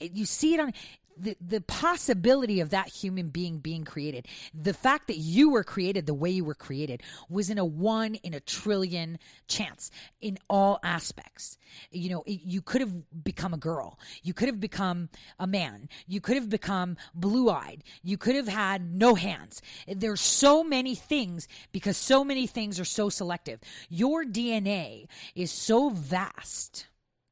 [0.00, 0.72] you see it on
[1.20, 6.06] the, the possibility of that human being being created, the fact that you were created
[6.06, 9.90] the way you were created was in a one in a trillion chance
[10.20, 11.58] in all aspects.
[11.90, 13.98] You know, it, you could have become a girl.
[14.22, 15.08] You could have become
[15.38, 15.88] a man.
[16.06, 17.84] You could have become blue eyed.
[18.02, 19.62] You could have had no hands.
[19.86, 23.60] There's so many things because so many things are so selective.
[23.88, 26.86] Your DNA is so vast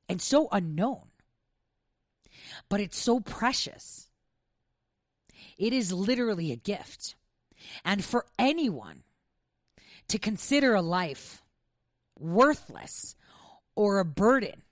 [0.08, 1.02] and so unknown
[2.68, 4.08] but it's so precious.
[5.58, 7.14] It is literally a gift.
[7.84, 9.02] And for anyone
[10.08, 11.42] to consider a life
[12.18, 13.16] worthless
[13.74, 14.62] or a burden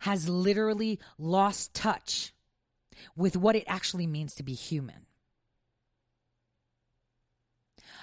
[0.00, 2.32] has literally lost touch
[3.16, 5.06] with what it actually means to be human.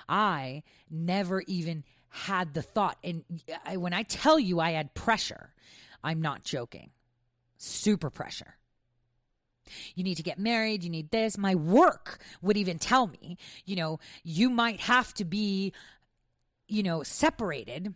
[0.10, 2.98] I never even had the thought.
[3.04, 3.24] And
[3.66, 5.54] I, when I tell you I had pressure,
[6.04, 6.92] I'm not joking
[7.58, 8.56] super pressure.
[9.96, 10.84] You need to get married.
[10.84, 11.38] You need this.
[11.38, 15.74] My work would even tell me, you know, you might have to be,
[16.68, 17.94] you know, separated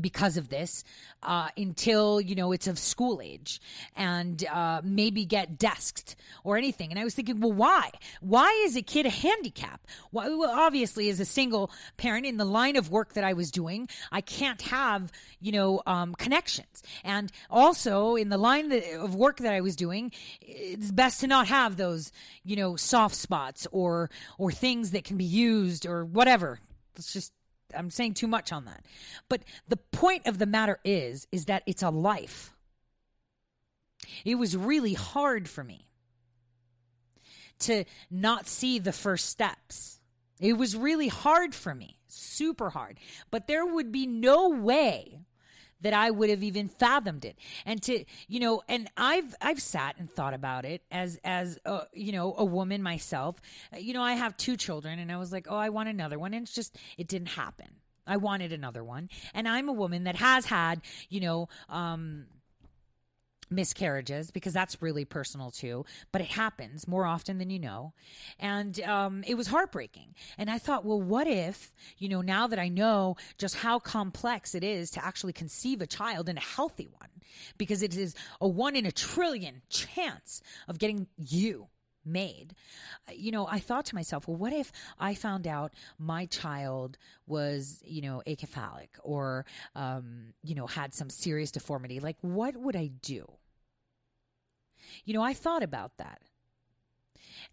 [0.00, 0.84] because of this
[1.22, 3.60] uh, until you know it's of school age
[3.96, 6.90] and uh, maybe get desked or anything.
[6.90, 7.90] And i was thinking well why?
[8.20, 9.86] Why is a kid a handicap?
[10.12, 13.88] Well obviously as a single parent in the line of work that i was doing
[14.12, 16.82] i can't have you know um, connections.
[17.02, 21.48] And also in the line of work that i was doing it's best to not
[21.48, 22.12] have those
[22.42, 26.60] you know soft spots or or things that can be used or whatever.
[26.96, 27.32] Let's just
[27.76, 28.84] I'm saying too much on that.
[29.28, 32.54] But the point of the matter is is that it's a life.
[34.24, 35.88] It was really hard for me
[37.60, 40.00] to not see the first steps.
[40.40, 42.98] It was really hard for me, super hard.
[43.30, 45.20] But there would be no way
[45.84, 47.36] that I would have even fathomed it.
[47.64, 51.82] And to, you know, and I've I've sat and thought about it as as a,
[51.92, 53.40] you know, a woman myself.
[53.76, 56.34] You know, I have two children and I was like, "Oh, I want another one."
[56.34, 57.68] And it's just it didn't happen.
[58.06, 59.08] I wanted another one.
[59.32, 62.26] And I'm a woman that has had, you know, um
[63.54, 67.92] miscarriages because that's really personal too but it happens more often than you know
[68.38, 72.58] and um, it was heartbreaking and i thought well what if you know now that
[72.58, 76.88] i know just how complex it is to actually conceive a child and a healthy
[76.98, 77.08] one
[77.58, 81.68] because it is a one in a trillion chance of getting you
[82.04, 82.54] made.
[83.12, 87.80] You know, I thought to myself, well, what if I found out my child was,
[87.84, 92.00] you know, acephalic or, um, you know, had some serious deformity?
[92.00, 93.26] Like, what would I do?
[95.04, 96.20] You know, I thought about that.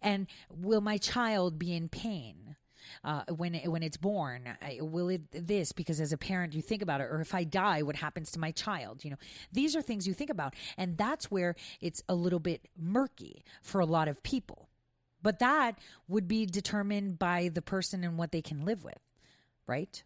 [0.00, 2.56] And will my child be in pain?
[3.04, 4.48] Uh, when when it's born,
[4.80, 5.72] will it this?
[5.72, 7.04] Because as a parent, you think about it.
[7.04, 9.04] Or if I die, what happens to my child?
[9.04, 9.16] You know,
[9.52, 13.80] these are things you think about, and that's where it's a little bit murky for
[13.80, 14.68] a lot of people.
[15.22, 15.78] But that
[16.08, 18.98] would be determined by the person and what they can live with,
[19.66, 20.02] right?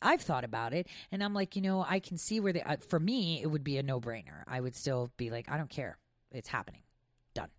[0.00, 2.62] I've thought about it, and I'm like, you know, I can see where they.
[2.62, 4.42] Uh, for me, it would be a no brainer.
[4.46, 5.98] I would still be like, I don't care.
[6.34, 6.82] It's happening.
[7.34, 7.50] Done.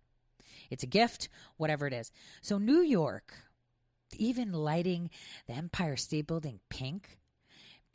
[0.70, 2.12] It's a gift, whatever it is.
[2.40, 3.34] So, New York,
[4.16, 5.10] even lighting
[5.46, 7.18] the Empire State Building pink,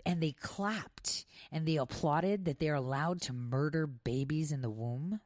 [0.06, 5.20] and they clapped and they applauded that they're allowed to murder babies in the womb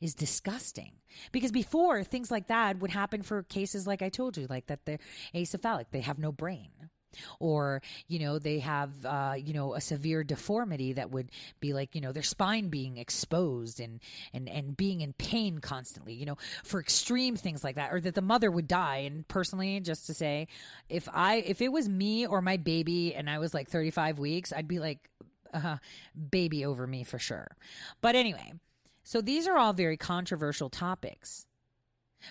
[0.00, 0.92] is disgusting.
[1.32, 4.84] Because before, things like that would happen for cases like I told you, like that
[4.84, 4.98] they're
[5.34, 6.70] acephalic, they have no brain.
[7.38, 11.30] Or, you know, they have, uh, you know, a severe deformity that would
[11.60, 14.00] be like, you know, their spine being exposed and,
[14.32, 17.92] and, and being in pain constantly, you know, for extreme things like that.
[17.92, 18.98] Or that the mother would die.
[18.98, 20.48] And personally, just to say,
[20.88, 24.52] if I, if it was me or my baby and I was like 35 weeks,
[24.52, 25.08] I'd be like,
[25.52, 25.76] uh,
[26.30, 27.48] baby over me for sure.
[28.00, 28.52] But anyway,
[29.02, 31.46] so these are all very controversial topics.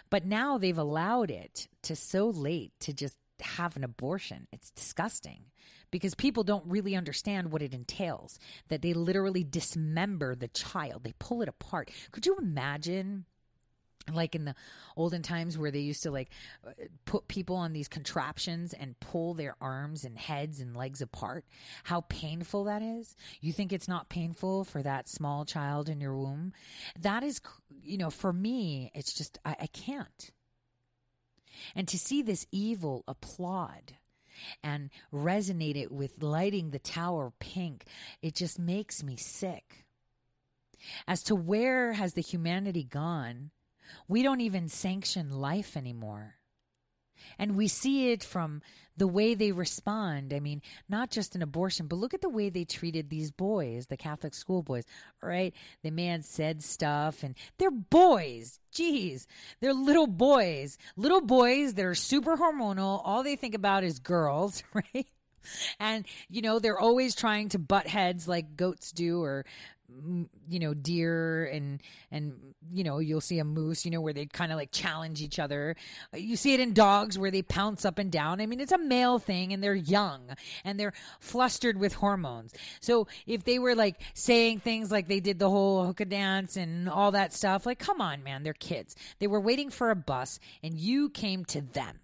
[0.10, 4.48] But now they've allowed it to so late to just have an abortion.
[4.52, 5.46] It's disgusting
[5.92, 11.14] because people don't really understand what it entails that they literally dismember the child, they
[11.20, 11.92] pull it apart.
[12.12, 13.26] Could you imagine?
[14.14, 14.56] like in the
[14.98, 16.30] olden times where they used to like
[17.06, 21.46] put people on these contraptions and pull their arms and heads and legs apart
[21.84, 26.16] how painful that is you think it's not painful for that small child in your
[26.16, 26.54] womb
[27.00, 27.40] that is
[27.84, 30.32] you know for me it's just i, I can't
[31.76, 33.96] and to see this evil applaud
[34.64, 37.86] and resonate it with lighting the tower pink
[38.22, 39.86] it just makes me sick
[41.08, 43.52] as to where has the humanity gone
[44.08, 46.36] we don't even sanction life anymore.
[47.38, 48.62] And we see it from
[49.00, 50.34] the way they respond.
[50.34, 53.88] I mean, not just an abortion, but look at the way they treated these boys,
[53.88, 54.84] the Catholic school boys,
[55.22, 55.54] right?
[55.84, 58.60] The man said stuff and they're boys.
[58.74, 59.26] Jeez,
[59.62, 63.02] they're little boys, little boys that are super hormonal.
[63.04, 65.08] All they think about is girls, right?
[65.80, 69.46] And, you know, they're always trying to butt heads like goats do or
[69.92, 72.34] mm, you know deer and and
[72.72, 75.40] you know you'll see a moose you know where they kind of like challenge each
[75.40, 75.76] other.
[76.14, 78.42] You see it in dogs where they pounce up and down.
[78.42, 80.22] I mean it's a male thing and they're young
[80.64, 82.54] and they're flustered with hormones.
[82.80, 86.90] So if they were like saying things like they did the whole haka dance and
[86.90, 88.96] all that stuff like come on man they're kids.
[89.20, 92.00] They were waiting for a bus and you came to them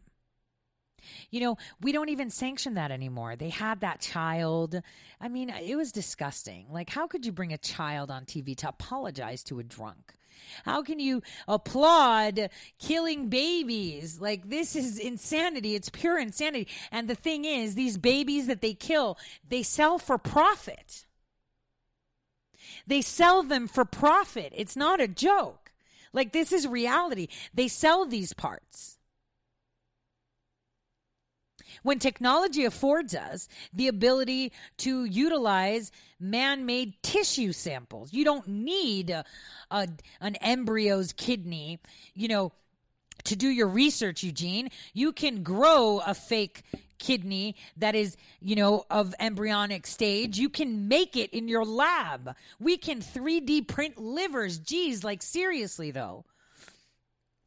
[1.30, 3.36] you know, we don't even sanction that anymore.
[3.36, 4.82] They had that child.
[5.20, 6.68] I mean, it was disgusting.
[6.72, 10.16] Like, how could you bring a child on TV to apologize to a drunk?
[10.64, 12.50] How can you applaud
[12.80, 14.20] killing babies?
[14.22, 15.76] Like, this is insanity.
[15.76, 16.68] It's pure insanity.
[16.92, 19.18] And the thing is, these babies that they kill,
[19.48, 21.06] they sell for profit.
[22.88, 24.54] They sell them for profit.
[24.56, 25.72] It's not a joke.
[26.14, 27.28] Like, this is reality.
[27.54, 28.95] They sell these parts
[31.84, 38.14] when technology affords us the ability to utilize man made tissue samples.
[38.14, 39.26] You don't need a,
[39.72, 39.88] a,
[40.22, 41.80] an embryo's kidney,
[42.14, 42.52] you know,
[43.26, 44.70] to do your research, Eugene.
[44.94, 46.64] You can grow a fake
[46.98, 50.38] kidney that is, you know, of embryonic stage.
[50.38, 52.36] You can make it in your lab.
[52.60, 54.60] We can 3D print livers.
[54.60, 56.26] Geez, like seriously though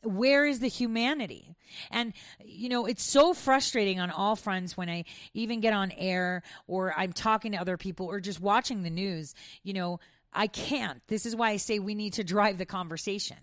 [0.02, 1.56] where is the humanity?
[1.90, 2.12] And,
[2.44, 5.04] you know, it's so frustrating on all fronts when I
[5.34, 9.34] even get on air or I'm talking to other people or just watching the news.
[9.62, 10.00] You know,
[10.32, 11.00] I can't.
[11.08, 13.38] This is why I say we need to drive the conversation.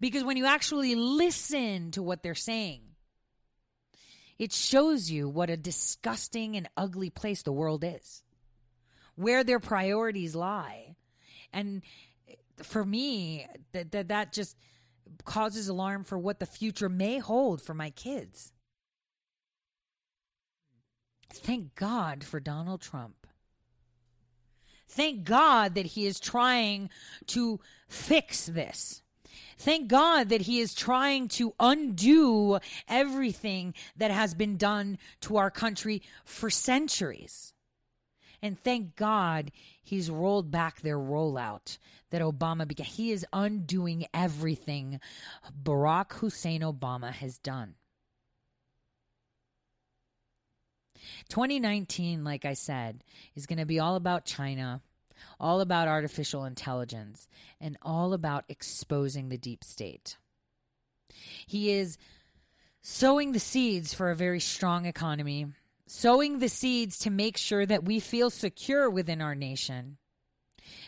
[0.00, 2.82] Because when you actually listen to what they're saying,
[4.38, 8.22] it shows you what a disgusting and ugly place the world is,
[9.14, 10.96] where their priorities lie.
[11.52, 11.82] And
[12.62, 14.56] for me, that, that, that just
[15.24, 18.52] causes alarm for what the future may hold for my kids.
[21.32, 23.26] Thank God for Donald Trump.
[24.88, 26.90] Thank God that he is trying
[27.28, 29.02] to fix this.
[29.56, 32.58] Thank God that he is trying to undo
[32.88, 37.54] everything that has been done to our country for centuries.
[38.42, 39.52] And thank God
[39.82, 41.78] he's rolled back their rollout
[42.10, 42.86] that Obama began.
[42.86, 45.00] He is undoing everything
[45.62, 47.74] Barack Hussein Obama has done.
[51.28, 53.02] 2019, like I said,
[53.34, 54.82] is going to be all about China,
[55.40, 57.28] all about artificial intelligence,
[57.60, 60.16] and all about exposing the deep state.
[61.46, 61.98] He is
[62.80, 65.46] sowing the seeds for a very strong economy
[65.92, 69.98] sowing the seeds to make sure that we feel secure within our nation.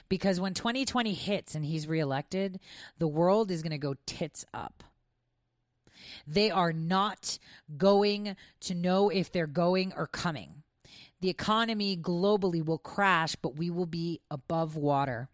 [0.09, 2.59] Because when 2020 hits and he's reelected,
[2.99, 4.83] the world is going to go tits up.
[6.27, 7.39] They are not
[7.77, 10.63] going to know if they're going or coming.
[11.21, 15.29] The economy globally will crash, but we will be above water.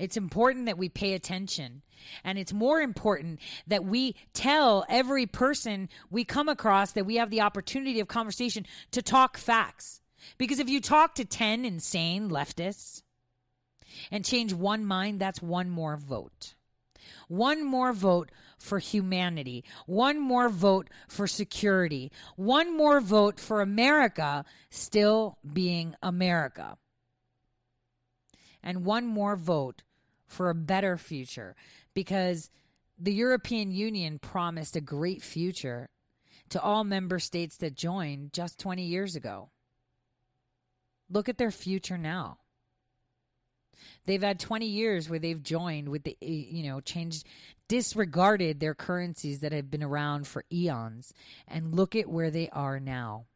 [0.00, 1.82] It's important that we pay attention.
[2.24, 7.28] And it's more important that we tell every person we come across that we have
[7.28, 10.00] the opportunity of conversation to talk facts.
[10.38, 13.02] Because if you talk to 10 insane leftists
[14.10, 16.54] and change one mind, that's one more vote.
[17.28, 19.64] One more vote for humanity.
[19.86, 22.10] One more vote for security.
[22.36, 26.78] One more vote for America still being America.
[28.62, 29.82] And one more vote
[30.30, 31.56] for a better future
[31.92, 32.50] because
[32.98, 35.90] the European Union promised a great future
[36.50, 39.50] to all member states that joined just 20 years ago.
[41.10, 42.38] Look at their future now.
[44.04, 47.26] They've had 20 years where they've joined with the, eh, you know, changed,
[47.68, 51.12] disregarded their currencies that have been around for eons.
[51.48, 53.26] And look at where they are now.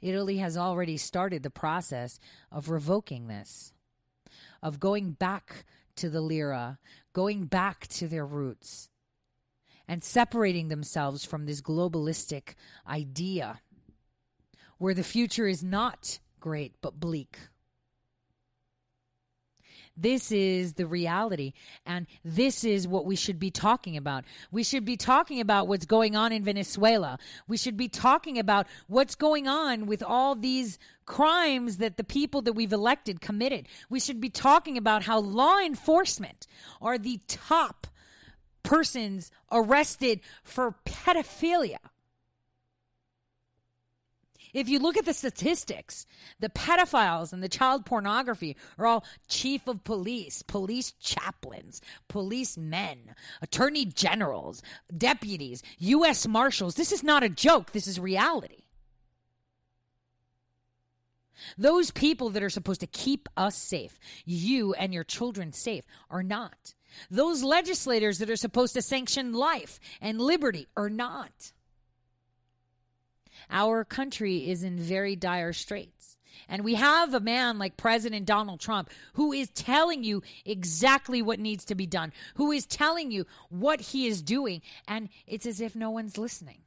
[0.00, 2.18] Italy has already started the process
[2.50, 3.72] of revoking this,
[4.62, 5.64] of going back
[6.00, 6.78] to the lira,
[7.12, 8.88] going back to their roots,
[9.86, 12.54] and separating themselves from this globalistic
[12.88, 13.60] idea
[14.78, 17.38] where the future is not great but bleak.
[19.96, 21.52] This is the reality.
[21.84, 24.24] And this is what we should be talking about.
[24.50, 27.18] We should be talking about what's going on in Venezuela.
[27.48, 32.42] We should be talking about what's going on with all these crimes that the people
[32.42, 33.66] that we've elected committed.
[33.88, 36.46] We should be talking about how law enforcement
[36.80, 37.86] are the top
[38.62, 41.78] persons arrested for pedophilia.
[44.52, 46.06] If you look at the statistics,
[46.40, 53.14] the pedophiles and the child pornography are all chief of police, police chaplains, police men,
[53.42, 54.62] attorney generals,
[54.96, 56.26] deputies, U.S.
[56.26, 56.74] marshals.
[56.74, 58.64] This is not a joke, this is reality.
[61.56, 66.22] Those people that are supposed to keep us safe, you and your children safe, are
[66.22, 66.74] not.
[67.10, 71.52] Those legislators that are supposed to sanction life and liberty are not.
[73.50, 76.16] Our country is in very dire straits.
[76.48, 81.38] And we have a man like President Donald Trump who is telling you exactly what
[81.38, 84.62] needs to be done, who is telling you what he is doing.
[84.88, 86.62] And it's as if no one's listening.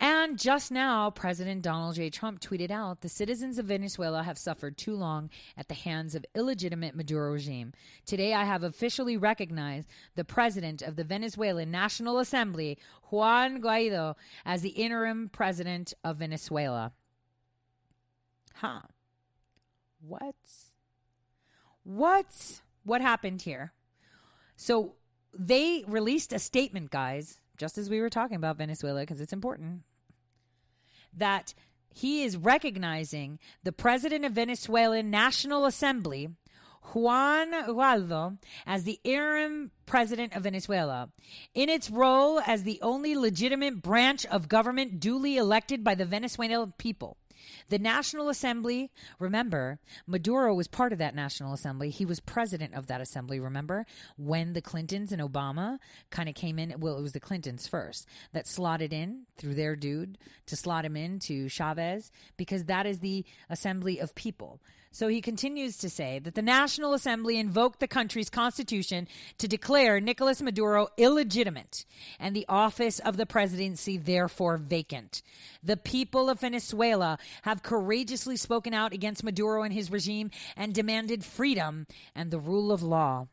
[0.00, 2.08] And just now, President Donald J.
[2.08, 6.24] Trump tweeted out the citizens of Venezuela have suffered too long at the hands of
[6.36, 7.72] illegitimate Maduro regime.
[8.06, 12.78] Today, I have officially recognized the president of the Venezuelan National Assembly,
[13.10, 14.14] Juan Guaido,
[14.44, 16.92] as the interim president of Venezuela.
[18.54, 18.82] Huh.
[20.00, 20.36] What?
[21.82, 22.60] What?
[22.84, 23.72] What happened here?
[24.54, 24.94] So
[25.36, 29.82] they released a statement, guys, just as we were talking about Venezuela, because it's important
[31.18, 31.54] that
[31.92, 36.28] he is recognizing the president of Venezuelan National Assembly,
[36.94, 41.10] Juan Guaido, as the interim president of Venezuela,
[41.54, 46.72] in its role as the only legitimate branch of government duly elected by the Venezuelan
[46.78, 47.16] people.
[47.68, 51.90] The National Assembly, remember, Maduro was part of that National Assembly.
[51.90, 53.86] He was president of that assembly, remember?
[54.16, 55.78] When the Clintons and Obama
[56.10, 59.76] kind of came in, well, it was the Clintons first that slotted in through their
[59.76, 64.60] dude to slot him in to Chavez because that is the assembly of people.
[64.98, 69.06] So he continues to say that the National Assembly invoked the country's constitution
[69.38, 71.84] to declare Nicolas Maduro illegitimate
[72.18, 75.22] and the office of the presidency therefore vacant.
[75.62, 81.24] The people of Venezuela have courageously spoken out against Maduro and his regime and demanded
[81.24, 83.28] freedom and the rule of law.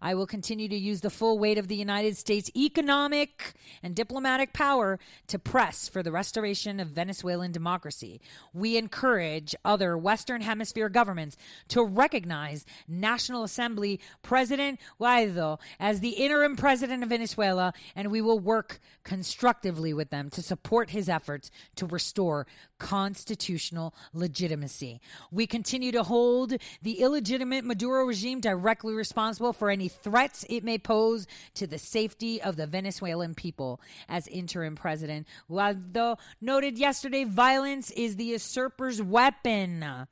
[0.00, 4.52] I will continue to use the full weight of the United States economic and diplomatic
[4.52, 4.98] power
[5.28, 8.20] to press for the restoration of Venezuelan democracy.
[8.52, 11.36] We encourage other Western Hemisphere governments
[11.68, 18.38] to recognize National Assembly President Guaido as the interim president of Venezuela, and we will
[18.38, 22.46] work constructively with them to support his efforts to restore
[22.78, 25.00] constitutional legitimacy.
[25.30, 30.78] We continue to hold the illegitimate Maduro regime directly responsible for any threats it may
[30.78, 33.80] pose to the safety of the Venezuelan people.
[34.08, 40.06] As interim president Guaido noted yesterday, violence is the usurper's weapon.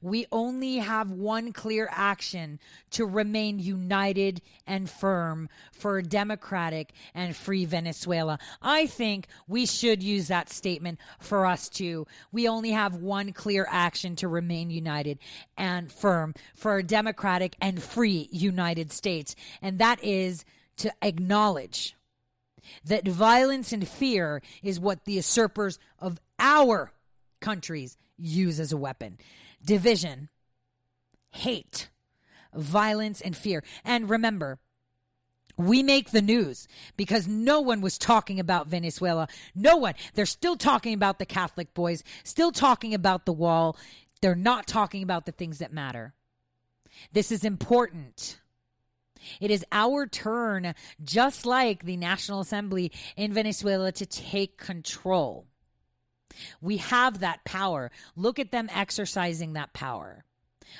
[0.00, 2.60] We only have one clear action
[2.92, 8.38] to remain united and firm for a democratic and free Venezuela.
[8.62, 12.05] I think we should use that statement for us too.
[12.32, 15.18] We only have one clear action to remain united
[15.56, 20.44] and firm for a democratic and free United States, and that is
[20.78, 21.96] to acknowledge
[22.84, 26.92] that violence and fear is what the usurpers of our
[27.40, 29.18] countries use as a weapon
[29.64, 30.28] division,
[31.30, 31.88] hate,
[32.54, 33.62] violence, and fear.
[33.84, 34.58] And remember,
[35.56, 39.28] we make the news because no one was talking about Venezuela.
[39.54, 39.94] No one.
[40.14, 43.76] They're still talking about the Catholic boys, still talking about the wall.
[44.20, 46.14] They're not talking about the things that matter.
[47.12, 48.40] This is important.
[49.40, 55.46] It is our turn, just like the National Assembly in Venezuela, to take control.
[56.60, 57.90] We have that power.
[58.14, 60.25] Look at them exercising that power.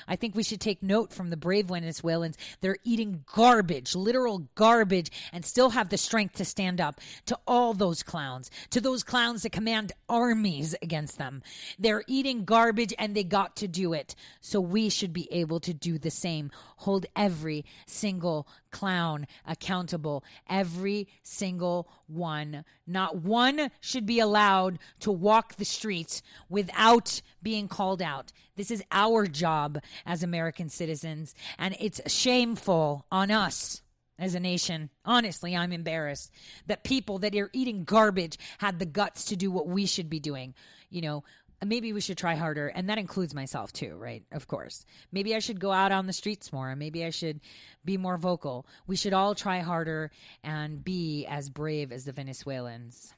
[0.07, 2.37] I think we should take note from the brave Venezuelans.
[2.61, 7.73] They're eating garbage, literal garbage, and still have the strength to stand up to all
[7.73, 11.41] those clowns, to those clowns that command armies against them.
[11.79, 14.15] They're eating garbage and they got to do it.
[14.41, 16.51] So we should be able to do the same.
[16.77, 18.47] Hold every single
[18.77, 20.23] clown accountable.
[20.47, 22.63] Every single one.
[22.85, 28.31] Not one should be allowed to walk the streets without being called out.
[28.55, 33.81] This is our job as American citizens, and it's shameful on us
[34.19, 34.91] as a nation.
[35.03, 36.31] Honestly, I'm embarrassed
[36.67, 40.19] that people that are eating garbage had the guts to do what we should be
[40.19, 40.53] doing.
[40.89, 41.23] You know,
[41.65, 44.23] maybe we should try harder and that includes myself too right?
[44.31, 44.85] Of course.
[45.11, 46.75] Maybe i should go out on the streets more.
[46.75, 47.39] Maybe i should
[47.83, 48.65] be more vocal.
[48.85, 50.11] We should all try harder
[50.43, 53.13] and be as brave as the venezuelans.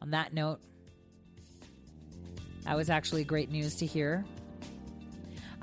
[0.00, 0.60] On that note
[2.64, 4.24] that was actually great news to hear.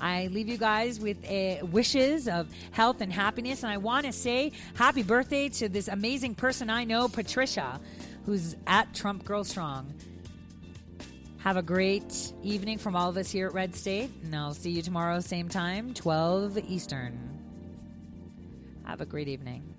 [0.02, 3.62] I leave you guys with uh, wishes of health and happiness.
[3.62, 7.80] And I want to say happy birthday to this amazing person I know, Patricia,
[8.26, 9.94] who's at Trump Girl Strong.
[11.42, 14.70] Have a great evening from all of us here at Red State, and I'll see
[14.70, 17.18] you tomorrow, same time, 12 Eastern.
[18.84, 19.74] Have a great evening.